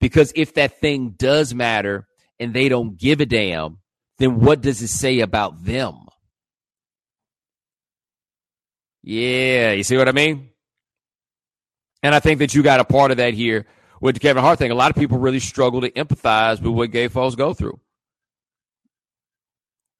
Because 0.00 0.32
if 0.34 0.54
that 0.54 0.80
thing 0.80 1.10
does 1.18 1.54
matter 1.54 2.06
and 2.38 2.54
they 2.54 2.70
don't 2.70 2.96
give 2.96 3.20
a 3.20 3.26
damn, 3.26 3.76
then 4.18 4.40
what 4.40 4.62
does 4.62 4.80
it 4.80 4.88
say 4.88 5.20
about 5.20 5.62
them? 5.62 5.98
Yeah, 9.02 9.72
you 9.72 9.82
see 9.82 9.98
what 9.98 10.08
I 10.08 10.12
mean? 10.12 10.48
And 12.02 12.14
I 12.14 12.20
think 12.20 12.38
that 12.38 12.54
you 12.54 12.62
got 12.62 12.80
a 12.80 12.84
part 12.84 13.10
of 13.10 13.18
that 13.18 13.34
here 13.34 13.66
with 14.00 14.14
the 14.14 14.20
Kevin 14.20 14.42
Hart 14.42 14.58
thing. 14.58 14.70
A 14.70 14.74
lot 14.74 14.90
of 14.90 14.96
people 14.96 15.18
really 15.18 15.40
struggle 15.40 15.82
to 15.82 15.90
empathize 15.90 16.62
with 16.62 16.72
what 16.72 16.90
gay 16.90 17.08
folks 17.08 17.34
go 17.34 17.52
through. 17.52 17.78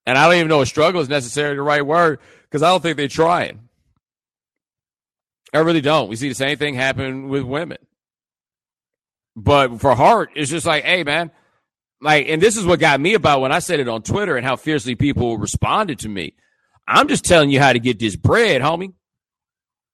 And 0.05 0.17
I 0.17 0.25
don't 0.25 0.35
even 0.35 0.47
know 0.47 0.61
if 0.61 0.67
struggle 0.67 1.01
is 1.01 1.09
necessarily 1.09 1.55
the 1.55 1.61
right 1.61 1.85
word 1.85 2.19
because 2.43 2.63
I 2.63 2.69
don't 2.69 2.81
think 2.81 2.97
they're 2.97 3.07
trying. 3.07 3.69
I 5.53 5.59
really 5.59 5.81
don't. 5.81 6.09
We 6.09 6.15
see 6.15 6.29
the 6.29 6.35
same 6.35 6.57
thing 6.57 6.75
happen 6.75 7.27
with 7.29 7.43
women. 7.43 7.77
But 9.35 9.79
for 9.79 9.95
Hart, 9.95 10.31
it's 10.35 10.49
just 10.49 10.65
like, 10.65 10.83
hey, 10.83 11.03
man, 11.03 11.31
like, 12.01 12.27
and 12.27 12.41
this 12.41 12.57
is 12.57 12.65
what 12.65 12.79
got 12.79 12.99
me 12.99 13.13
about 13.13 13.41
when 13.41 13.51
I 13.51 13.59
said 13.59 13.79
it 13.79 13.87
on 13.87 14.01
Twitter 14.01 14.35
and 14.37 14.45
how 14.45 14.55
fiercely 14.55 14.95
people 14.95 15.37
responded 15.37 15.99
to 15.99 16.09
me. 16.09 16.33
I'm 16.87 17.07
just 17.07 17.25
telling 17.25 17.49
you 17.49 17.59
how 17.59 17.73
to 17.73 17.79
get 17.79 17.99
this 17.99 18.15
bread, 18.15 18.61
homie. 18.61 18.93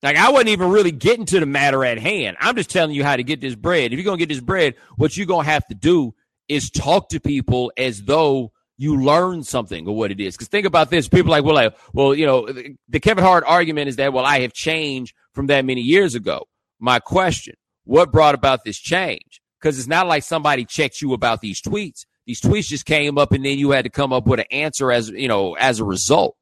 Like, 0.01 0.15
I 0.15 0.31
wasn't 0.31 0.49
even 0.49 0.69
really 0.69 0.91
getting 0.91 1.25
to 1.25 1.39
the 1.39 1.45
matter 1.45 1.83
at 1.83 1.97
hand. 1.97 2.37
I'm 2.39 2.55
just 2.55 2.69
telling 2.69 2.95
you 2.95 3.03
how 3.03 3.15
to 3.15 3.23
get 3.23 3.41
this 3.41 3.55
bread. 3.55 3.91
If 3.91 3.97
you're 3.97 4.05
going 4.05 4.17
to 4.19 4.25
get 4.25 4.33
this 4.33 4.43
bread, 4.43 4.75
what 4.95 5.17
you're 5.17 5.25
going 5.25 5.45
to 5.45 5.51
have 5.51 5.67
to 5.67 5.75
do 5.75 6.13
is 6.47 6.69
talk 6.69 7.09
to 7.09 7.19
people 7.19 7.71
as 7.77 8.03
though 8.03 8.53
you 8.77 9.01
learn 9.01 9.43
something 9.43 9.87
of 9.87 9.95
what 9.95 10.11
it 10.11 10.19
is. 10.19 10.35
Because 10.35 10.47
think 10.47 10.65
about 10.65 10.89
this: 10.89 11.07
people 11.07 11.31
like, 11.31 11.43
well, 11.43 11.55
like, 11.55 11.75
well, 11.93 12.13
you 12.13 12.25
know, 12.25 12.47
the 12.87 12.99
Kevin 12.99 13.23
Hart 13.23 13.43
argument 13.45 13.89
is 13.89 13.95
that, 13.97 14.13
well, 14.13 14.25
I 14.25 14.41
have 14.41 14.53
changed 14.53 15.15
from 15.33 15.47
that 15.47 15.65
many 15.65 15.81
years 15.81 16.15
ago. 16.15 16.47
My 16.79 16.99
question: 16.99 17.55
What 17.83 18.11
brought 18.11 18.35
about 18.35 18.63
this 18.63 18.77
change? 18.77 19.41
Because 19.59 19.79
it's 19.79 19.87
not 19.87 20.07
like 20.07 20.23
somebody 20.23 20.65
checked 20.65 21.01
you 21.01 21.13
about 21.13 21.41
these 21.41 21.61
tweets. 21.61 22.05
These 22.27 22.41
tweets 22.41 22.67
just 22.67 22.85
came 22.85 23.17
up, 23.17 23.31
and 23.31 23.43
then 23.43 23.57
you 23.57 23.71
had 23.71 23.85
to 23.85 23.89
come 23.89 24.13
up 24.13 24.27
with 24.27 24.39
an 24.39 24.45
answer 24.51 24.91
as 24.91 25.09
you 25.09 25.27
know 25.27 25.55
as 25.55 25.79
a 25.79 25.85
result. 25.85 26.35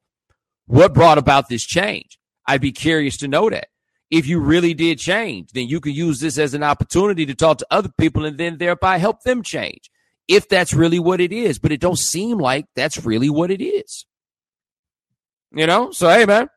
What 0.67 0.93
brought 0.93 1.17
about 1.17 1.47
this 1.47 1.63
change? 1.63 2.17
I'd 2.47 2.61
be 2.61 2.71
curious 2.71 3.17
to 3.17 3.27
know 3.27 3.49
that. 3.49 3.67
If 4.11 4.27
you 4.27 4.39
really 4.39 4.73
did 4.73 4.99
change, 4.99 5.51
then 5.53 5.67
you 5.67 5.79
could 5.79 5.95
use 5.95 6.19
this 6.19 6.37
as 6.37 6.53
an 6.53 6.63
opportunity 6.63 7.25
to 7.25 7.33
talk 7.33 7.57
to 7.59 7.67
other 7.71 7.89
people 7.97 8.25
and 8.25 8.37
then 8.37 8.57
thereby 8.57 8.97
help 8.97 9.23
them 9.23 9.41
change 9.41 9.89
if 10.27 10.47
that's 10.49 10.73
really 10.73 10.99
what 10.99 11.21
it 11.21 11.31
is. 11.31 11.59
But 11.59 11.71
it 11.71 11.79
don't 11.79 11.99
seem 11.99 12.37
like 12.37 12.65
that's 12.75 13.05
really 13.05 13.29
what 13.29 13.51
it 13.51 13.63
is. 13.63 14.05
You 15.51 15.67
know? 15.67 15.91
So 15.91 16.09
hey 16.09 16.25
man, 16.25 16.49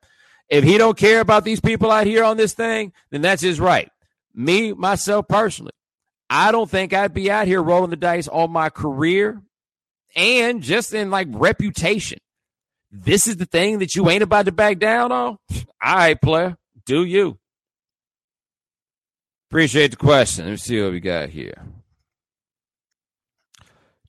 if 0.49 0.65
he 0.65 0.79
don't 0.79 0.97
care 0.97 1.21
about 1.21 1.45
these 1.45 1.61
people 1.61 1.91
out 1.91 2.07
here 2.07 2.25
on 2.25 2.37
this 2.37 2.55
thing, 2.55 2.93
then 3.11 3.23
that's 3.23 3.43
his 3.43 3.61
right. 3.61 3.91
Me, 4.35 4.73
myself 4.73 5.27
personally, 5.29 5.73
I 6.31 6.53
don't 6.53 6.71
think 6.71 6.93
I'd 6.93 7.15
be 7.15 7.31
out 7.31 7.47
here 7.47 7.63
rolling 7.63 7.91
the 7.91 7.97
dice 7.97 8.29
on 8.29 8.51
my 8.51 8.71
career 8.71 9.41
and 10.15 10.63
just 10.63 10.95
in 10.95 11.11
like 11.11 11.29
reputation. 11.31 12.19
This 12.91 13.27
is 13.27 13.37
the 13.37 13.47
thing 13.47 13.81
that 13.81 13.95
you 13.95 14.09
ain't 14.09 14.23
about 14.23 14.47
to 14.47 14.53
back 14.53 14.79
down 14.79 15.13
on? 15.13 15.39
All 15.51 15.97
right, 15.97 16.21
player. 16.21 16.57
Do 16.87 17.05
you? 17.05 17.39
Appreciate 19.51 19.93
the 19.93 19.97
question. 19.97 20.45
Let 20.45 20.51
me 20.53 20.57
see 20.57 20.83
what 20.83 20.93
we 20.93 21.01
got 21.01 21.29
here. 21.29 21.63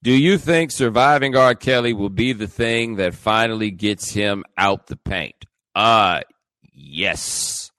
Do 0.01 0.13
you 0.13 0.37
think 0.37 0.71
surviving 0.71 1.35
R. 1.35 1.55
Kelly 1.55 1.91
will 1.91 2.09
be 2.09 2.31
the 2.31 2.47
thing 2.47 2.95
that 2.95 3.13
finally 3.13 3.69
gets 3.69 4.09
him 4.11 4.45
out 4.57 4.87
the 4.87 4.95
paint? 4.95 5.45
Uh, 5.75 6.21
yes. 6.73 7.71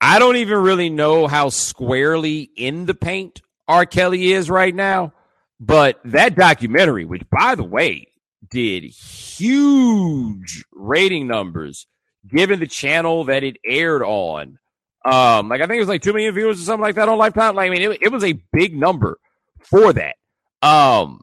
I 0.00 0.18
don't 0.18 0.36
even 0.36 0.58
really 0.58 0.90
know 0.90 1.28
how 1.28 1.50
squarely 1.50 2.50
in 2.56 2.86
the 2.86 2.94
paint 2.94 3.42
R. 3.68 3.86
Kelly 3.86 4.32
is 4.32 4.50
right 4.50 4.74
now, 4.74 5.12
but 5.60 6.00
that 6.04 6.34
documentary, 6.34 7.04
which 7.04 7.22
by 7.30 7.54
the 7.54 7.62
way, 7.62 8.08
did 8.50 8.82
huge 8.82 10.64
rating 10.72 11.28
numbers 11.28 11.86
given 12.26 12.58
the 12.58 12.66
channel 12.66 13.24
that 13.24 13.44
it 13.44 13.56
aired 13.64 14.02
on. 14.02 14.58
Um, 15.04 15.48
like 15.48 15.60
I 15.60 15.66
think 15.66 15.76
it 15.76 15.80
was 15.80 15.88
like 15.88 16.02
two 16.02 16.12
million 16.12 16.34
viewers 16.34 16.60
or 16.60 16.64
something 16.64 16.82
like 16.82 16.96
that 16.96 17.08
on 17.08 17.18
Lifetime. 17.18 17.54
Like 17.54 17.68
I 17.68 17.70
mean, 17.70 17.92
it, 17.92 18.02
it 18.02 18.12
was 18.12 18.24
a 18.24 18.32
big 18.52 18.76
number 18.76 19.18
for 19.60 19.92
that. 19.92 20.16
Um, 20.62 21.20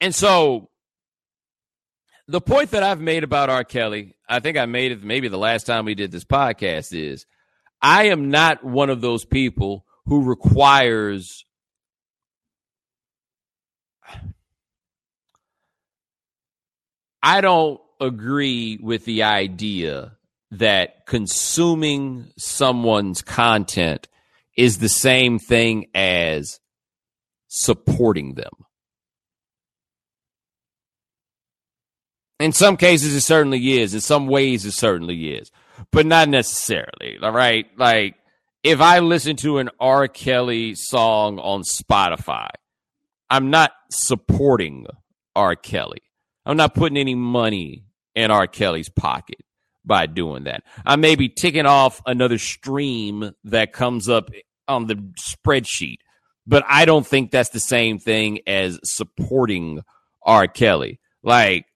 and 0.00 0.14
so 0.14 0.70
the 2.28 2.40
point 2.40 2.70
that 2.72 2.82
I've 2.82 3.00
made 3.00 3.24
about 3.24 3.50
R. 3.50 3.64
Kelly, 3.64 4.16
I 4.28 4.40
think 4.40 4.56
I 4.56 4.66
made 4.66 4.92
it 4.92 5.02
maybe 5.02 5.28
the 5.28 5.38
last 5.38 5.64
time 5.64 5.84
we 5.84 5.94
did 5.94 6.10
this 6.10 6.24
podcast 6.24 6.92
is 6.92 7.26
I 7.80 8.04
am 8.04 8.30
not 8.30 8.64
one 8.64 8.90
of 8.90 9.00
those 9.00 9.24
people 9.24 9.84
who 10.06 10.24
requires 10.24 11.44
I 17.22 17.40
don't 17.40 17.80
agree 18.00 18.78
with 18.82 19.04
the 19.04 19.22
idea 19.22 20.16
that 20.50 21.06
consuming 21.06 22.32
someone's 22.36 23.22
content 23.22 24.08
is 24.56 24.78
the 24.78 24.88
same 24.88 25.38
thing 25.38 25.86
as 25.94 26.58
supporting 27.54 28.32
them. 28.32 28.52
In 32.40 32.52
some 32.52 32.78
cases, 32.78 33.14
it 33.14 33.20
certainly 33.20 33.78
is. 33.78 33.92
In 33.92 34.00
some 34.00 34.26
ways, 34.26 34.64
it 34.64 34.72
certainly 34.72 35.34
is, 35.34 35.52
but 35.90 36.06
not 36.06 36.30
necessarily. 36.30 37.18
All 37.22 37.30
right. 37.30 37.66
Like, 37.76 38.14
if 38.64 38.80
I 38.80 39.00
listen 39.00 39.36
to 39.36 39.58
an 39.58 39.68
R. 39.78 40.08
Kelly 40.08 40.74
song 40.74 41.38
on 41.38 41.62
Spotify, 41.62 42.48
I'm 43.28 43.50
not 43.50 43.72
supporting 43.90 44.86
R. 45.36 45.54
Kelly. 45.54 46.02
I'm 46.46 46.56
not 46.56 46.74
putting 46.74 46.96
any 46.96 47.14
money 47.14 47.84
in 48.14 48.30
R. 48.30 48.46
Kelly's 48.46 48.88
pocket 48.88 49.42
by 49.84 50.06
doing 50.06 50.44
that. 50.44 50.62
I 50.86 50.96
may 50.96 51.16
be 51.16 51.28
ticking 51.28 51.66
off 51.66 52.00
another 52.06 52.38
stream 52.38 53.32
that 53.44 53.74
comes 53.74 54.08
up 54.08 54.30
on 54.66 54.86
the 54.86 54.94
spreadsheet 55.20 55.98
but 56.46 56.64
I 56.68 56.84
don't 56.84 57.06
think 57.06 57.30
that's 57.30 57.50
the 57.50 57.60
same 57.60 57.98
thing 57.98 58.40
as 58.46 58.78
supporting 58.84 59.82
R. 60.22 60.46
Kelly. 60.46 61.00
Like 61.22 61.66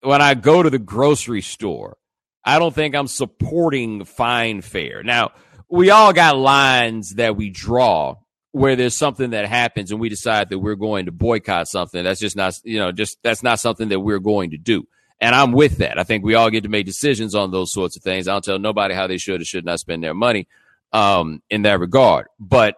when 0.00 0.22
I 0.22 0.34
go 0.34 0.62
to 0.62 0.70
the 0.70 0.78
grocery 0.78 1.42
store, 1.42 1.96
I 2.44 2.58
don't 2.58 2.74
think 2.74 2.94
I'm 2.94 3.08
supporting 3.08 4.04
Fine 4.04 4.62
Fare. 4.62 5.02
Now, 5.02 5.32
we 5.68 5.90
all 5.90 6.12
got 6.12 6.36
lines 6.38 7.14
that 7.14 7.36
we 7.36 7.50
draw 7.50 8.16
where 8.52 8.76
there's 8.76 8.96
something 8.96 9.30
that 9.30 9.46
happens 9.46 9.90
and 9.90 10.00
we 10.00 10.08
decide 10.08 10.48
that 10.48 10.58
we're 10.58 10.74
going 10.74 11.06
to 11.06 11.12
boycott 11.12 11.68
something. 11.68 12.02
That's 12.02 12.20
just 12.20 12.36
not, 12.36 12.54
you 12.64 12.78
know, 12.78 12.92
just 12.92 13.18
that's 13.22 13.42
not 13.42 13.60
something 13.60 13.88
that 13.90 14.00
we're 14.00 14.18
going 14.18 14.50
to 14.50 14.56
do. 14.56 14.88
And 15.20 15.34
I'm 15.34 15.52
with 15.52 15.78
that. 15.78 15.98
I 15.98 16.04
think 16.04 16.24
we 16.24 16.34
all 16.34 16.48
get 16.48 16.62
to 16.62 16.68
make 16.68 16.86
decisions 16.86 17.34
on 17.34 17.50
those 17.50 17.72
sorts 17.72 17.96
of 17.96 18.02
things. 18.02 18.28
I 18.28 18.32
don't 18.32 18.44
tell 18.44 18.58
nobody 18.58 18.94
how 18.94 19.06
they 19.06 19.18
should 19.18 19.42
or 19.42 19.44
should 19.44 19.64
not 19.64 19.80
spend 19.80 20.02
their 20.02 20.14
money 20.14 20.46
um, 20.92 21.42
in 21.50 21.62
that 21.62 21.80
regard. 21.80 22.28
But 22.38 22.76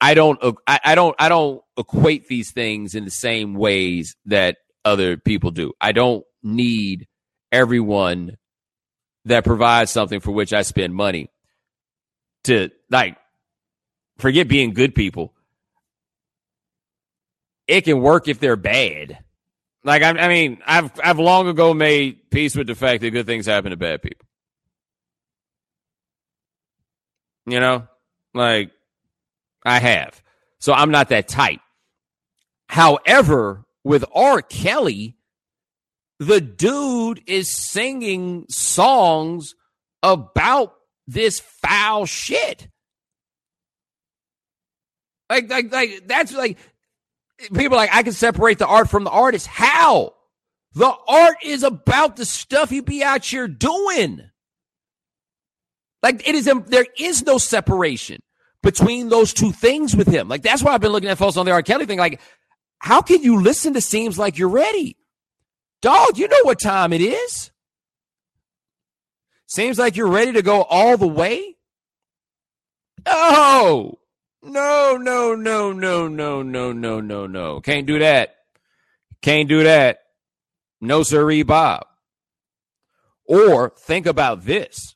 I 0.00 0.14
don't, 0.14 0.38
I, 0.66 0.94
don't, 0.94 1.16
I 1.18 1.28
don't 1.28 1.60
equate 1.76 2.28
these 2.28 2.52
things 2.52 2.94
in 2.94 3.04
the 3.04 3.10
same 3.10 3.54
ways 3.54 4.16
that 4.26 4.58
other 4.84 5.16
people 5.16 5.50
do. 5.50 5.72
I 5.80 5.92
don't 5.92 6.24
need 6.42 7.08
everyone 7.50 8.36
that 9.24 9.44
provides 9.44 9.90
something 9.90 10.20
for 10.20 10.30
which 10.30 10.52
I 10.52 10.62
spend 10.62 10.94
money 10.94 11.30
to 12.44 12.70
like 12.90 13.16
forget 14.18 14.48
being 14.48 14.72
good 14.72 14.94
people. 14.94 15.34
It 17.66 17.82
can 17.82 18.00
work 18.00 18.28
if 18.28 18.40
they're 18.40 18.56
bad. 18.56 19.18
Like 19.84 20.02
I, 20.02 20.10
I 20.10 20.28
mean, 20.28 20.58
I've 20.66 20.90
I've 21.02 21.18
long 21.18 21.48
ago 21.48 21.74
made 21.74 22.30
peace 22.30 22.56
with 22.56 22.66
the 22.66 22.74
fact 22.74 23.02
that 23.02 23.10
good 23.10 23.26
things 23.26 23.46
happen 23.46 23.70
to 23.70 23.76
bad 23.76 24.02
people. 24.02 24.26
You 27.46 27.60
know, 27.60 27.86
like 28.34 28.70
I 29.64 29.78
have. 29.78 30.22
So 30.60 30.72
I'm 30.72 30.90
not 30.90 31.08
that 31.10 31.28
tight. 31.28 31.60
However, 32.68 33.64
with 33.84 34.04
R. 34.14 34.42
Kelly, 34.42 35.16
the 36.18 36.40
dude 36.40 37.22
is 37.26 37.54
singing 37.54 38.44
songs 38.48 39.54
about 40.02 40.74
this 41.06 41.40
foul 41.40 42.06
shit. 42.06 42.68
Like, 45.30 45.50
like, 45.50 45.72
like, 45.72 46.02
that's 46.06 46.32
like 46.32 46.58
people 47.54 47.76
like 47.76 47.90
I 47.92 48.02
can 48.02 48.12
separate 48.12 48.58
the 48.58 48.66
art 48.66 48.88
from 48.88 49.04
the 49.04 49.10
artist. 49.10 49.46
How? 49.46 50.14
The 50.74 50.92
art 51.08 51.36
is 51.44 51.62
about 51.62 52.16
the 52.16 52.24
stuff 52.24 52.70
he 52.70 52.80
be 52.80 53.02
out 53.02 53.24
here 53.24 53.48
doing. 53.48 54.22
Like 56.02 56.28
it 56.28 56.34
is, 56.34 56.50
there 56.66 56.86
is 56.98 57.24
no 57.24 57.38
separation 57.38 58.20
between 58.62 59.08
those 59.08 59.32
two 59.32 59.52
things 59.52 59.94
with 59.94 60.08
him. 60.08 60.28
Like 60.28 60.42
that's 60.42 60.62
why 60.62 60.72
I've 60.72 60.80
been 60.80 60.92
looking 60.92 61.08
at 61.10 61.18
folks 61.18 61.36
on 61.36 61.46
the 61.46 61.52
R. 61.52 61.62
Kelly 61.62 61.86
thing. 61.86 61.98
Like, 61.98 62.20
how 62.78 63.02
can 63.02 63.22
you 63.22 63.40
listen 63.40 63.74
to 63.74 63.80
Seems 63.80 64.18
Like 64.18 64.38
You're 64.38 64.48
Ready? 64.48 64.96
Dog, 65.80 66.18
you 66.18 66.28
know 66.28 66.42
what 66.42 66.60
time 66.60 66.92
it 66.92 67.00
is. 67.00 67.50
Seems 69.46 69.78
like 69.78 69.96
you're 69.96 70.08
ready 70.08 70.32
to 70.32 70.42
go 70.42 70.62
all 70.62 70.96
the 70.98 71.08
way. 71.08 71.56
Oh, 73.06 73.98
no, 74.42 74.98
no, 75.00 75.34
no, 75.34 75.72
no, 75.72 76.08
no, 76.08 76.42
no, 76.42 76.72
no, 76.72 77.00
no, 77.00 77.26
no. 77.26 77.60
Can't 77.60 77.86
do 77.86 77.98
that. 78.00 78.36
Can't 79.22 79.48
do 79.48 79.62
that. 79.62 80.00
No, 80.80 81.02
sirree, 81.02 81.44
Bob. 81.44 81.86
Or 83.24 83.72
think 83.78 84.06
about 84.06 84.44
this. 84.44 84.94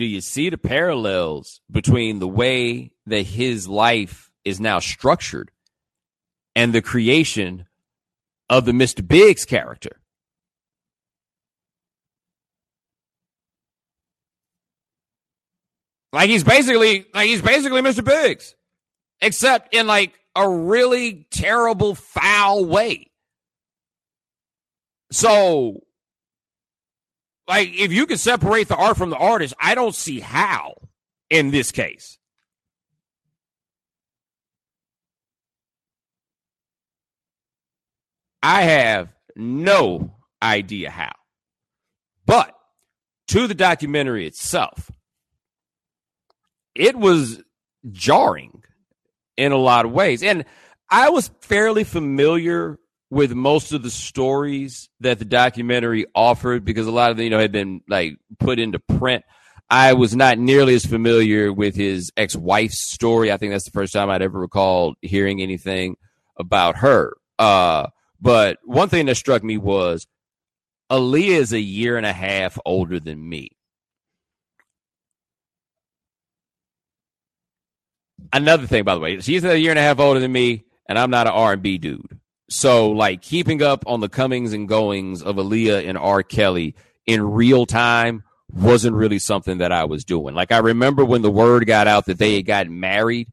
Do 0.00 0.06
you 0.06 0.22
see 0.22 0.48
the 0.48 0.56
parallels 0.56 1.60
between 1.70 2.20
the 2.20 2.26
way 2.26 2.92
that 3.04 3.26
his 3.26 3.68
life 3.68 4.30
is 4.46 4.58
now 4.58 4.78
structured 4.78 5.50
and 6.56 6.72
the 6.72 6.80
creation 6.80 7.66
of 8.48 8.64
the 8.64 8.72
Mr. 8.72 9.06
Biggs 9.06 9.44
character? 9.44 10.00
Like 16.14 16.30
he's 16.30 16.44
basically 16.44 17.04
like 17.12 17.26
he's 17.26 17.42
basically 17.42 17.82
Mr. 17.82 18.02
Biggs, 18.02 18.54
except 19.20 19.74
in 19.74 19.86
like 19.86 20.18
a 20.34 20.48
really 20.48 21.26
terrible, 21.30 21.94
foul 21.94 22.64
way. 22.64 23.10
So, 25.12 25.82
like, 27.50 27.74
if 27.76 27.92
you 27.92 28.06
can 28.06 28.16
separate 28.16 28.68
the 28.68 28.76
art 28.76 28.96
from 28.96 29.10
the 29.10 29.16
artist, 29.16 29.54
I 29.60 29.74
don't 29.74 29.94
see 29.94 30.20
how 30.20 30.74
in 31.28 31.50
this 31.50 31.72
case. 31.72 32.16
I 38.40 38.62
have 38.62 39.12
no 39.34 40.14
idea 40.40 40.90
how. 40.90 41.10
But 42.24 42.54
to 43.28 43.48
the 43.48 43.54
documentary 43.54 44.28
itself, 44.28 44.92
it 46.76 46.94
was 46.94 47.42
jarring 47.90 48.62
in 49.36 49.50
a 49.50 49.56
lot 49.56 49.86
of 49.86 49.90
ways. 49.90 50.22
And 50.22 50.44
I 50.88 51.10
was 51.10 51.32
fairly 51.40 51.82
familiar 51.82 52.78
with 53.10 53.34
most 53.34 53.72
of 53.72 53.82
the 53.82 53.90
stories 53.90 54.88
that 55.00 55.18
the 55.18 55.24
documentary 55.24 56.06
offered 56.14 56.64
because 56.64 56.86
a 56.86 56.92
lot 56.92 57.10
of 57.10 57.16
them, 57.16 57.24
you 57.24 57.30
know, 57.30 57.38
had 57.38 57.52
been 57.52 57.82
like 57.88 58.16
put 58.38 58.58
into 58.58 58.78
print. 58.78 59.24
I 59.68 59.92
was 59.92 60.16
not 60.16 60.38
nearly 60.38 60.74
as 60.74 60.84
familiar 60.84 61.52
with 61.52 61.76
his 61.76 62.10
ex 62.16 62.34
wife's 62.34 62.90
story. 62.90 63.30
I 63.30 63.36
think 63.36 63.52
that's 63.52 63.64
the 63.64 63.70
first 63.70 63.92
time 63.92 64.10
I'd 64.10 64.22
ever 64.22 64.38
recalled 64.38 64.96
hearing 65.00 65.40
anything 65.40 65.96
about 66.36 66.76
her. 66.76 67.16
Uh, 67.38 67.88
but 68.20 68.58
one 68.64 68.88
thing 68.88 69.06
that 69.06 69.16
struck 69.16 69.44
me 69.44 69.58
was 69.58 70.06
Aaliyah 70.90 71.38
is 71.38 71.52
a 71.52 71.60
year 71.60 71.96
and 71.96 72.06
a 72.06 72.12
half 72.12 72.58
older 72.64 72.98
than 72.98 73.28
me. 73.28 73.50
another 78.32 78.66
thing, 78.66 78.84
by 78.84 78.94
the 78.94 79.00
way, 79.00 79.20
she's 79.20 79.44
a 79.44 79.58
year 79.58 79.70
and 79.70 79.78
a 79.78 79.82
half 79.82 79.98
older 79.98 80.20
than 80.20 80.32
me, 80.32 80.64
and 80.88 80.98
I'm 80.98 81.10
not 81.10 81.26
an 81.26 81.32
R&B 81.32 81.78
dude. 81.78 82.18
So, 82.52 82.90
like, 82.90 83.22
keeping 83.22 83.62
up 83.62 83.84
on 83.86 84.00
the 84.00 84.08
comings 84.08 84.52
and 84.52 84.68
goings 84.68 85.22
of 85.22 85.36
Aaliyah 85.36 85.88
and 85.88 85.96
R. 85.96 86.24
Kelly 86.24 86.74
in 87.06 87.22
real 87.22 87.64
time 87.64 88.24
wasn't 88.52 88.96
really 88.96 89.20
something 89.20 89.58
that 89.58 89.70
I 89.70 89.84
was 89.84 90.04
doing. 90.04 90.34
Like, 90.34 90.50
I 90.50 90.58
remember 90.58 91.04
when 91.04 91.22
the 91.22 91.30
word 91.30 91.64
got 91.68 91.86
out 91.86 92.06
that 92.06 92.18
they 92.18 92.34
had 92.34 92.46
gotten 92.46 92.80
married, 92.80 93.28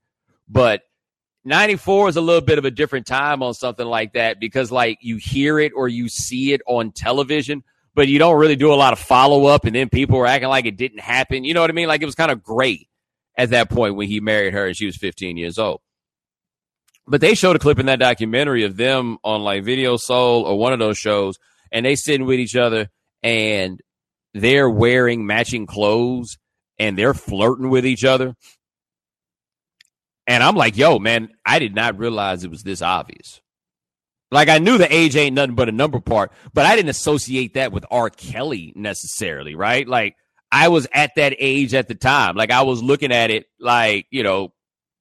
but 0.47 0.83
94 1.45 2.09
is 2.09 2.15
a 2.15 2.21
little 2.21 2.41
bit 2.41 2.59
of 2.59 2.65
a 2.65 2.69
different 2.69 3.07
time 3.07 3.41
on 3.41 3.55
something 3.55 3.87
like 3.87 4.13
that 4.13 4.39
because, 4.39 4.71
like, 4.71 4.99
you 5.01 5.17
hear 5.17 5.57
it 5.57 5.71
or 5.75 5.87
you 5.87 6.09
see 6.09 6.53
it 6.53 6.61
on 6.67 6.91
television, 6.91 7.63
but 7.95 8.07
you 8.07 8.19
don't 8.19 8.37
really 8.37 8.55
do 8.55 8.71
a 8.71 8.75
lot 8.75 8.93
of 8.93 8.99
follow 8.99 9.47
up, 9.47 9.65
and 9.65 9.75
then 9.75 9.89
people 9.89 10.19
were 10.19 10.27
acting 10.27 10.49
like 10.49 10.67
it 10.67 10.77
didn't 10.77 10.99
happen. 10.99 11.43
You 11.43 11.55
know 11.55 11.61
what 11.61 11.71
I 11.71 11.73
mean? 11.73 11.87
Like, 11.87 12.03
it 12.03 12.05
was 12.05 12.13
kind 12.13 12.29
of 12.29 12.43
great 12.43 12.87
at 13.35 13.49
that 13.49 13.71
point 13.71 13.95
when 13.95 14.07
he 14.07 14.19
married 14.19 14.53
her 14.53 14.67
and 14.67 14.77
she 14.77 14.85
was 14.85 14.95
15 14.95 15.37
years 15.37 15.57
old. 15.57 15.81
But 17.07 17.21
they 17.21 17.35
showed 17.35 17.55
a 17.55 17.59
clip 17.59 17.79
in 17.79 17.85
that 17.85 17.99
documentary 17.99 18.63
of 18.63 18.75
them 18.75 19.17
on 19.23 19.41
like 19.41 19.63
Video 19.63 19.97
Soul 19.97 20.43
or 20.43 20.57
one 20.57 20.73
of 20.73 20.79
those 20.79 20.97
shows, 20.97 21.37
and 21.71 21.85
they 21.85 21.95
sitting 21.95 22.25
with 22.25 22.39
each 22.39 22.55
other 22.55 22.89
and 23.23 23.79
they're 24.33 24.69
wearing 24.69 25.25
matching 25.25 25.65
clothes 25.65 26.37
and 26.77 26.97
they're 26.97 27.13
flirting 27.13 27.69
with 27.69 27.85
each 27.85 28.03
other. 28.03 28.35
And 30.27 30.43
I'm 30.43 30.55
like, 30.55 30.77
yo, 30.77 30.99
man, 30.99 31.29
I 31.45 31.59
did 31.59 31.73
not 31.73 31.97
realize 31.97 32.43
it 32.43 32.51
was 32.51 32.63
this 32.63 32.81
obvious. 32.81 33.41
Like 34.29 34.49
I 34.49 34.57
knew 34.57 34.77
the 34.77 34.93
age 34.93 35.15
ain't 35.15 35.35
nothing 35.35 35.55
but 35.55 35.69
a 35.69 35.71
number 35.71 36.01
part, 36.01 36.33
but 36.53 36.65
I 36.65 36.75
didn't 36.75 36.89
associate 36.89 37.53
that 37.53 37.71
with 37.71 37.85
R. 37.89 38.09
Kelly 38.09 38.73
necessarily, 38.75 39.55
right? 39.55 39.87
Like 39.87 40.17
I 40.51 40.67
was 40.67 40.85
at 40.93 41.11
that 41.15 41.33
age 41.39 41.73
at 41.73 41.87
the 41.87 41.95
time. 41.95 42.35
Like 42.35 42.51
I 42.51 42.63
was 42.63 42.83
looking 42.83 43.13
at 43.13 43.31
it 43.31 43.45
like, 43.57 44.07
you 44.11 44.23
know, 44.23 44.53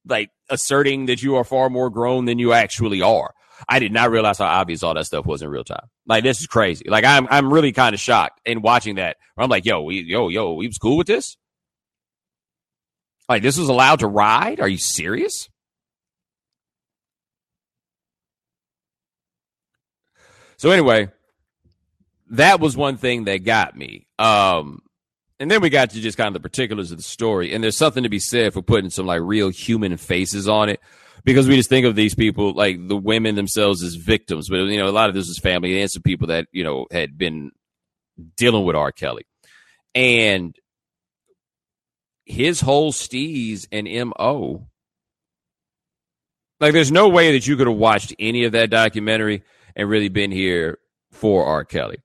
like 0.05 0.29
asserting 0.49 1.07
that 1.07 1.21
you 1.21 1.35
are 1.35 1.43
far 1.43 1.69
more 1.69 1.89
grown 1.89 2.25
than 2.25 2.39
you 2.39 2.53
actually 2.53 3.01
are. 3.01 3.33
I 3.67 3.79
did 3.79 3.91
not 3.91 4.11
realize 4.11 4.37
how 4.37 4.45
obvious 4.45 4.83
all 4.83 4.93
that 4.93 5.05
stuff 5.05 5.25
was 5.25 5.41
in 5.41 5.49
real 5.49 5.63
time. 5.63 5.87
Like 6.05 6.23
this 6.23 6.39
is 6.39 6.47
crazy. 6.47 6.85
Like 6.87 7.05
I'm 7.05 7.27
I'm 7.29 7.51
really 7.51 7.71
kind 7.71 7.93
of 7.93 7.99
shocked 7.99 8.39
in 8.45 8.61
watching 8.61 8.95
that. 8.95 9.17
I'm 9.37 9.49
like, 9.49 9.65
yo, 9.65 9.81
we, 9.81 10.01
yo, 10.01 10.29
yo, 10.29 10.53
we 10.53 10.67
was 10.67 10.77
cool 10.77 10.97
with 10.97 11.07
this. 11.07 11.37
Like 13.27 13.41
this 13.43 13.57
was 13.57 13.69
allowed 13.69 13.99
to 13.99 14.07
ride? 14.07 14.59
Are 14.59 14.67
you 14.67 14.77
serious? 14.77 15.49
So 20.57 20.71
anyway, 20.71 21.09
that 22.31 22.59
was 22.59 22.75
one 22.75 22.97
thing 22.97 23.25
that 23.25 23.43
got 23.43 23.75
me. 23.75 24.07
Um, 24.17 24.81
and 25.39 25.51
then 25.51 25.61
we 25.61 25.69
got 25.69 25.91
to 25.91 26.01
just 26.01 26.17
kind 26.17 26.27
of 26.27 26.33
the 26.33 26.39
particulars 26.39 26.91
of 26.91 26.97
the 26.97 27.03
story. 27.03 27.53
And 27.53 27.63
there's 27.63 27.77
something 27.77 28.03
to 28.03 28.09
be 28.09 28.19
said 28.19 28.53
for 28.53 28.61
putting 28.61 28.89
some 28.89 29.05
like 29.05 29.21
real 29.21 29.49
human 29.49 29.95
faces 29.97 30.47
on 30.47 30.69
it 30.69 30.79
because 31.23 31.47
we 31.47 31.55
just 31.55 31.69
think 31.69 31.85
of 31.85 31.95
these 31.95 32.15
people 32.15 32.53
like 32.53 32.87
the 32.87 32.97
women 32.97 33.35
themselves 33.35 33.83
as 33.83 33.95
victims. 33.95 34.49
But, 34.49 34.57
you 34.65 34.77
know, 34.77 34.87
a 34.87 34.91
lot 34.91 35.09
of 35.09 35.15
this 35.15 35.27
is 35.27 35.37
family 35.37 35.79
and 35.79 35.91
some 35.91 36.01
people 36.01 36.27
that, 36.27 36.47
you 36.51 36.63
know, 36.63 36.87
had 36.91 37.17
been 37.17 37.51
dealing 38.35 38.65
with 38.65 38.75
R. 38.75 38.91
Kelly. 38.91 39.25
And 39.93 40.55
his 42.25 42.61
whole 42.61 42.91
steez 42.91 43.67
and 43.71 43.87
MO. 44.09 44.67
Like, 46.59 46.73
there's 46.73 46.91
no 46.91 47.07
way 47.09 47.33
that 47.33 47.45
you 47.45 47.55
could 47.55 47.67
have 47.67 47.77
watched 47.77 48.15
any 48.17 48.43
of 48.45 48.53
that 48.53 48.71
documentary 48.71 49.43
and 49.75 49.87
really 49.87 50.09
been 50.09 50.31
here 50.31 50.79
for 51.11 51.45
R. 51.45 51.63
Kelly. 51.63 51.97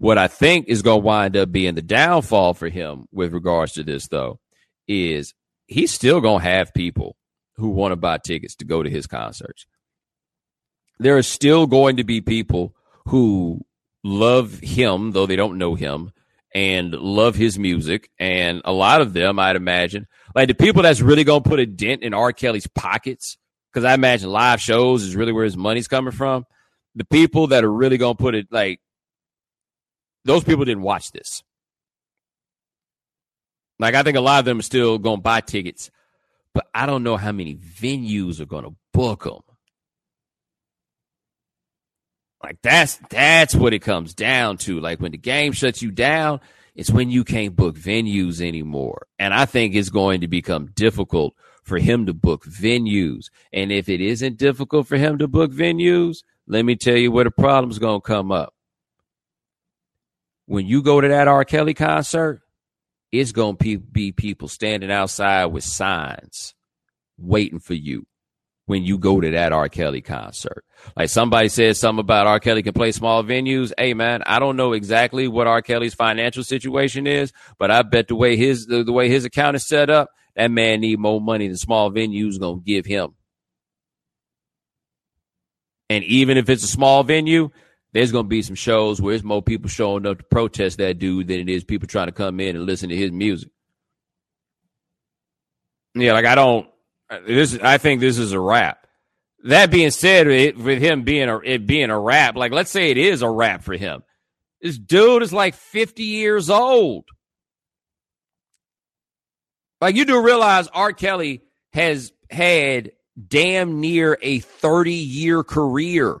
What 0.00 0.16
I 0.16 0.28
think 0.28 0.66
is 0.66 0.80
going 0.80 1.02
to 1.02 1.04
wind 1.04 1.36
up 1.36 1.52
being 1.52 1.74
the 1.74 1.82
downfall 1.82 2.54
for 2.54 2.70
him 2.70 3.04
with 3.12 3.34
regards 3.34 3.72
to 3.72 3.82
this, 3.82 4.08
though, 4.08 4.40
is 4.88 5.34
he's 5.66 5.92
still 5.92 6.22
going 6.22 6.40
to 6.40 6.48
have 6.48 6.72
people 6.72 7.16
who 7.56 7.68
want 7.68 7.92
to 7.92 7.96
buy 7.96 8.16
tickets 8.16 8.56
to 8.56 8.64
go 8.64 8.82
to 8.82 8.88
his 8.88 9.06
concerts. 9.06 9.66
There 10.98 11.18
are 11.18 11.22
still 11.22 11.66
going 11.66 11.98
to 11.98 12.04
be 12.04 12.22
people 12.22 12.74
who 13.08 13.60
love 14.02 14.58
him, 14.60 15.10
though 15.10 15.26
they 15.26 15.36
don't 15.36 15.58
know 15.58 15.74
him, 15.74 16.12
and 16.54 16.94
love 16.94 17.34
his 17.34 17.58
music. 17.58 18.08
And 18.18 18.62
a 18.64 18.72
lot 18.72 19.02
of 19.02 19.12
them, 19.12 19.38
I'd 19.38 19.54
imagine, 19.54 20.06
like 20.34 20.48
the 20.48 20.54
people 20.54 20.82
that's 20.82 21.02
really 21.02 21.24
going 21.24 21.42
to 21.42 21.48
put 21.50 21.60
a 21.60 21.66
dent 21.66 22.02
in 22.02 22.14
R. 22.14 22.32
Kelly's 22.32 22.66
pockets, 22.66 23.36
because 23.70 23.84
I 23.84 23.92
imagine 23.92 24.30
live 24.30 24.62
shows 24.62 25.02
is 25.02 25.14
really 25.14 25.32
where 25.32 25.44
his 25.44 25.58
money's 25.58 25.88
coming 25.88 26.12
from. 26.12 26.46
The 26.94 27.04
people 27.04 27.48
that 27.48 27.64
are 27.64 27.72
really 27.72 27.98
going 27.98 28.16
to 28.16 28.22
put 28.22 28.34
it, 28.34 28.46
like, 28.50 28.80
those 30.24 30.44
people 30.44 30.64
didn't 30.64 30.82
watch 30.82 31.12
this. 31.12 31.42
Like, 33.78 33.94
I 33.94 34.02
think 34.02 34.16
a 34.16 34.20
lot 34.20 34.40
of 34.40 34.44
them 34.44 34.58
are 34.58 34.62
still 34.62 34.98
going 34.98 35.18
to 35.18 35.22
buy 35.22 35.40
tickets, 35.40 35.90
but 36.52 36.66
I 36.74 36.86
don't 36.86 37.02
know 37.02 37.16
how 37.16 37.32
many 37.32 37.56
venues 37.56 38.40
are 38.40 38.46
going 38.46 38.64
to 38.64 38.74
book 38.92 39.24
them. 39.24 39.40
Like 42.42 42.58
that's 42.62 42.98
that's 43.10 43.54
what 43.54 43.74
it 43.74 43.80
comes 43.80 44.14
down 44.14 44.56
to. 44.58 44.80
Like 44.80 45.00
when 45.00 45.12
the 45.12 45.18
game 45.18 45.52
shuts 45.52 45.82
you 45.82 45.90
down, 45.90 46.40
it's 46.74 46.90
when 46.90 47.10
you 47.10 47.24
can't 47.24 47.54
book 47.54 47.76
venues 47.76 48.40
anymore. 48.40 49.06
And 49.18 49.34
I 49.34 49.44
think 49.44 49.74
it's 49.74 49.90
going 49.90 50.22
to 50.22 50.28
become 50.28 50.70
difficult 50.74 51.34
for 51.62 51.78
him 51.78 52.06
to 52.06 52.14
book 52.14 52.44
venues. 52.46 53.26
And 53.52 53.70
if 53.70 53.88
it 53.88 54.00
isn't 54.00 54.38
difficult 54.38 54.86
for 54.86 54.96
him 54.96 55.18
to 55.18 55.28
book 55.28 55.52
venues, 55.52 56.22
let 56.46 56.64
me 56.64 56.76
tell 56.76 56.96
you 56.96 57.12
where 57.12 57.24
the 57.24 57.30
problem's 57.30 57.78
going 57.78 58.00
to 58.00 58.06
come 58.06 58.32
up. 58.32 58.54
When 60.50 60.66
you 60.66 60.82
go 60.82 61.00
to 61.00 61.06
that 61.06 61.28
R. 61.28 61.44
Kelly 61.44 61.74
concert, 61.74 62.42
it's 63.12 63.30
going 63.30 63.56
to 63.56 63.78
be 63.78 64.10
people 64.10 64.48
standing 64.48 64.90
outside 64.90 65.44
with 65.44 65.62
signs 65.62 66.56
waiting 67.16 67.60
for 67.60 67.74
you 67.74 68.04
when 68.66 68.82
you 68.82 68.98
go 68.98 69.20
to 69.20 69.30
that 69.30 69.52
R. 69.52 69.68
Kelly 69.68 70.00
concert. 70.00 70.64
Like 70.96 71.08
somebody 71.08 71.50
said 71.50 71.76
something 71.76 72.00
about 72.00 72.26
R. 72.26 72.40
Kelly 72.40 72.64
can 72.64 72.72
play 72.72 72.90
small 72.90 73.22
venues. 73.22 73.70
Hey 73.78 73.94
man, 73.94 74.24
I 74.26 74.40
don't 74.40 74.56
know 74.56 74.72
exactly 74.72 75.28
what 75.28 75.46
R. 75.46 75.62
Kelly's 75.62 75.94
financial 75.94 76.42
situation 76.42 77.06
is, 77.06 77.32
but 77.56 77.70
I 77.70 77.82
bet 77.82 78.08
the 78.08 78.16
way 78.16 78.36
his 78.36 78.66
the, 78.66 78.82
the 78.82 78.90
way 78.92 79.08
his 79.08 79.24
account 79.24 79.54
is 79.54 79.68
set 79.68 79.88
up, 79.88 80.10
that 80.34 80.50
man 80.50 80.80
need 80.80 80.98
more 80.98 81.20
money 81.20 81.46
than 81.46 81.58
small 81.58 81.92
venues 81.92 82.40
gonna 82.40 82.60
give 82.60 82.86
him. 82.86 83.14
And 85.88 86.02
even 86.02 86.38
if 86.38 86.48
it's 86.48 86.64
a 86.64 86.68
small 86.68 87.04
venue, 87.04 87.50
there's 87.92 88.12
gonna 88.12 88.28
be 88.28 88.42
some 88.42 88.54
shows 88.54 89.00
where 89.00 89.12
there's 89.12 89.24
more 89.24 89.42
people 89.42 89.68
showing 89.68 90.06
up 90.06 90.18
to 90.18 90.24
protest 90.24 90.78
that 90.78 90.98
dude 90.98 91.28
than 91.28 91.40
it 91.40 91.48
is 91.48 91.64
people 91.64 91.88
trying 91.88 92.06
to 92.06 92.12
come 92.12 92.40
in 92.40 92.56
and 92.56 92.66
listen 92.66 92.88
to 92.88 92.96
his 92.96 93.10
music. 93.10 93.50
Yeah, 95.94 96.12
like 96.12 96.24
I 96.26 96.34
don't 96.34 96.68
this 97.26 97.58
I 97.60 97.78
think 97.78 98.00
this 98.00 98.18
is 98.18 98.32
a 98.32 98.40
rap. 98.40 98.86
That 99.44 99.70
being 99.70 99.90
said, 99.90 100.26
it, 100.26 100.58
with 100.58 100.80
him 100.80 101.02
being 101.02 101.28
a 101.28 101.38
it 101.38 101.66
being 101.66 101.90
a 101.90 101.98
rap, 101.98 102.36
like 102.36 102.52
let's 102.52 102.70
say 102.70 102.90
it 102.90 102.98
is 102.98 103.22
a 103.22 103.30
rap 103.30 103.62
for 103.62 103.74
him. 103.74 104.02
This 104.60 104.78
dude 104.78 105.22
is 105.22 105.32
like 105.32 105.54
50 105.54 106.02
years 106.02 106.50
old. 106.50 107.06
Like 109.80 109.96
you 109.96 110.04
do 110.04 110.22
realize 110.22 110.68
R. 110.68 110.92
Kelly 110.92 111.42
has 111.72 112.12
had 112.30 112.92
damn 113.28 113.80
near 113.80 114.18
a 114.20 114.40
30 114.40 114.92
year 114.92 115.42
career. 115.42 116.20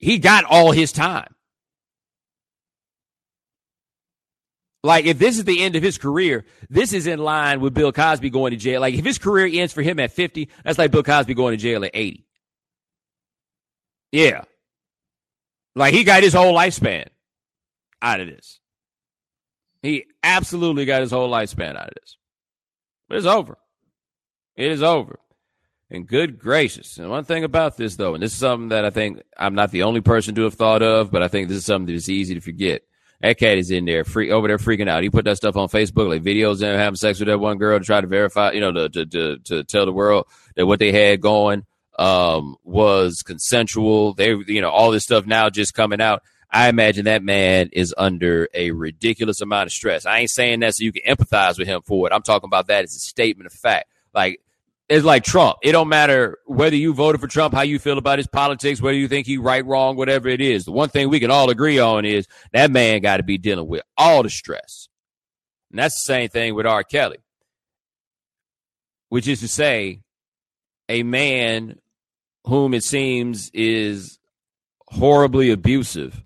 He 0.00 0.18
got 0.18 0.44
all 0.44 0.72
his 0.72 0.92
time. 0.92 1.34
Like, 4.82 5.04
if 5.04 5.18
this 5.18 5.36
is 5.36 5.44
the 5.44 5.62
end 5.62 5.76
of 5.76 5.82
his 5.82 5.98
career, 5.98 6.46
this 6.70 6.94
is 6.94 7.06
in 7.06 7.18
line 7.18 7.60
with 7.60 7.74
Bill 7.74 7.92
Cosby 7.92 8.30
going 8.30 8.52
to 8.52 8.56
jail. 8.56 8.80
Like, 8.80 8.94
if 8.94 9.04
his 9.04 9.18
career 9.18 9.46
ends 9.60 9.74
for 9.74 9.82
him 9.82 10.00
at 10.00 10.12
50, 10.12 10.48
that's 10.64 10.78
like 10.78 10.90
Bill 10.90 11.02
Cosby 11.02 11.34
going 11.34 11.52
to 11.52 11.62
jail 11.62 11.84
at 11.84 11.90
80. 11.92 12.26
Yeah. 14.10 14.44
Like, 15.76 15.92
he 15.92 16.02
got 16.02 16.22
his 16.22 16.32
whole 16.32 16.54
lifespan 16.54 17.08
out 18.00 18.20
of 18.20 18.26
this. 18.26 18.58
He 19.82 20.06
absolutely 20.22 20.86
got 20.86 21.02
his 21.02 21.10
whole 21.10 21.30
lifespan 21.30 21.76
out 21.76 21.88
of 21.88 21.94
this. 22.00 22.16
But 23.06 23.18
it's 23.18 23.26
over. 23.26 23.58
It 24.56 24.72
is 24.72 24.82
over. 24.82 25.18
And 25.90 26.06
good 26.06 26.38
gracious. 26.38 26.98
And 26.98 27.10
one 27.10 27.24
thing 27.24 27.42
about 27.42 27.76
this, 27.76 27.96
though, 27.96 28.14
and 28.14 28.22
this 28.22 28.32
is 28.32 28.38
something 28.38 28.68
that 28.68 28.84
I 28.84 28.90
think 28.90 29.22
I'm 29.36 29.54
not 29.54 29.72
the 29.72 29.82
only 29.82 30.00
person 30.00 30.36
to 30.36 30.42
have 30.42 30.54
thought 30.54 30.82
of, 30.82 31.10
but 31.10 31.22
I 31.22 31.28
think 31.28 31.48
this 31.48 31.58
is 31.58 31.64
something 31.64 31.86
that 31.86 31.94
is 31.94 32.08
easy 32.08 32.34
to 32.34 32.40
forget. 32.40 32.82
That 33.20 33.38
cat 33.38 33.58
is 33.58 33.70
in 33.70 33.84
there, 33.84 34.04
free 34.04 34.30
over 34.30 34.48
there 34.48 34.56
freaking 34.56 34.88
out. 34.88 35.02
He 35.02 35.10
put 35.10 35.24
that 35.24 35.36
stuff 35.36 35.56
on 35.56 35.68
Facebook, 35.68 36.08
like 36.08 36.22
videos 36.22 36.62
of 36.62 36.78
having 36.78 36.96
sex 36.96 37.18
with 37.18 37.28
that 37.28 37.38
one 37.38 37.58
girl 37.58 37.78
to 37.78 37.84
try 37.84 38.00
to 38.00 38.06
verify, 38.06 38.52
you 38.52 38.60
know, 38.60 38.72
to 38.72 38.88
to 38.88 39.06
to, 39.06 39.38
to 39.38 39.64
tell 39.64 39.84
the 39.84 39.92
world 39.92 40.26
that 40.54 40.66
what 40.66 40.78
they 40.78 40.92
had 40.92 41.20
going 41.20 41.66
um, 41.98 42.56
was 42.64 43.22
consensual. 43.22 44.14
They, 44.14 44.34
you 44.46 44.60
know, 44.60 44.70
all 44.70 44.90
this 44.90 45.04
stuff 45.04 45.26
now 45.26 45.50
just 45.50 45.74
coming 45.74 46.00
out. 46.00 46.22
I 46.50 46.68
imagine 46.68 47.04
that 47.04 47.22
man 47.22 47.68
is 47.72 47.94
under 47.96 48.48
a 48.54 48.70
ridiculous 48.70 49.40
amount 49.40 49.66
of 49.66 49.72
stress. 49.72 50.06
I 50.06 50.20
ain't 50.20 50.30
saying 50.30 50.60
that 50.60 50.74
so 50.74 50.84
you 50.84 50.92
can 50.92 51.02
empathize 51.02 51.58
with 51.58 51.68
him 51.68 51.82
for 51.82 52.06
it. 52.06 52.12
I'm 52.12 52.22
talking 52.22 52.48
about 52.48 52.68
that 52.68 52.84
as 52.84 52.96
a 52.96 53.00
statement 53.00 53.46
of 53.46 53.52
fact. 53.52 53.88
Like 54.14 54.40
it's 54.90 55.04
like 55.04 55.22
Trump. 55.22 55.58
It 55.62 55.70
don't 55.70 55.88
matter 55.88 56.38
whether 56.46 56.74
you 56.74 56.92
voted 56.92 57.20
for 57.20 57.28
Trump, 57.28 57.54
how 57.54 57.62
you 57.62 57.78
feel 57.78 57.96
about 57.96 58.18
his 58.18 58.26
politics, 58.26 58.82
whether 58.82 58.98
you 58.98 59.06
think 59.06 59.24
he 59.24 59.38
right, 59.38 59.64
wrong, 59.64 59.94
whatever 59.94 60.28
it 60.28 60.40
is. 60.40 60.64
The 60.64 60.72
one 60.72 60.88
thing 60.88 61.08
we 61.08 61.20
can 61.20 61.30
all 61.30 61.48
agree 61.48 61.78
on 61.78 62.04
is 62.04 62.26
that 62.52 62.72
man 62.72 63.00
got 63.00 63.18
to 63.18 63.22
be 63.22 63.38
dealing 63.38 63.68
with 63.68 63.82
all 63.96 64.24
the 64.24 64.30
stress. 64.30 64.88
And 65.70 65.78
that's 65.78 65.94
the 65.94 66.12
same 66.12 66.28
thing 66.28 66.56
with 66.56 66.66
R. 66.66 66.82
Kelly, 66.82 67.18
which 69.10 69.28
is 69.28 69.38
to 69.40 69.48
say, 69.48 70.00
a 70.88 71.04
man 71.04 71.78
whom 72.46 72.74
it 72.74 72.82
seems 72.82 73.48
is 73.54 74.18
horribly 74.88 75.52
abusive 75.52 76.24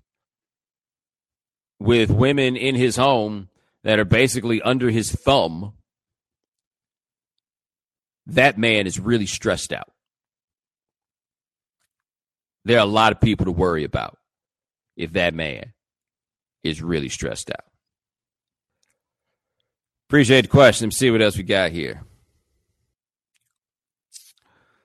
with 1.79 2.09
women 2.09 2.55
in 2.55 2.73
his 2.73 2.95
home 2.95 3.49
that 3.83 3.99
are 3.99 4.05
basically 4.05 4.59
under 4.63 4.89
his 4.89 5.11
thumb 5.11 5.73
that 8.27 8.57
man 8.57 8.87
is 8.87 8.99
really 8.99 9.25
stressed 9.25 9.71
out. 9.71 9.91
There 12.63 12.77
are 12.77 12.83
a 12.83 12.89
lot 12.89 13.11
of 13.11 13.21
people 13.21 13.45
to 13.45 13.51
worry 13.51 13.83
about 13.83 14.17
if 14.97 15.13
that 15.13 15.33
man 15.33 15.73
is 16.63 16.81
really 16.81 17.09
stressed 17.09 17.51
out. 17.51 17.65
Appreciate 20.09 20.41
the 20.41 20.47
question. 20.47 20.87
Let's 20.87 20.97
see 20.97 21.11
what 21.11 21.21
else 21.21 21.37
we 21.37 21.43
got 21.43 21.71
here. 21.71 22.03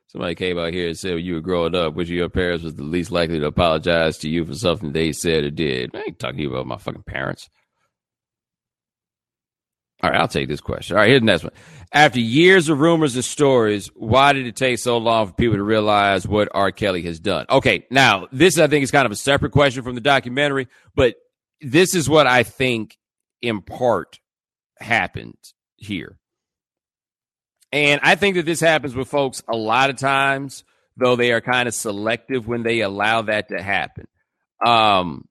Somebody 0.08 0.34
came 0.34 0.58
out 0.58 0.72
here 0.72 0.88
and 0.88 0.98
said 0.98 1.14
when 1.14 1.24
you 1.24 1.34
were 1.34 1.40
growing 1.40 1.74
up, 1.74 1.94
which 1.94 2.08
of 2.08 2.14
your 2.14 2.28
parents 2.28 2.64
was 2.64 2.74
the 2.74 2.82
least 2.82 3.12
likely 3.12 3.38
to 3.38 3.46
apologize 3.46 4.18
to 4.18 4.28
you 4.28 4.44
for 4.44 4.54
something 4.54 4.92
they 4.92 5.12
said 5.12 5.44
or 5.44 5.50
did. 5.50 5.94
I 5.94 6.00
ain't 6.00 6.18
talking 6.18 6.46
about 6.46 6.66
my 6.66 6.78
fucking 6.78 7.04
parents. 7.04 7.48
All 10.02 10.10
right, 10.10 10.20
I'll 10.20 10.28
take 10.28 10.48
this 10.48 10.60
question. 10.60 10.96
All 10.96 11.02
right, 11.02 11.08
here's 11.08 11.20
the 11.20 11.26
next 11.26 11.44
one. 11.44 11.52
After 11.92 12.20
years 12.20 12.68
of 12.68 12.78
rumors 12.78 13.16
and 13.16 13.24
stories, 13.24 13.88
why 13.94 14.32
did 14.32 14.46
it 14.46 14.56
take 14.56 14.78
so 14.78 14.96
long 14.98 15.26
for 15.26 15.32
people 15.34 15.56
to 15.56 15.62
realize 15.62 16.26
what 16.26 16.48
R. 16.52 16.70
Kelly 16.72 17.02
has 17.02 17.20
done? 17.20 17.46
Okay, 17.50 17.86
now 17.90 18.28
this 18.32 18.58
I 18.58 18.68
think 18.68 18.84
is 18.84 18.90
kind 18.90 19.06
of 19.06 19.12
a 19.12 19.16
separate 19.16 19.52
question 19.52 19.82
from 19.82 19.96
the 19.96 20.00
documentary, 20.00 20.68
but 20.94 21.16
this 21.60 21.94
is 21.94 22.08
what 22.08 22.26
I 22.26 22.44
think 22.44 22.96
in 23.42 23.60
part 23.60 24.20
happened 24.78 25.36
here. 25.76 26.18
And 27.72 28.00
I 28.02 28.14
think 28.14 28.36
that 28.36 28.46
this 28.46 28.60
happens 28.60 28.94
with 28.94 29.08
folks 29.08 29.42
a 29.52 29.56
lot 29.56 29.90
of 29.90 29.96
times, 29.96 30.64
though 30.96 31.16
they 31.16 31.32
are 31.32 31.40
kind 31.40 31.68
of 31.68 31.74
selective 31.74 32.46
when 32.46 32.62
they 32.62 32.80
allow 32.80 33.22
that 33.22 33.48
to 33.48 33.62
happen. 33.62 34.06
Um, 34.64 35.28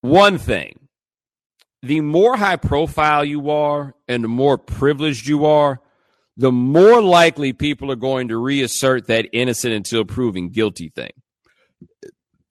one 0.00 0.38
thing 0.38 0.83
the 1.86 2.00
more 2.00 2.36
high 2.36 2.56
profile 2.56 3.24
you 3.24 3.50
are 3.50 3.94
and 4.08 4.24
the 4.24 4.28
more 4.28 4.58
privileged 4.58 5.26
you 5.26 5.44
are, 5.44 5.80
the 6.36 6.52
more 6.52 7.00
likely 7.00 7.52
people 7.52 7.90
are 7.92 7.96
going 7.96 8.28
to 8.28 8.36
reassert 8.36 9.06
that 9.06 9.28
innocent 9.32 9.74
until 9.74 10.04
proven 10.04 10.48
guilty 10.48 10.88
thing. 10.88 11.12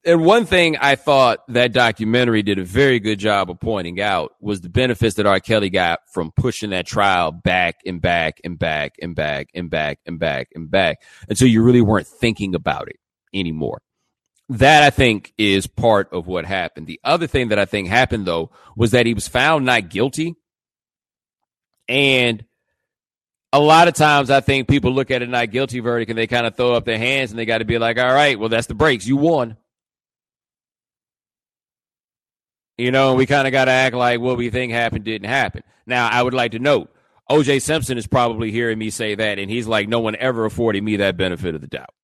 And 0.06 0.24
one 0.24 0.44
thing 0.44 0.76
I 0.76 0.96
thought 0.96 1.40
that 1.48 1.72
documentary 1.72 2.42
did 2.42 2.58
a 2.58 2.64
very 2.64 3.00
good 3.00 3.18
job 3.18 3.50
of 3.50 3.58
pointing 3.58 4.00
out 4.02 4.32
was 4.38 4.60
the 4.60 4.68
benefits 4.68 5.16
that 5.16 5.26
R. 5.26 5.40
Kelly 5.40 5.70
got 5.70 6.00
from 6.12 6.30
pushing 6.30 6.70
that 6.70 6.86
trial 6.86 7.32
back 7.32 7.76
and 7.86 8.02
back 8.02 8.38
and 8.44 8.58
back 8.58 8.96
and 9.00 9.14
back 9.14 9.48
and 9.54 9.70
back 9.70 9.70
and 9.70 9.70
back 9.70 9.98
and 10.04 10.18
back 10.18 10.48
and 10.54 10.70
back 10.70 10.98
until 11.28 11.48
you 11.48 11.62
really 11.62 11.80
weren't 11.80 12.06
thinking 12.06 12.54
about 12.54 12.88
it 12.88 12.96
anymore 13.32 13.80
that 14.58 14.82
I 14.82 14.90
think 14.90 15.32
is 15.36 15.66
part 15.66 16.12
of 16.12 16.26
what 16.26 16.44
happened. 16.44 16.86
The 16.86 17.00
other 17.02 17.26
thing 17.26 17.48
that 17.48 17.58
I 17.58 17.64
think 17.64 17.88
happened 17.88 18.26
though 18.26 18.50
was 18.76 18.92
that 18.92 19.06
he 19.06 19.14
was 19.14 19.28
found 19.28 19.64
not 19.64 19.88
guilty. 19.88 20.36
And 21.88 22.44
a 23.52 23.60
lot 23.60 23.88
of 23.88 23.94
times 23.94 24.30
I 24.30 24.40
think 24.40 24.68
people 24.68 24.92
look 24.92 25.10
at 25.10 25.22
a 25.22 25.26
not 25.26 25.50
guilty 25.50 25.80
verdict 25.80 26.10
and 26.10 26.18
they 26.18 26.26
kind 26.26 26.46
of 26.46 26.56
throw 26.56 26.74
up 26.74 26.84
their 26.84 26.98
hands 26.98 27.30
and 27.30 27.38
they 27.38 27.46
got 27.46 27.58
to 27.58 27.64
be 27.64 27.78
like, 27.78 27.98
all 27.98 28.12
right, 28.12 28.38
well, 28.38 28.48
that's 28.48 28.66
the 28.66 28.74
breaks. 28.74 29.06
You 29.06 29.16
won. 29.16 29.56
You 32.78 32.90
know, 32.90 33.14
we 33.14 33.26
kind 33.26 33.46
of 33.46 33.52
got 33.52 33.66
to 33.66 33.70
act 33.70 33.94
like 33.94 34.20
what 34.20 34.36
we 34.36 34.50
think 34.50 34.72
happened 34.72 35.04
didn't 35.04 35.28
happen. 35.28 35.62
Now, 35.86 36.08
I 36.08 36.22
would 36.22 36.34
like 36.34 36.52
to 36.52 36.58
note 36.58 36.92
OJ 37.30 37.62
Simpson 37.62 37.98
is 37.98 38.06
probably 38.06 38.50
hearing 38.50 38.78
me 38.78 38.90
say 38.90 39.14
that, 39.14 39.38
and 39.38 39.50
he's 39.50 39.66
like, 39.66 39.88
no 39.88 40.00
one 40.00 40.16
ever 40.16 40.44
afforded 40.44 40.82
me 40.82 40.96
that 40.96 41.16
benefit 41.16 41.54
of 41.54 41.60
the 41.60 41.66
doubt. 41.66 41.94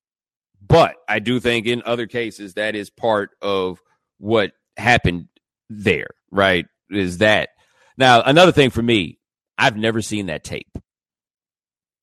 But 0.70 0.94
I 1.08 1.18
do 1.18 1.40
think 1.40 1.66
in 1.66 1.82
other 1.84 2.06
cases 2.06 2.54
that 2.54 2.76
is 2.76 2.90
part 2.90 3.30
of 3.42 3.82
what 4.18 4.52
happened 4.76 5.26
there, 5.68 6.10
right? 6.30 6.64
Is 6.88 7.18
that 7.18 7.48
now 7.98 8.22
another 8.22 8.52
thing 8.52 8.70
for 8.70 8.80
me, 8.80 9.18
I've 9.58 9.76
never 9.76 10.00
seen 10.00 10.26
that 10.26 10.44
tape. 10.44 10.78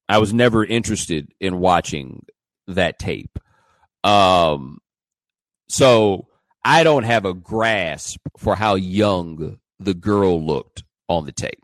I 0.10 0.18
was 0.18 0.34
never 0.34 0.66
interested 0.66 1.32
in 1.40 1.60
watching 1.60 2.26
that 2.68 3.00
tape. 3.00 3.40
Um, 4.04 4.80
so 5.70 6.28
I 6.64 6.84
don't 6.84 7.04
have 7.04 7.24
a 7.24 7.34
grasp 7.34 8.20
for 8.38 8.58
how 8.58 8.76
young 8.76 9.60
the 9.80 9.94
girl 9.94 10.46
looked 10.46 10.84
on 11.08 11.26
the 11.26 11.32
tape. 11.32 11.64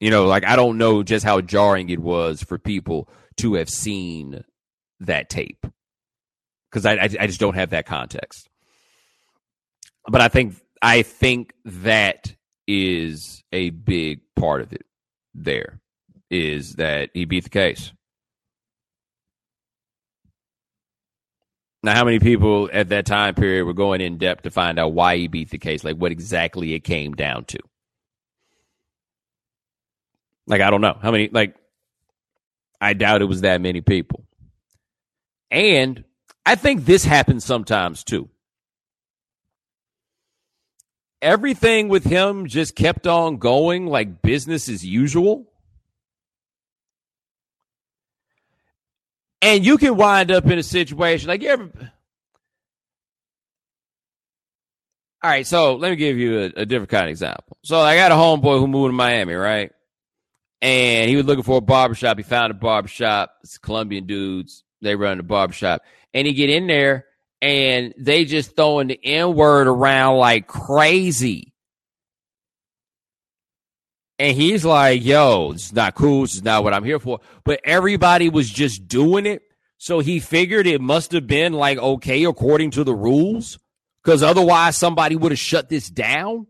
You 0.00 0.10
know, 0.10 0.26
like 0.26 0.44
I 0.46 0.56
don't 0.56 0.78
know 0.78 1.02
just 1.02 1.24
how 1.24 1.40
jarring 1.40 1.90
it 1.90 2.00
was 2.00 2.42
for 2.42 2.58
people 2.58 3.08
to 3.36 3.54
have 3.54 3.68
seen 3.68 4.42
that 5.00 5.28
tape 5.28 5.66
because 6.70 6.86
I, 6.86 6.94
I, 6.94 7.08
I 7.20 7.26
just 7.26 7.40
don't 7.40 7.54
have 7.54 7.70
that 7.70 7.86
context. 7.86 8.48
But 10.06 10.20
I 10.20 10.28
think 10.28 10.56
I 10.80 11.02
think 11.02 11.52
that 11.64 12.34
is 12.66 13.42
a 13.52 13.70
big 13.70 14.20
part 14.36 14.62
of 14.62 14.72
it. 14.72 14.86
There 15.34 15.80
is 16.30 16.74
that 16.74 17.10
he 17.12 17.24
beat 17.24 17.44
the 17.44 17.50
case. 17.50 17.92
Now, 21.82 21.94
how 21.94 22.04
many 22.04 22.18
people 22.18 22.68
at 22.72 22.90
that 22.90 23.06
time 23.06 23.34
period 23.34 23.64
were 23.64 23.72
going 23.72 24.00
in 24.00 24.18
depth 24.18 24.42
to 24.42 24.50
find 24.50 24.78
out 24.78 24.92
why 24.92 25.16
he 25.16 25.28
beat 25.28 25.50
the 25.50 25.58
case, 25.58 25.82
like 25.82 25.96
what 25.96 26.12
exactly 26.12 26.74
it 26.74 26.80
came 26.80 27.14
down 27.14 27.44
to? 27.46 27.58
Like, 30.46 30.60
I 30.60 30.70
don't 30.70 30.80
know. 30.80 30.98
How 31.00 31.10
many, 31.10 31.28
like, 31.30 31.54
I 32.80 32.94
doubt 32.94 33.22
it 33.22 33.26
was 33.26 33.42
that 33.42 33.60
many 33.60 33.80
people. 33.80 34.24
And 35.50 36.04
I 36.46 36.54
think 36.54 36.84
this 36.84 37.04
happens 37.04 37.44
sometimes 37.44 38.04
too. 38.04 38.28
Everything 41.20 41.88
with 41.88 42.04
him 42.04 42.46
just 42.46 42.74
kept 42.74 43.06
on 43.06 43.36
going 43.36 43.86
like 43.86 44.22
business 44.22 44.68
as 44.68 44.84
usual. 44.84 45.46
And 49.42 49.64
you 49.64 49.76
can 49.76 49.96
wind 49.96 50.30
up 50.30 50.46
in 50.46 50.58
a 50.58 50.62
situation 50.62 51.28
like 51.28 51.42
you 51.42 51.50
ever. 51.50 51.70
All 55.22 55.30
right, 55.30 55.46
so 55.46 55.76
let 55.76 55.90
me 55.90 55.96
give 55.96 56.16
you 56.16 56.40
a, 56.40 56.44
a 56.62 56.66
different 56.66 56.88
kind 56.88 57.04
of 57.04 57.10
example. 57.10 57.58
So 57.62 57.78
I 57.78 57.96
got 57.96 58.10
a 58.10 58.14
homeboy 58.14 58.58
who 58.58 58.66
moved 58.66 58.88
to 58.90 58.96
Miami, 58.96 59.34
right? 59.34 59.70
And 60.62 61.08
he 61.08 61.16
was 61.16 61.26
looking 61.26 61.44
for 61.44 61.58
a 61.58 61.62
barbershop. 61.62 62.16
He 62.16 62.22
found 62.22 62.50
a 62.50 62.54
barbershop. 62.54 63.34
It's 63.42 63.58
Colombian 63.58 64.06
dudes. 64.06 64.64
They 64.82 64.94
run 64.94 65.16
the 65.16 65.22
barbershop. 65.22 65.82
And 66.12 66.26
he 66.26 66.32
get 66.32 66.50
in 66.50 66.66
there 66.66 67.06
and 67.40 67.94
they 67.96 68.24
just 68.24 68.56
throwing 68.56 68.88
the 68.88 69.00
N 69.02 69.34
word 69.34 69.66
around 69.66 70.18
like 70.18 70.46
crazy. 70.46 71.54
And 74.18 74.36
he's 74.36 74.66
like, 74.66 75.02
yo, 75.02 75.54
this 75.54 75.66
is 75.66 75.72
not 75.72 75.94
cool. 75.94 76.22
This 76.22 76.34
is 76.34 76.42
not 76.42 76.62
what 76.62 76.74
I'm 76.74 76.84
here 76.84 76.98
for. 76.98 77.20
But 77.42 77.60
everybody 77.64 78.28
was 78.28 78.50
just 78.50 78.86
doing 78.86 79.24
it. 79.24 79.42
So 79.78 80.00
he 80.00 80.20
figured 80.20 80.66
it 80.66 80.82
must 80.82 81.12
have 81.12 81.26
been 81.26 81.54
like 81.54 81.78
okay 81.78 82.24
according 82.24 82.72
to 82.72 82.84
the 82.84 82.94
rules. 82.94 83.58
Because 84.04 84.22
otherwise 84.22 84.76
somebody 84.76 85.16
would 85.16 85.32
have 85.32 85.38
shut 85.38 85.70
this 85.70 85.88
down. 85.88 86.46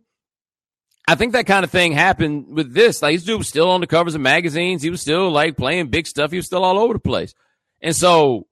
I 1.11 1.17
think 1.17 1.33
that 1.33 1.47
kind 1.47 1.65
of 1.65 1.73
thing 1.73 1.91
happened 1.91 2.55
with 2.55 2.73
this. 2.73 3.03
Like 3.03 3.17
this 3.17 3.25
dude 3.25 3.39
was 3.39 3.49
still 3.49 3.69
on 3.69 3.81
the 3.81 3.89
covers 3.89 4.15
of 4.15 4.21
magazines. 4.21 4.81
He 4.81 4.91
was 4.91 5.01
still 5.01 5.29
like 5.29 5.57
playing 5.57 5.89
big 5.89 6.07
stuff. 6.07 6.31
He 6.31 6.37
was 6.37 6.47
still 6.47 6.63
all 6.63 6.79
over 6.79 6.93
the 6.93 7.01
place. 7.01 7.35
And 7.81 7.97
so 7.97 8.47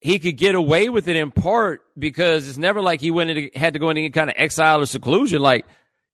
he 0.00 0.18
could 0.18 0.38
get 0.38 0.54
away 0.54 0.88
with 0.88 1.08
it 1.08 1.16
in 1.16 1.30
part 1.30 1.82
because 1.98 2.48
it's 2.48 2.56
never 2.56 2.80
like 2.80 3.02
he 3.02 3.10
went 3.10 3.32
into, 3.32 3.50
had 3.54 3.74
to 3.74 3.78
go 3.78 3.90
into 3.90 4.00
any 4.00 4.08
kind 4.08 4.30
of 4.30 4.36
exile 4.38 4.80
or 4.80 4.86
seclusion. 4.86 5.42
Like 5.42 5.66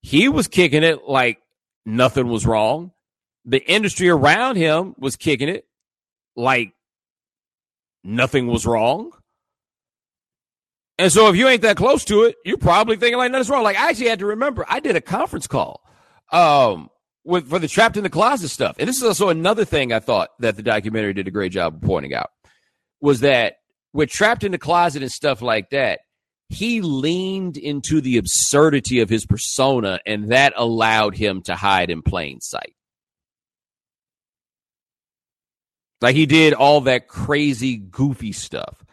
he 0.02 0.28
was 0.28 0.48
kicking 0.48 0.82
it 0.82 1.04
like 1.06 1.38
nothing 1.86 2.26
was 2.26 2.44
wrong. 2.44 2.90
The 3.44 3.64
industry 3.64 4.08
around 4.08 4.56
him 4.56 4.96
was 4.98 5.14
kicking 5.14 5.48
it 5.48 5.68
like 6.34 6.72
nothing 8.02 8.48
was 8.48 8.66
wrong. 8.66 9.12
And 10.98 11.12
so 11.12 11.28
if 11.28 11.36
you 11.36 11.46
ain't 11.46 11.62
that 11.62 11.76
close 11.76 12.04
to 12.06 12.24
it, 12.24 12.36
you're 12.44 12.58
probably 12.58 12.96
thinking 12.96 13.18
like 13.18 13.30
nothing's 13.30 13.48
wrong. 13.48 13.62
Like 13.62 13.78
I 13.78 13.90
actually 13.90 14.08
had 14.08 14.18
to 14.18 14.26
remember, 14.26 14.64
I 14.68 14.80
did 14.80 14.96
a 14.96 15.00
conference 15.00 15.46
call 15.46 15.80
um, 16.32 16.90
with 17.24 17.48
for 17.48 17.60
the 17.60 17.68
trapped 17.68 17.96
in 17.96 18.02
the 18.02 18.10
closet 18.10 18.48
stuff. 18.48 18.76
And 18.78 18.88
this 18.88 18.96
is 18.96 19.04
also 19.04 19.28
another 19.28 19.64
thing 19.64 19.92
I 19.92 20.00
thought 20.00 20.30
that 20.40 20.56
the 20.56 20.62
documentary 20.62 21.14
did 21.14 21.28
a 21.28 21.30
great 21.30 21.52
job 21.52 21.76
of 21.76 21.82
pointing 21.82 22.14
out 22.14 22.30
was 23.00 23.20
that 23.20 23.56
with 23.92 24.10
trapped 24.10 24.42
in 24.42 24.52
the 24.52 24.58
closet 24.58 25.02
and 25.02 25.12
stuff 25.12 25.40
like 25.40 25.70
that, 25.70 26.00
he 26.48 26.80
leaned 26.80 27.56
into 27.56 28.00
the 28.00 28.16
absurdity 28.16 29.00
of 29.00 29.10
his 29.10 29.26
persona, 29.26 30.00
and 30.06 30.32
that 30.32 30.54
allowed 30.56 31.14
him 31.14 31.42
to 31.42 31.54
hide 31.54 31.90
in 31.90 32.02
plain 32.02 32.40
sight. 32.40 32.74
Like 36.00 36.14
he 36.14 36.26
did 36.26 36.54
all 36.54 36.82
that 36.82 37.08
crazy, 37.08 37.76
goofy 37.76 38.32
stuff. 38.32 38.84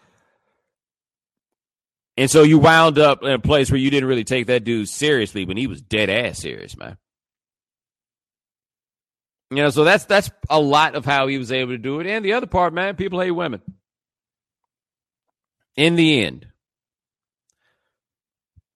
And 2.17 2.31
so 2.31 2.43
you 2.43 2.59
wound 2.59 2.97
up 2.97 3.23
in 3.23 3.31
a 3.31 3.39
place 3.39 3.69
where 3.69 3.79
you 3.79 3.89
didn't 3.89 4.07
really 4.07 4.23
take 4.23 4.47
that 4.47 4.63
dude 4.63 4.87
seriously 4.87 5.45
when 5.45 5.57
he 5.57 5.67
was 5.67 5.81
dead 5.81 6.09
ass 6.09 6.39
serious, 6.39 6.77
man. 6.77 6.97
You 9.51 9.57
know, 9.57 9.69
so 9.69 9.83
that's 9.83 10.05
that's 10.05 10.31
a 10.49 10.59
lot 10.59 10.95
of 10.95 11.05
how 11.05 11.27
he 11.27 11.37
was 11.37 11.51
able 11.51 11.73
to 11.73 11.77
do 11.77 11.99
it. 11.99 12.07
And 12.07 12.25
the 12.25 12.33
other 12.33 12.47
part, 12.47 12.73
man, 12.73 12.95
people 12.95 13.19
hate 13.19 13.31
women. 13.31 13.61
In 15.75 15.95
the 15.95 16.23
end, 16.23 16.47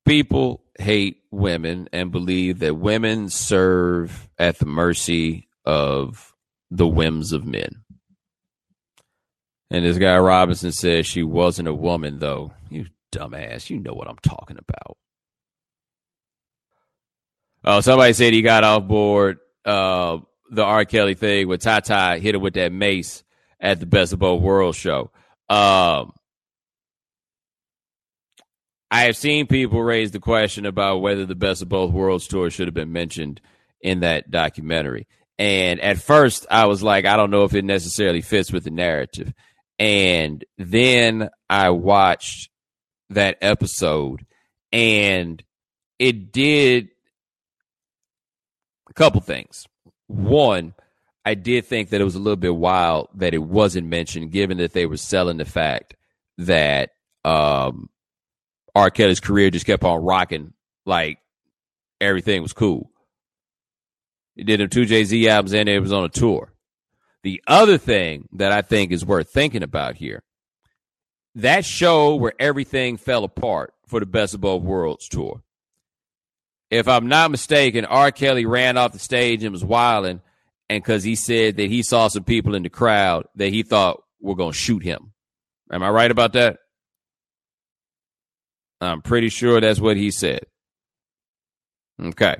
people 0.06 0.64
hate 0.78 1.24
women 1.32 1.88
and 1.94 2.12
believe 2.12 2.60
that 2.60 2.76
women 2.76 3.30
serve 3.30 4.30
at 4.38 4.60
the 4.60 4.66
mercy 4.66 5.48
of 5.66 6.34
the 6.70 6.88
whims 6.88 7.32
of 7.32 7.46
men. 7.46 7.84
And 9.72 9.86
this 9.86 9.98
guy 9.98 10.18
Robinson 10.18 10.72
says 10.72 11.06
she 11.06 11.24
wasn't 11.24 11.68
a 11.68 11.74
woman, 11.74 12.20
though. 12.20 12.54
Dumbass. 13.12 13.70
You 13.70 13.80
know 13.80 13.94
what 13.94 14.10
I'm 14.10 14.20
talking 14.22 14.58
about. 14.58 14.98
Oh, 17.64 17.82
somebody 17.82 18.14
said 18.14 18.34
he 18.34 18.42
got 18.42 18.64
off 18.64 18.88
board 18.88 19.40
uh, 19.66 20.20
the 20.50 20.64
R. 20.64 20.86
Kelly 20.86 21.16
thing 21.16 21.48
with 21.48 21.62
Ty 21.62 21.82
Ty 21.82 22.20
hit 22.20 22.36
him 22.36 22.42
with 22.42 22.54
that 22.56 22.72
mace 22.72 23.24
at 23.60 23.80
the 23.80 23.86
Best 23.86 24.14
of 24.14 24.20
Both 24.20 24.42
Worlds 24.42 24.78
show. 24.78 25.12
Um, 25.50 26.14
I 28.92 29.02
have 29.02 29.18
seen 29.18 29.48
people 29.48 29.84
raise 29.84 30.12
the 30.12 30.20
question 30.20 30.66
about 30.66 31.02
whether 31.02 31.26
the 31.26 31.36
Best 31.36 31.62
of 31.62 31.70
Both 31.70 31.92
Worlds 31.92 32.28
tour 32.28 32.50
should 32.50 32.68
have 32.68 32.74
been 32.74 32.92
mentioned 32.92 33.42
in 33.82 34.00
that 34.00 34.32
documentary. 34.32 35.08
And 35.38 35.80
at 35.80 36.00
first, 36.00 36.46
I 36.50 36.66
was 36.66 36.82
like, 36.84 37.06
I 37.06 37.16
don't 37.16 37.32
know 37.32 37.44
if 37.44 37.54
it 37.54 37.64
necessarily 37.64 38.22
fits 38.22 38.52
with 38.52 38.64
the 38.64 38.72
narrative. 38.72 39.34
And 39.78 40.44
then 40.58 41.30
I 41.50 41.70
watched 41.70 42.49
that 43.10 43.38
episode 43.42 44.26
and 44.72 45.44
it 45.98 46.32
did 46.32 46.90
a 48.90 48.94
couple 48.94 49.22
things. 49.22 49.68
One, 50.08 50.74
I 51.26 51.36
did 51.36 51.66
think 51.66 51.90
that 51.90 52.02
it 52.02 52.06
was 52.06 52.16
a 52.16 52.20
little 52.20 52.38
bit 52.38 52.56
wild 52.56 53.10
that 53.16 53.34
it 53.34 53.44
wasn't 53.44 53.88
mentioned, 53.88 54.32
given 54.32 54.58
that 54.58 54.74
they 54.74 54.86
were 54.86 54.98
selling 54.98 55.38
the 55.38 55.46
fact 55.46 55.96
that 56.40 56.92
um, 57.26 57.90
R. 58.74 58.90
Kelly's 58.90 59.20
career 59.20 59.50
just 59.50 59.66
kept 59.66 59.84
on 59.84 60.04
rocking, 60.04 60.54
like 60.86 61.20
everything 62.00 62.42
was 62.42 62.54
cool. 62.54 62.90
He 64.36 64.44
did 64.44 64.60
them 64.60 64.70
two 64.70 64.86
Jay 64.86 65.04
Z 65.04 65.28
albums 65.28 65.54
and 65.54 65.68
it 65.68 65.80
was 65.82 65.92
on 65.92 66.06
a 66.06 66.10
tour. 66.10 66.54
The 67.24 67.44
other 67.46 67.78
thing 67.78 68.30
that 68.34 68.54
I 68.54 68.62
think 68.62 68.92
is 68.92 69.06
worth 69.06 69.30
thinking 69.30 69.64
about 69.64 69.98
here 69.98 70.24
that 71.36 71.66
show 71.66 72.16
where 72.16 72.34
everything 72.40 72.98
fell 72.98 73.24
apart 73.24 73.74
for 73.88 74.00
the 74.00 74.06
Best 74.06 74.34
of 74.34 74.42
Both 74.42 74.64
Worlds 74.64 75.08
tour. 75.08 75.42
If 76.70 76.88
I'm 76.88 77.08
not 77.08 77.32
mistaken, 77.32 77.86
R. 77.86 78.12
Kelly 78.12 78.46
ran 78.46 78.78
off 78.78 78.94
the 78.94 79.00
stage 79.00 79.44
and 79.44 79.52
was 79.52 79.66
wilding, 79.66 80.22
and 80.70 80.84
because 80.84 81.04
he 81.04 81.16
said 81.16 81.58
that 81.58 81.70
he 81.70 81.82
saw 81.82 82.08
some 82.08 82.24
people 82.24 82.54
in 82.54 82.64
the 82.64 82.70
crowd 82.70 83.26
that 83.36 83.50
he 83.50 83.64
thought 83.64 84.04
were 84.22 84.36
going 84.36 84.52
to 84.52 84.58
shoot 84.58 84.84
him. 84.84 85.14
Am 85.72 85.82
I 85.82 85.90
right 85.90 86.12
about 86.12 86.34
that? 86.34 86.58
I'm 88.82 89.02
pretty 89.02 89.30
sure 89.30 89.60
that's 89.60 89.80
what 89.80 89.98
he 89.98 90.12
said. 90.12 90.46
Okay. 92.02 92.38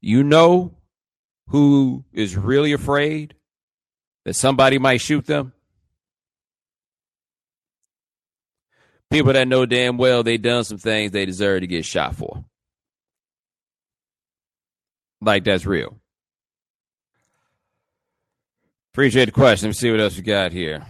You 0.00 0.22
know 0.22 0.74
who 1.48 2.04
is 2.12 2.36
really 2.36 2.72
afraid 2.72 3.34
that 4.24 4.34
somebody 4.34 4.78
might 4.78 5.00
shoot 5.00 5.26
them? 5.26 5.52
People 9.10 9.32
that 9.32 9.48
know 9.48 9.66
damn 9.66 9.98
well 9.98 10.22
they 10.22 10.38
done 10.38 10.64
some 10.64 10.78
things 10.78 11.10
they 11.10 11.26
deserve 11.26 11.62
to 11.62 11.66
get 11.66 11.84
shot 11.84 12.14
for. 12.14 12.44
Like 15.20 15.44
that's 15.44 15.66
real. 15.66 15.98
Appreciate 18.94 19.26
the 19.26 19.32
question. 19.32 19.66
Let 19.66 19.70
me 19.70 19.74
see 19.74 19.90
what 19.90 20.00
else 20.00 20.16
we 20.16 20.22
got 20.22 20.52
here. 20.52 20.86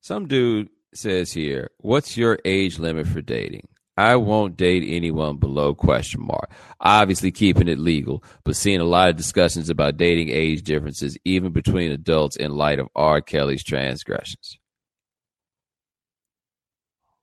Some 0.00 0.26
dude 0.28 0.68
says 0.92 1.32
here, 1.32 1.70
"What's 1.78 2.16
your 2.16 2.38
age 2.44 2.78
limit 2.78 3.06
for 3.06 3.20
dating?" 3.20 3.68
I 3.96 4.16
won't 4.16 4.56
date 4.56 4.82
anyone 4.86 5.36
below 5.36 5.72
question 5.74 6.20
mark. 6.26 6.50
Obviously 6.80 7.30
keeping 7.30 7.68
it 7.68 7.78
legal, 7.78 8.24
but 8.44 8.56
seeing 8.56 8.80
a 8.80 8.84
lot 8.84 9.08
of 9.08 9.16
discussions 9.16 9.70
about 9.70 9.96
dating 9.96 10.30
age 10.30 10.62
differences 10.62 11.16
even 11.24 11.52
between 11.52 11.92
adults 11.92 12.36
in 12.36 12.56
light 12.56 12.80
of 12.80 12.88
R. 12.96 13.20
Kelly's 13.20 13.62
transgressions. 13.62 14.58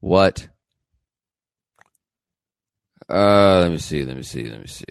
What? 0.02 0.50
Uh, 3.10 3.60
let 3.62 3.72
me 3.72 3.78
see, 3.78 4.04
let 4.04 4.16
me 4.18 4.24
see, 4.24 4.50
let 4.50 4.60
me 4.60 4.68
see. 4.68 4.86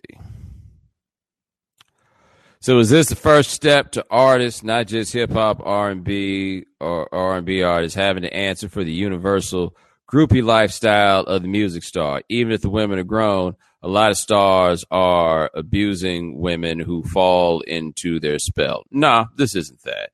So 2.60 2.78
is 2.78 2.90
this 2.90 3.08
the 3.08 3.16
first 3.16 3.50
step 3.50 3.92
to 3.92 4.04
artists, 4.10 4.62
not 4.62 4.86
just 4.86 5.14
hip 5.14 5.32
hop, 5.32 5.62
R 5.64 5.90
and 5.90 6.04
B 6.04 6.64
or 6.78 7.12
R 7.12 7.38
and 7.38 7.46
B 7.46 7.62
artists, 7.62 7.96
having 7.96 8.22
to 8.22 8.34
answer 8.34 8.68
for 8.68 8.84
the 8.84 8.92
universal 8.92 9.74
groupie 10.10 10.44
lifestyle 10.44 11.22
of 11.22 11.40
the 11.40 11.48
music 11.48 11.82
star? 11.82 12.22
Even 12.28 12.52
if 12.52 12.60
the 12.60 12.68
women 12.68 12.98
are 12.98 13.04
grown, 13.04 13.56
a 13.82 13.88
lot 13.88 14.10
of 14.10 14.18
stars 14.18 14.84
are 14.90 15.50
abusing 15.54 16.38
women 16.38 16.78
who 16.78 17.02
fall 17.02 17.60
into 17.62 18.20
their 18.20 18.38
spell. 18.38 18.84
Nah, 18.90 19.26
this 19.36 19.56
isn't 19.56 19.82
that. 19.84 20.10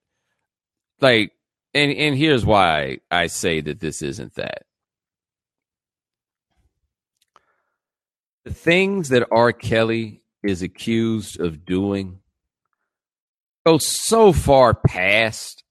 Like, 1.00 1.32
and 1.74 1.90
and 1.90 2.16
here's 2.16 2.46
why 2.46 2.98
I 3.10 3.26
say 3.26 3.60
that 3.62 3.80
this 3.80 4.02
isn't 4.02 4.36
that. 4.36 4.65
Things 8.56 9.10
that 9.10 9.28
R. 9.30 9.52
Kelly 9.52 10.22
is 10.42 10.62
accused 10.62 11.40
of 11.40 11.64
doing 11.64 12.20
go 13.66 13.78
so 13.78 14.32
far 14.32 14.74
past 14.74 15.64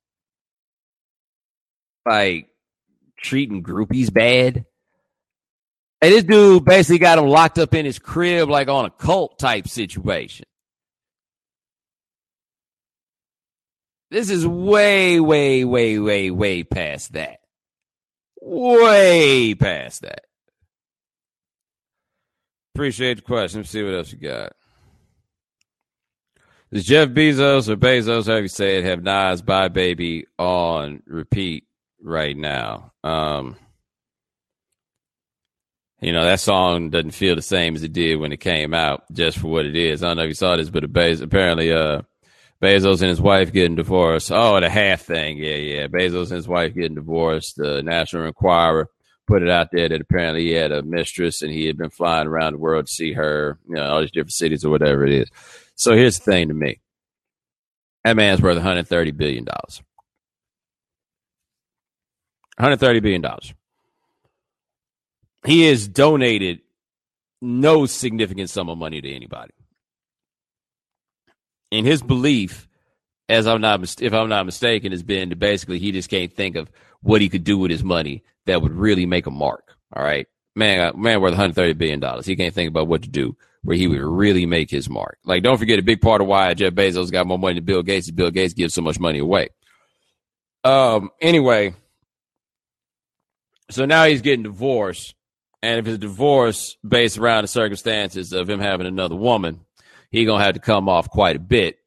like 2.06 2.50
treating 3.18 3.64
groupies 3.64 4.14
bad. 4.14 4.66
And 6.02 6.14
this 6.14 6.24
dude 6.24 6.66
basically 6.66 7.00
got 7.00 7.18
him 7.18 7.26
locked 7.28 7.58
up 7.58 7.74
in 7.74 7.86
his 7.86 8.00
crib 8.00 8.50
like 8.50 8.68
on 8.68 8.86
a 8.86 8.90
cult 8.90 9.40
type 9.40 9.68
situation. 9.68 10.46
This 14.12 14.30
is 14.30 14.46
way, 14.46 15.20
way, 15.20 15.66
way, 15.66 15.98
way, 15.98 16.32
way 16.32 16.64
past 16.64 17.14
that. 17.14 17.40
Way 18.40 19.56
past 19.56 20.04
that. 20.04 20.26
Appreciate 22.76 23.16
the 23.16 23.22
question. 23.22 23.62
Let's 23.62 23.70
see 23.70 23.84
what 23.84 23.94
else 23.94 24.12
you 24.12 24.18
got. 24.18 24.52
Does 26.74 26.84
Jeff 26.84 27.08
Bezos 27.08 27.70
or 27.70 27.78
Bezos, 27.78 28.26
however 28.26 28.42
you 28.42 28.48
say 28.50 28.80
it, 28.80 28.84
have 28.84 29.02
Nas 29.02 29.42
Bye 29.42 29.70
Baby 29.70 30.28
on 30.38 31.02
repeat 31.08 31.64
right 32.02 32.36
now? 32.36 32.92
Um, 33.02 33.56
you 36.02 36.12
know, 36.12 36.26
that 36.26 36.42
song 36.42 36.90
doesn't 36.90 37.12
feel 37.12 37.38
the 37.38 37.42
same 37.42 37.76
as 37.78 37.84
it 37.84 37.94
did 37.94 38.18
when 38.18 38.34
it 38.34 38.42
came 38.42 38.74
out, 38.74 39.06
just 39.14 39.38
for 39.38 39.48
what 39.48 39.66
it 39.66 39.78
is. 39.78 40.04
I 40.04 40.08
don't 40.08 40.18
know 40.18 40.24
if 40.24 40.28
you 40.28 40.34
saw 40.34 40.58
this, 40.58 40.70
but 40.70 40.92
Bez- 40.92 41.22
apparently 41.22 41.72
uh, 41.72 42.02
Bezos 42.62 43.00
and 43.00 43.10
his 43.10 43.22
wife 43.22 43.54
getting 43.54 43.78
divorced. 43.78 44.34
Oh, 44.34 44.60
the 44.60 44.70
half 44.70 45.04
thing. 45.04 45.38
Yeah, 45.38 45.56
yeah. 45.56 45.88
Bezos 45.88 46.28
and 46.28 46.36
his 46.36 46.48
wife 46.50 46.76
getting 46.76 46.96
divorced. 46.96 47.56
The 47.56 47.82
National 47.84 48.26
Enquirer 48.26 48.90
put 49.28 49.42
it 49.42 49.50
out 49.50 49.70
there 49.72 49.90
that 49.90 50.02
apparently 50.02 50.46
he 50.46 50.52
had 50.52 50.72
a 50.72 50.84
mistress 50.84 51.42
and 51.42 51.52
he 51.52 51.66
had 51.66 51.78
been 51.78 51.90
flying 51.90 52.28
around 52.28 52.54
the 52.54 52.60
world 52.60 52.88
to 52.88 52.92
see 52.92 53.14
her, 53.14 53.58
you 53.68 53.76
know, 53.76 53.86
all 53.86 54.02
these 54.02 54.12
different 54.12 54.34
cities 54.34 54.64
or 54.64 54.70
whatever 54.70 55.06
it 55.06 55.14
is. 55.14 55.30
So 55.76 55.96
here's 55.96 56.18
the 56.20 56.32
thing 56.32 56.48
to 56.50 56.54
me. 56.54 56.80
That 58.04 58.16
man's 58.16 58.42
worth 58.42 58.56
130 58.56 59.12
billion 59.12 59.46
dollars. 59.46 59.82
130 62.58 63.00
billion 63.00 63.22
dollars. 63.22 63.54
He 65.46 65.66
has 65.66 65.88
donated 65.88 66.62
no 67.42 67.86
significant 67.86 68.50
sum 68.50 68.70
of 68.70 68.78
money 68.78 69.02
to 69.02 69.14
anybody. 69.14 69.54
In 71.72 71.86
his 71.86 72.02
belief, 72.02 72.68
as 73.30 73.48
I'm 73.48 73.62
not 73.62 74.02
if 74.02 74.14
I'm 74.14 74.30
not 74.30 74.46
mistaken, 74.46 74.92
has 74.92 75.04
been 75.04 75.30
to 75.30 75.36
basically 75.36 75.80
he 75.80 75.92
just 75.92 76.10
can't 76.10 76.34
think 76.34 76.56
of 76.56 76.70
what 77.02 77.22
he 77.22 77.30
could 77.30 77.44
do 77.44 77.58
with 77.58 77.72
his 77.72 77.84
money 77.84 78.24
that 78.46 78.62
would 78.62 78.74
really 78.74 79.06
make 79.06 79.26
a 79.26 79.32
mark. 79.32 79.76
All 79.94 80.04
right, 80.04 80.28
man, 80.56 81.00
man, 81.00 81.22
worth 81.22 81.32
130 81.32 81.74
billion 81.74 82.00
dollars. 82.00 82.26
He 82.26 82.36
can't 82.36 82.54
think 82.54 82.70
about 82.70 82.88
what 82.88 83.04
to 83.04 83.10
do 83.10 83.36
where 83.66 83.76
he 83.76 83.88
would 83.88 84.00
really 84.00 84.46
make 84.46 84.70
his 84.70 84.88
mark. 84.88 85.18
Like, 85.26 85.42
don't 85.42 85.58
forget 85.58 85.80
a 85.80 85.84
big 85.84 86.00
part 86.00 86.22
of 86.22 86.28
why 86.28 86.54
Jeff 86.54 86.74
Bezos 86.74 87.12
got 87.12 87.26
more 87.26 87.40
money 87.40 87.56
than 87.56 87.66
Bill 87.66 87.82
Gates 87.82 88.06
is 88.06 88.12
Bill 88.12 88.30
Gates 88.30 88.54
gives 88.54 88.76
so 88.76 88.82
much 88.82 89.00
money 89.00 89.20
away. 89.20 89.50
Um. 90.64 91.10
Anyway, 91.20 91.74
so 93.72 93.86
now 93.86 94.06
he's 94.06 94.22
getting 94.22 94.44
divorced, 94.44 95.16
and 95.64 95.80
if 95.80 95.86
his 95.86 95.98
divorce 95.98 96.78
based 96.88 97.18
around 97.18 97.44
the 97.44 97.48
circumstances 97.48 98.34
of 98.34 98.50
him 98.50 98.60
having 98.60 98.88
another 98.88 99.16
woman, 99.16 99.62
he 100.12 100.26
gonna 100.26 100.44
have 100.44 100.54
to 100.54 100.60
come 100.60 100.88
off 100.88 101.10
quite 101.10 101.36
a 101.36 101.40
bit, 101.40 101.80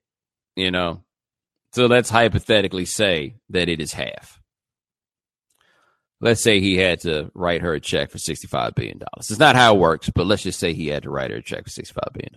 you 0.57 0.71
know. 0.71 1.03
So 1.73 1.87
let's 1.87 2.11
hypothetically 2.11 2.87
say 2.87 3.37
that 3.51 3.69
it 3.69 3.81
is 3.81 3.93
half 3.93 4.39
let's 6.21 6.43
say 6.43 6.61
he 6.61 6.77
had 6.77 7.01
to 7.01 7.31
write 7.35 7.63
her 7.63 7.75
a 7.75 7.81
check 7.81 8.11
for 8.11 8.19
$65 8.19 8.75
billion. 8.75 9.01
It's 9.19 9.39
not 9.39 9.57
how 9.57 9.75
it 9.75 9.81
works, 9.81 10.11
but 10.11 10.27
let's 10.27 10.43
just 10.43 10.59
say 10.59 10.73
he 10.73 10.89
had 10.89 11.05
to 11.05 11.11
write 11.11 11.31
her 11.31 11.39
a 11.39 11.43
check 11.43 11.65
for 11.65 11.71
$65 11.71 12.13
billion. 12.13 12.35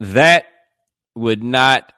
That 0.00 0.46
would 1.14 1.42
not 1.42 1.92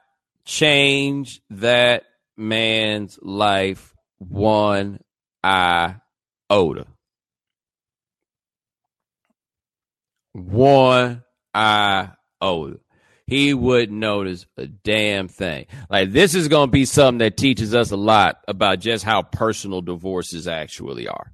change 0.45 1.41
that 1.49 2.03
man's 2.37 3.17
life 3.21 3.93
one 4.19 4.99
iota. 5.43 6.85
One 10.33 11.23
iota 11.55 12.79
he 13.27 13.53
wouldn't 13.53 13.97
notice 13.97 14.45
a 14.57 14.67
damn 14.67 15.27
thing. 15.27 15.65
Like 15.89 16.11
this 16.11 16.35
is 16.35 16.47
going 16.47 16.67
to 16.67 16.71
be 16.71 16.85
something 16.85 17.19
that 17.19 17.37
teaches 17.37 17.73
us 17.73 17.91
a 17.91 17.97
lot 17.97 18.37
about 18.47 18.79
just 18.79 19.03
how 19.03 19.23
personal 19.23 19.81
divorces 19.81 20.47
actually 20.47 21.07
are. 21.07 21.31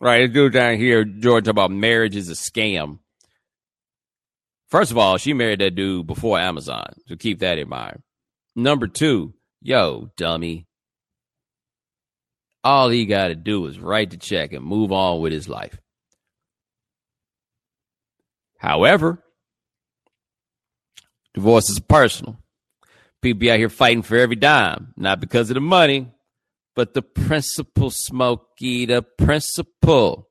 Right, 0.00 0.26
this 0.26 0.32
dude 0.32 0.54
down 0.54 0.76
here, 0.76 1.04
George, 1.04 1.46
about 1.46 1.70
marriage 1.70 2.16
is 2.16 2.30
a 2.30 2.34
scam. 2.34 3.00
First 4.68 4.92
of 4.92 4.98
all, 4.98 5.18
she 5.18 5.34
married 5.34 5.58
that 5.60 5.74
dude 5.74 6.06
before 6.06 6.38
Amazon, 6.38 6.94
so 7.06 7.16
keep 7.16 7.40
that 7.40 7.58
in 7.58 7.68
mind. 7.68 8.02
Number 8.56 8.86
two, 8.86 9.34
yo, 9.60 10.10
dummy. 10.16 10.66
All 12.62 12.88
he 12.88 13.04
got 13.04 13.28
to 13.28 13.34
do 13.34 13.66
is 13.66 13.78
write 13.78 14.10
the 14.10 14.16
check 14.16 14.52
and 14.52 14.64
move 14.64 14.92
on 14.92 15.20
with 15.20 15.32
his 15.32 15.48
life. 15.48 15.78
However, 18.60 19.24
divorce 21.32 21.70
is 21.70 21.80
personal. 21.80 22.36
People 23.22 23.40
be 23.40 23.50
out 23.50 23.58
here 23.58 23.70
fighting 23.70 24.02
for 24.02 24.18
every 24.18 24.36
dime, 24.36 24.92
not 24.98 25.18
because 25.18 25.48
of 25.48 25.54
the 25.54 25.60
money, 25.60 26.12
but 26.76 26.92
the 26.92 27.00
principle, 27.00 27.90
Smokey, 27.90 28.84
the 28.84 29.00
principle. 29.00 30.28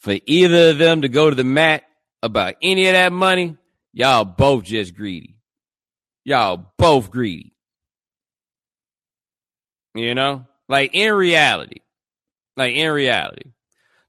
For 0.00 0.18
either 0.26 0.70
of 0.70 0.78
them 0.78 1.02
to 1.02 1.08
go 1.08 1.30
to 1.30 1.36
the 1.36 1.44
mat 1.44 1.84
about 2.20 2.54
any 2.60 2.88
of 2.88 2.94
that 2.94 3.12
money, 3.12 3.56
y'all 3.92 4.24
both 4.24 4.64
just 4.64 4.92
greedy. 4.92 5.36
Y'all 6.24 6.72
both 6.78 7.12
greedy. 7.12 7.54
You 9.94 10.16
know? 10.16 10.46
Like 10.68 10.90
in 10.94 11.14
reality. 11.14 11.82
Like 12.56 12.74
in 12.74 12.90
reality. 12.90 13.52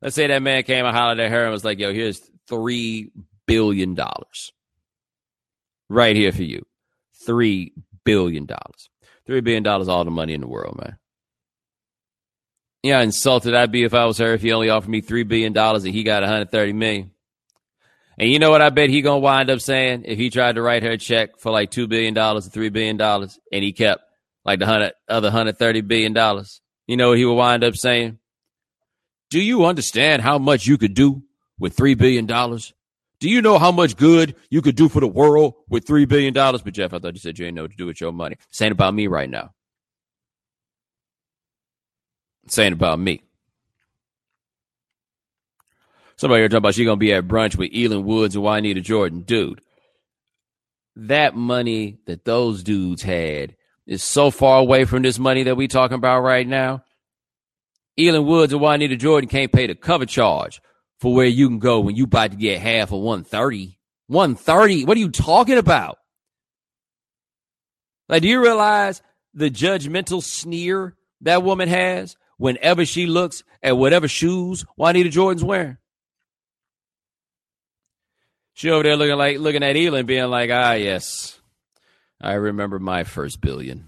Let's 0.01 0.15
say 0.15 0.25
that 0.25 0.41
man 0.41 0.63
came 0.63 0.85
and 0.85 0.95
hollered 0.95 1.19
at 1.19 1.29
her 1.29 1.43
and 1.43 1.51
was 1.51 1.63
like, 1.63 1.77
yo, 1.77 1.93
here's 1.93 2.21
$3 2.49 3.11
billion. 3.45 3.97
Right 5.89 6.15
here 6.15 6.31
for 6.31 6.43
you. 6.43 6.65
$3 7.27 7.71
billion. 8.03 8.47
$3 8.47 9.43
billion, 9.43 9.67
all 9.67 10.05
the 10.05 10.11
money 10.11 10.33
in 10.33 10.41
the 10.41 10.47
world, 10.47 10.77
man. 10.79 10.97
Yeah, 12.83 13.01
insulted 13.01 13.53
I'd 13.53 13.71
be 13.71 13.83
if 13.83 13.93
I 13.93 14.05
was 14.05 14.17
her 14.19 14.33
if 14.33 14.41
he 14.41 14.53
only 14.53 14.69
offered 14.69 14.89
me 14.89 15.01
$3 15.01 15.27
billion 15.27 15.57
and 15.57 15.85
he 15.87 16.03
got 16.03 16.21
130 16.21 16.73
million. 16.73 17.11
And 18.17 18.31
you 18.31 18.39
know 18.39 18.49
what 18.49 18.61
I 18.61 18.69
bet 18.69 18.89
he 18.89 19.01
gonna 19.01 19.19
wind 19.19 19.49
up 19.49 19.61
saying 19.61 20.03
if 20.05 20.17
he 20.17 20.29
tried 20.29 20.55
to 20.55 20.61
write 20.61 20.83
her 20.83 20.91
a 20.91 20.97
check 20.97 21.37
for 21.37 21.51
like 21.51 21.69
two 21.69 21.87
billion 21.87 22.15
dollars 22.15 22.47
or 22.47 22.49
three 22.49 22.69
billion 22.69 22.97
dollars 22.97 23.37
and 23.51 23.63
he 23.63 23.73
kept 23.73 24.01
like 24.43 24.57
the 24.59 24.65
hundred 24.65 24.93
other 25.07 25.29
hundred 25.29 25.59
thirty 25.59 25.81
billion 25.81 26.13
dollars. 26.13 26.61
You 26.87 26.97
know 26.97 27.09
what 27.09 27.19
he 27.19 27.25
would 27.25 27.35
wind 27.35 27.63
up 27.63 27.75
saying? 27.75 28.17
Do 29.29 29.39
you 29.39 29.65
understand 29.65 30.23
how 30.23 30.39
much 30.39 30.65
you 30.65 30.77
could 30.79 30.95
do 30.95 31.23
with 31.59 31.75
three 31.75 31.95
billion 31.95 32.25
dollars? 32.25 32.73
Do 33.19 33.29
you 33.29 33.41
know 33.41 33.57
how 33.57 33.71
much 33.71 33.97
good 33.97 34.35
you 34.49 34.61
could 34.61 34.75
do 34.75 34.89
for 34.89 34.99
the 34.99 35.07
world 35.07 35.55
with 35.67 35.87
three 35.87 36.05
billion 36.05 36.33
dollars? 36.33 36.61
But 36.61 36.73
Jeff, 36.73 36.93
I 36.93 36.99
thought 36.99 37.13
you 37.13 37.19
said 37.19 37.39
you 37.39 37.45
didn't 37.45 37.55
know 37.55 37.63
what 37.63 37.71
to 37.71 37.77
do 37.77 37.87
with 37.87 37.99
your 37.99 38.11
money. 38.11 38.37
Saying 38.51 38.71
about 38.71 38.93
me 38.93 39.07
right 39.07 39.29
now. 39.29 39.53
Saying 42.47 42.73
about 42.73 42.99
me. 42.99 43.23
Somebody 46.15 46.41
here 46.41 46.49
talking 46.49 46.57
about 46.57 46.75
she 46.75 46.85
gonna 46.85 46.97
be 46.97 47.13
at 47.13 47.27
brunch 47.27 47.55
with 47.55 47.71
Elin 47.75 48.05
Woods 48.05 48.35
and 48.35 48.43
Juanita 48.43 48.81
Jordan. 48.81 49.21
Dude, 49.21 49.61
that 50.95 51.35
money 51.35 51.99
that 52.05 52.25
those 52.25 52.63
dudes 52.63 53.03
had 53.03 53.55
is 53.85 54.03
so 54.03 54.31
far 54.31 54.59
away 54.59 54.85
from 54.85 55.03
this 55.03 55.19
money 55.19 55.43
that 55.43 55.55
we 55.55 55.67
talking 55.67 55.95
about 55.95 56.21
right 56.21 56.47
now. 56.47 56.83
Elin 57.97 58.25
Woods 58.25 58.51
and 58.51 58.61
Juanita 58.61 58.95
Jordan 58.95 59.29
can't 59.29 59.51
pay 59.51 59.67
the 59.67 59.75
cover 59.75 60.05
charge 60.05 60.61
for 60.99 61.13
where 61.13 61.25
you 61.25 61.47
can 61.47 61.59
go 61.59 61.79
when 61.79 61.95
you 61.95 62.05
about 62.05 62.31
to 62.31 62.37
get 62.37 62.59
half 62.59 62.91
of 62.91 62.99
130. 62.99 63.77
130? 64.07 64.85
What 64.85 64.97
are 64.97 64.99
you 64.99 65.09
talking 65.09 65.57
about? 65.57 65.97
Like, 68.09 68.21
do 68.21 68.27
you 68.27 68.41
realize 68.41 69.01
the 69.33 69.49
judgmental 69.49 70.23
sneer 70.23 70.95
that 71.21 71.43
woman 71.43 71.67
has 71.67 72.15
whenever 72.37 72.85
she 72.85 73.05
looks 73.05 73.43
at 73.61 73.77
whatever 73.77 74.07
shoes 74.07 74.65
Juanita 74.77 75.09
Jordan's 75.09 75.43
wearing? 75.43 75.77
She 78.53 78.71
over 78.71 78.83
there 78.83 78.95
looking 78.95 79.17
like 79.17 79.37
looking 79.37 79.61
at 79.61 79.75
Elin, 79.75 80.07
being 80.07 80.29
like, 80.29 80.49
ah, 80.51 80.73
yes, 80.73 81.39
I 82.19 82.33
remember 82.33 82.79
my 82.79 83.03
first 83.03 83.39
billion. 83.39 83.87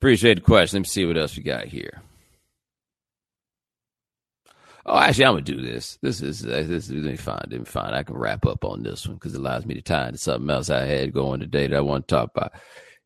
Appreciate 0.00 0.34
the 0.34 0.40
question. 0.42 0.78
Let 0.78 0.80
me 0.80 0.88
see 0.88 1.06
what 1.06 1.16
else 1.16 1.34
we 1.34 1.42
got 1.42 1.64
here. 1.64 2.02
Oh, 4.86 4.98
actually, 4.98 5.24
I'm 5.24 5.32
gonna 5.32 5.42
do 5.42 5.62
this. 5.62 5.98
This 6.02 6.20
is 6.20 6.44
uh, 6.44 6.64
this 6.66 6.90
is 6.90 7.20
fine. 7.20 7.40
Let 7.48 7.66
fine. 7.66 7.94
I 7.94 8.02
can 8.02 8.16
wrap 8.16 8.44
up 8.44 8.64
on 8.64 8.82
this 8.82 9.06
one 9.06 9.16
because 9.16 9.34
it 9.34 9.38
allows 9.38 9.64
me 9.64 9.74
to 9.74 9.82
tie 9.82 10.08
into 10.08 10.18
something 10.18 10.50
else 10.50 10.68
I 10.68 10.84
had 10.84 11.14
going 11.14 11.40
today 11.40 11.66
that 11.66 11.76
I 11.76 11.80
want 11.80 12.06
to 12.06 12.14
talk 12.14 12.30
about. 12.34 12.52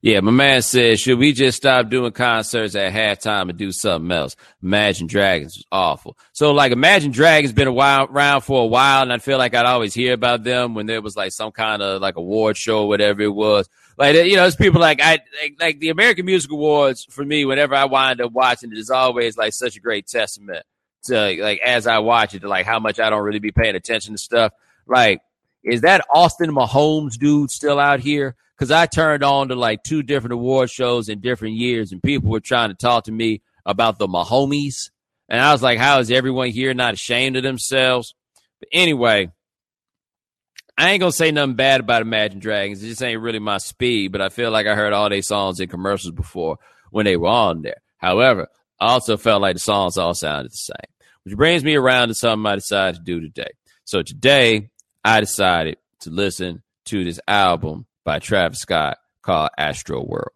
Yeah, 0.01 0.21
my 0.21 0.31
man 0.31 0.63
says, 0.63 1.01
should 1.01 1.19
we 1.19 1.33
just 1.33 1.57
stop 1.57 1.91
doing 1.91 2.13
concerts 2.13 2.77
at 2.77 2.93
halftime 2.93 3.49
and 3.49 3.59
do 3.59 3.73
something 3.73 4.13
else? 4.13 4.37
Imagine 4.63 5.09
Dragons 5.09 5.57
was 5.57 5.67
awful. 5.73 6.17
So, 6.33 6.53
like, 6.53 6.71
Imagine 6.71 7.11
Dragons 7.11 7.53
been 7.53 7.67
a 7.67 7.73
while, 7.73 8.05
around 8.05 8.43
for 8.43 8.63
a 8.63 8.67
while, 8.67 9.03
and 9.03 9.13
I 9.13 9.19
feel 9.19 9.39
like 9.39 9.57
I'd 9.57 9.67
always 9.67 9.93
hear 9.93 10.13
about 10.13 10.45
them 10.45 10.75
when 10.75 10.87
there 10.87 11.03
was 11.03 11.17
like 11.17 11.33
some 11.33 11.51
kind 11.51 11.83
of 11.83 12.01
like 12.01 12.15
award 12.17 12.57
show, 12.57 12.87
whatever 12.87 13.23
it 13.23 13.35
was. 13.35 13.69
Like, 13.97 14.15
you 14.15 14.37
know, 14.37 14.47
it's 14.47 14.55
people 14.55 14.81
like 14.81 15.01
I 15.03 15.19
like, 15.43 15.57
like 15.59 15.81
the 15.81 15.89
American 15.89 16.27
Music 16.27 16.53
Awards 16.53 17.05
for 17.11 17.25
me. 17.25 17.45
Whenever 17.45 17.75
I 17.75 17.87
wind 17.87 18.21
up 18.21 18.31
watching 18.31 18.71
it, 18.71 18.79
is 18.79 18.91
always 18.91 19.37
like 19.37 19.53
such 19.53 19.77
a 19.77 19.81
great 19.81 20.07
testament 20.07 20.65
to 21.09 21.37
like 21.43 21.61
as 21.61 21.87
I 21.87 21.99
watch 21.99 22.35
it 22.35 22.41
to 22.41 22.49
like 22.49 22.65
how 22.65 22.79
much 22.79 22.99
I 23.01 23.11
don't 23.11 23.23
really 23.23 23.39
be 23.39 23.53
paying 23.53 23.77
attention 23.77 24.15
to 24.15 24.19
stuff. 24.19 24.53
Like, 24.87 25.21
is 25.63 25.83
that 25.83 26.07
Austin 26.15 26.53
Mahone 26.53 27.11
dude 27.11 27.51
still 27.51 27.79
out 27.79 28.01
here? 28.01 28.37
because 28.59 28.71
I 28.73 28.87
turned 28.87 29.23
on 29.23 29.49
to 29.49 29.55
like 29.55 29.85
two 29.85 30.03
different 30.03 30.33
award 30.33 30.71
shows 30.71 31.09
in 31.09 31.21
different 31.21 31.55
years, 31.55 31.93
and 31.93 32.03
people 32.03 32.31
were 32.31 32.41
trying 32.41 32.71
to 32.71 32.75
talk 32.75 33.05
to 33.05 33.13
me 33.13 33.41
about 33.65 33.99
the 33.99 34.09
Mahomes, 34.09 34.91
and 35.29 35.41
I 35.41 35.53
was 35.53 35.63
like, 35.63 35.79
"How 35.79 36.01
is 36.01 36.11
everyone 36.11 36.49
here 36.49 36.75
not 36.75 36.95
ashamed 36.95 37.37
of 37.37 37.45
themselves?" 37.45 38.15
But 38.59 38.69
anyway, 38.73 39.31
I 40.77 40.91
ain't 40.91 41.01
gonna 41.01 41.13
say 41.13 41.31
nothing 41.31 41.55
bad 41.55 41.81
about 41.81 42.03
Imagine 42.03 42.41
Dragons. 42.41 42.83
It 42.83 42.89
just 42.89 43.03
ain't 43.03 43.21
really 43.21 43.39
my 43.39 43.59
speed, 43.59 44.11
but 44.11 44.21
I 44.21 44.29
feel 44.29 44.51
like 44.51 44.67
I 44.67 44.75
heard 44.75 44.93
all 44.93 45.09
their 45.09 45.23
songs 45.23 45.61
in 45.61 45.69
commercials 45.69 46.13
before 46.13 46.59
when 46.91 47.05
they 47.05 47.17
were 47.17 47.29
on 47.29 47.63
there. 47.63 47.81
However, 47.99 48.49
I 48.81 48.89
also 48.89 49.17
felt 49.17 49.43
like 49.43 49.55
the 49.55 49.61
songs 49.61 49.97
all 49.97 50.15
sounded 50.15 50.51
the 50.51 50.57
same, 50.57 50.93
which 51.29 51.37
brings 51.37 51.63
me 51.63 51.75
around 51.75 52.09
to 52.09 52.15
something 52.15 52.51
I 52.51 52.55
decided 52.55 52.97
to 52.97 53.03
do 53.03 53.21
today. 53.21 53.51
So 53.85 54.01
today, 54.01 54.71
I 55.05 55.21
decided 55.21 55.77
to 56.01 56.11
listen 56.11 56.63
to 56.87 57.05
this 57.05 57.21
album 57.29 57.85
by 58.03 58.19
Travis 58.19 58.61
Scott 58.61 58.97
called 59.21 59.51
Astro 59.59 60.03
World. 60.03 60.33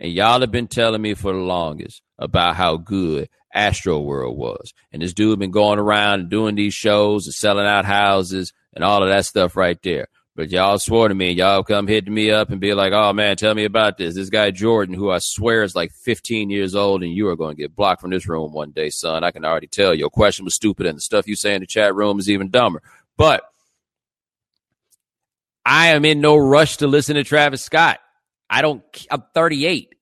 And 0.00 0.10
y'all 0.10 0.40
have 0.40 0.50
been 0.50 0.66
telling 0.66 1.00
me 1.00 1.14
for 1.14 1.32
the 1.32 1.38
longest 1.38 2.02
about 2.18 2.56
how 2.56 2.76
good 2.76 3.28
Astro 3.54 4.00
World 4.00 4.36
was. 4.36 4.72
And 4.90 5.00
this 5.00 5.14
dude 5.14 5.38
been 5.38 5.52
going 5.52 5.78
around 5.78 6.18
and 6.18 6.28
doing 6.28 6.56
these 6.56 6.74
shows 6.74 7.26
and 7.26 7.34
selling 7.34 7.66
out 7.66 7.84
houses 7.84 8.52
and 8.74 8.82
all 8.82 9.04
of 9.04 9.10
that 9.10 9.26
stuff 9.26 9.54
right 9.54 9.78
there. 9.84 10.08
But 10.40 10.50
y'all 10.50 10.78
swore 10.78 11.06
to 11.06 11.14
me, 11.14 11.32
y'all 11.32 11.62
come 11.62 11.86
hitting 11.86 12.14
me 12.14 12.30
up 12.30 12.48
and 12.48 12.62
be 12.62 12.72
like, 12.72 12.94
oh 12.94 13.12
man, 13.12 13.36
tell 13.36 13.54
me 13.54 13.66
about 13.66 13.98
this. 13.98 14.14
This 14.14 14.30
guy 14.30 14.50
Jordan, 14.50 14.94
who 14.94 15.10
I 15.10 15.18
swear 15.18 15.62
is 15.64 15.76
like 15.76 15.92
15 15.92 16.48
years 16.48 16.74
old, 16.74 17.02
and 17.02 17.12
you 17.12 17.28
are 17.28 17.36
going 17.36 17.56
to 17.56 17.62
get 17.62 17.76
blocked 17.76 18.00
from 18.00 18.10
this 18.10 18.26
room 18.26 18.50
one 18.54 18.70
day, 18.70 18.88
son. 18.88 19.22
I 19.22 19.32
can 19.32 19.44
already 19.44 19.66
tell 19.66 19.94
your 19.94 20.08
question 20.08 20.46
was 20.46 20.54
stupid, 20.54 20.86
and 20.86 20.96
the 20.96 21.02
stuff 21.02 21.28
you 21.28 21.36
say 21.36 21.54
in 21.54 21.60
the 21.60 21.66
chat 21.66 21.94
room 21.94 22.18
is 22.18 22.30
even 22.30 22.48
dumber. 22.48 22.80
But 23.18 23.42
I 25.66 25.88
am 25.88 26.06
in 26.06 26.22
no 26.22 26.38
rush 26.38 26.78
to 26.78 26.86
listen 26.86 27.16
to 27.16 27.22
Travis 27.22 27.62
Scott. 27.62 27.98
I 28.48 28.62
don't, 28.62 28.82
I'm 29.10 29.24
38. 29.34 29.94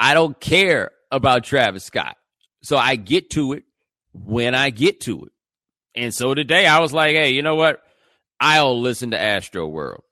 I 0.00 0.14
don't 0.14 0.40
care 0.40 0.90
about 1.12 1.44
Travis 1.44 1.84
Scott. 1.84 2.16
So 2.62 2.76
I 2.76 2.96
get 2.96 3.30
to 3.30 3.52
it 3.52 3.62
when 4.12 4.56
I 4.56 4.70
get 4.70 5.02
to 5.02 5.26
it. 5.26 5.32
And 5.94 6.12
so 6.12 6.34
today 6.34 6.66
I 6.66 6.80
was 6.80 6.92
like, 6.92 7.14
hey, 7.14 7.30
you 7.30 7.42
know 7.42 7.54
what? 7.54 7.84
I'll 8.40 8.80
listen 8.80 9.12
to 9.12 9.20
Astro 9.20 9.66
World. 9.66 10.04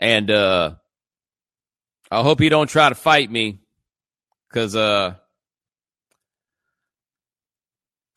And 0.00 0.30
uh 0.30 0.74
I 2.10 2.22
hope 2.22 2.40
you 2.40 2.50
don't 2.50 2.68
try 2.68 2.88
to 2.88 2.94
fight 2.94 3.30
me 3.30 3.60
cuz 4.52 4.76
uh 4.76 5.14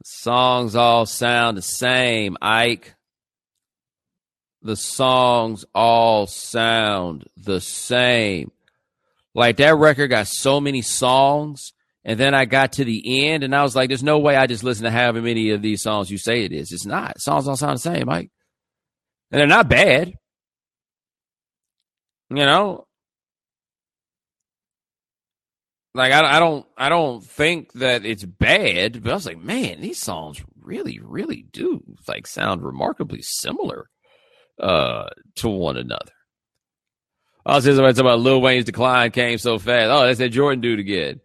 songs 0.03 0.75
all 0.75 1.05
sound 1.05 1.57
the 1.57 1.61
same, 1.61 2.37
Ike 2.41 2.95
the 4.65 4.75
songs 4.75 5.63
all 5.75 6.25
sound 6.25 7.29
the 7.37 7.61
same. 7.61 8.51
Like 9.35 9.57
that 9.57 9.75
record 9.75 10.07
got 10.07 10.27
so 10.27 10.59
many 10.59 10.81
songs, 10.81 11.71
and 12.05 12.19
then 12.19 12.35
I 12.35 12.45
got 12.45 12.73
to 12.73 12.85
the 12.85 13.27
end, 13.27 13.43
and 13.43 13.55
I 13.55 13.63
was 13.63 13.75
like, 13.75 13.89
"There's 13.89 14.03
no 14.03 14.19
way 14.19 14.35
I 14.35 14.45
just 14.45 14.63
listen 14.63 14.83
to 14.83 14.91
however 14.91 15.21
many 15.21 15.49
of 15.49 15.63
these 15.63 15.81
songs 15.81 16.11
you 16.11 16.19
say 16.19 16.43
it 16.43 16.53
is. 16.53 16.71
It's 16.71 16.85
not. 16.85 17.19
Songs 17.19 17.47
all 17.47 17.57
sound 17.57 17.77
the 17.77 17.81
same, 17.81 18.05
Mike, 18.05 18.29
and 19.31 19.39
they're 19.39 19.47
not 19.47 19.67
bad. 19.67 20.13
You 22.29 22.37
know, 22.37 22.85
like 25.95 26.11
I, 26.13 26.37
I 26.37 26.39
don't, 26.39 26.65
I 26.77 26.89
don't 26.89 27.23
think 27.23 27.73
that 27.73 28.05
it's 28.05 28.23
bad, 28.23 29.01
but 29.01 29.11
I 29.11 29.15
was 29.15 29.25
like, 29.25 29.41
man, 29.41 29.81
these 29.81 29.99
songs 29.99 30.43
really, 30.61 30.99
really 31.01 31.45
do 31.51 31.83
like 32.07 32.27
sound 32.27 32.63
remarkably 32.63 33.21
similar 33.21 33.89
uh, 34.59 35.07
to 35.37 35.49
one 35.49 35.77
another. 35.77 36.11
I 37.45 37.55
was 37.55 37.65
just 37.65 37.79
about 37.79 38.19
Lil 38.19 38.41
Wayne's 38.41 38.65
decline 38.65 39.11
came 39.11 39.37
so 39.37 39.57
fast. 39.57 39.89
Oh, 39.89 40.05
that's 40.05 40.19
that 40.19 40.29
Jordan 40.29 40.61
dude 40.61 40.79
again. 40.79 41.21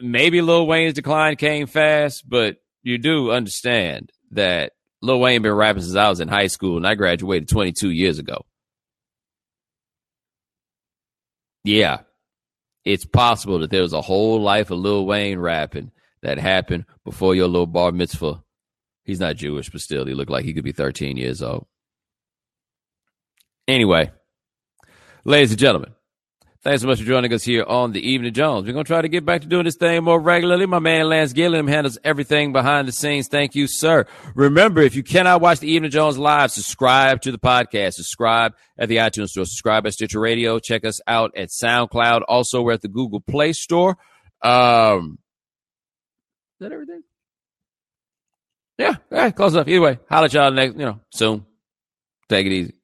Maybe 0.00 0.42
Lil 0.42 0.66
Wayne's 0.66 0.94
decline 0.94 1.36
came 1.36 1.66
fast, 1.66 2.28
but 2.28 2.56
you 2.82 2.98
do 2.98 3.30
understand 3.30 4.12
that 4.32 4.72
Lil 5.02 5.20
Wayne 5.20 5.42
been 5.42 5.52
rapping 5.52 5.82
since 5.82 5.96
I 5.96 6.08
was 6.08 6.20
in 6.20 6.28
high 6.28 6.46
school 6.46 6.76
and 6.76 6.86
I 6.86 6.94
graduated 6.94 7.48
22 7.48 7.90
years 7.90 8.18
ago. 8.18 8.44
Yeah, 11.64 12.00
it's 12.84 13.04
possible 13.04 13.58
that 13.60 13.70
there 13.70 13.82
was 13.82 13.92
a 13.92 14.00
whole 14.00 14.40
life 14.40 14.70
of 14.70 14.78
Lil 14.78 15.04
Wayne 15.04 15.38
rapping 15.38 15.90
that 16.22 16.38
happened 16.38 16.84
before 17.04 17.34
your 17.34 17.48
little 17.48 17.66
bar 17.66 17.92
mitzvah. 17.92 18.42
He's 19.04 19.20
not 19.20 19.36
Jewish, 19.36 19.70
but 19.70 19.80
still, 19.80 20.06
he 20.06 20.14
looked 20.14 20.30
like 20.30 20.44
he 20.44 20.54
could 20.54 20.64
be 20.64 20.72
13 20.72 21.16
years 21.16 21.42
old. 21.42 21.66
Anyway, 23.66 24.10
ladies 25.24 25.50
and 25.50 25.58
gentlemen, 25.60 25.92
thanks 26.62 26.82
so 26.82 26.88
much 26.88 26.98
for 26.98 27.04
joining 27.04 27.32
us 27.32 27.44
here 27.44 27.64
on 27.64 27.92
the 27.92 28.00
Evening 28.00 28.32
Jones. 28.32 28.66
We're 28.66 28.72
going 28.72 28.84
to 28.84 28.88
try 28.88 29.02
to 29.02 29.08
get 29.08 29.24
back 29.24 29.42
to 29.42 29.46
doing 29.46 29.64
this 29.64 29.76
thing 29.76 30.02
more 30.04 30.20
regularly. 30.20 30.66
My 30.66 30.78
man 30.78 31.08
Lance 31.08 31.32
Gilliam 31.32 31.66
handles 31.66 31.98
everything 32.04 32.52
behind 32.52 32.88
the 32.88 32.92
scenes. 32.92 33.28
Thank 33.28 33.54
you, 33.54 33.66
sir. 33.66 34.06
Remember, 34.34 34.80
if 34.82 34.94
you 34.94 35.02
cannot 35.02 35.40
watch 35.40 35.60
the 35.60 35.70
Evening 35.70 35.90
Jones 35.90 36.18
live, 36.18 36.50
subscribe 36.50 37.22
to 37.22 37.32
the 37.32 37.38
podcast. 37.38 37.94
Subscribe 37.94 38.54
at 38.78 38.88
the 38.88 38.96
iTunes 38.96 39.28
Store. 39.28 39.44
Subscribe 39.44 39.86
at 39.86 39.94
Stitcher 39.94 40.20
Radio. 40.20 40.58
Check 40.58 40.84
us 40.84 41.00
out 41.06 41.32
at 41.36 41.48
SoundCloud. 41.48 42.22
Also, 42.28 42.62
we're 42.62 42.72
at 42.72 42.82
the 42.82 42.88
Google 42.88 43.20
Play 43.20 43.52
Store. 43.52 43.96
Um, 44.42 45.18
is 46.60 46.68
that 46.68 46.72
everything? 46.72 47.02
Yeah, 48.78 48.94
all 49.10 49.18
right, 49.18 49.34
close 49.34 49.54
enough. 49.54 49.66
Either 49.66 49.80
way, 49.80 49.98
holla 50.08 50.26
at 50.26 50.32
y'all 50.32 50.52
next, 50.52 50.74
you 50.74 50.84
know, 50.84 51.00
soon. 51.10 51.44
Take 52.28 52.46
it 52.46 52.52
easy. 52.52 52.77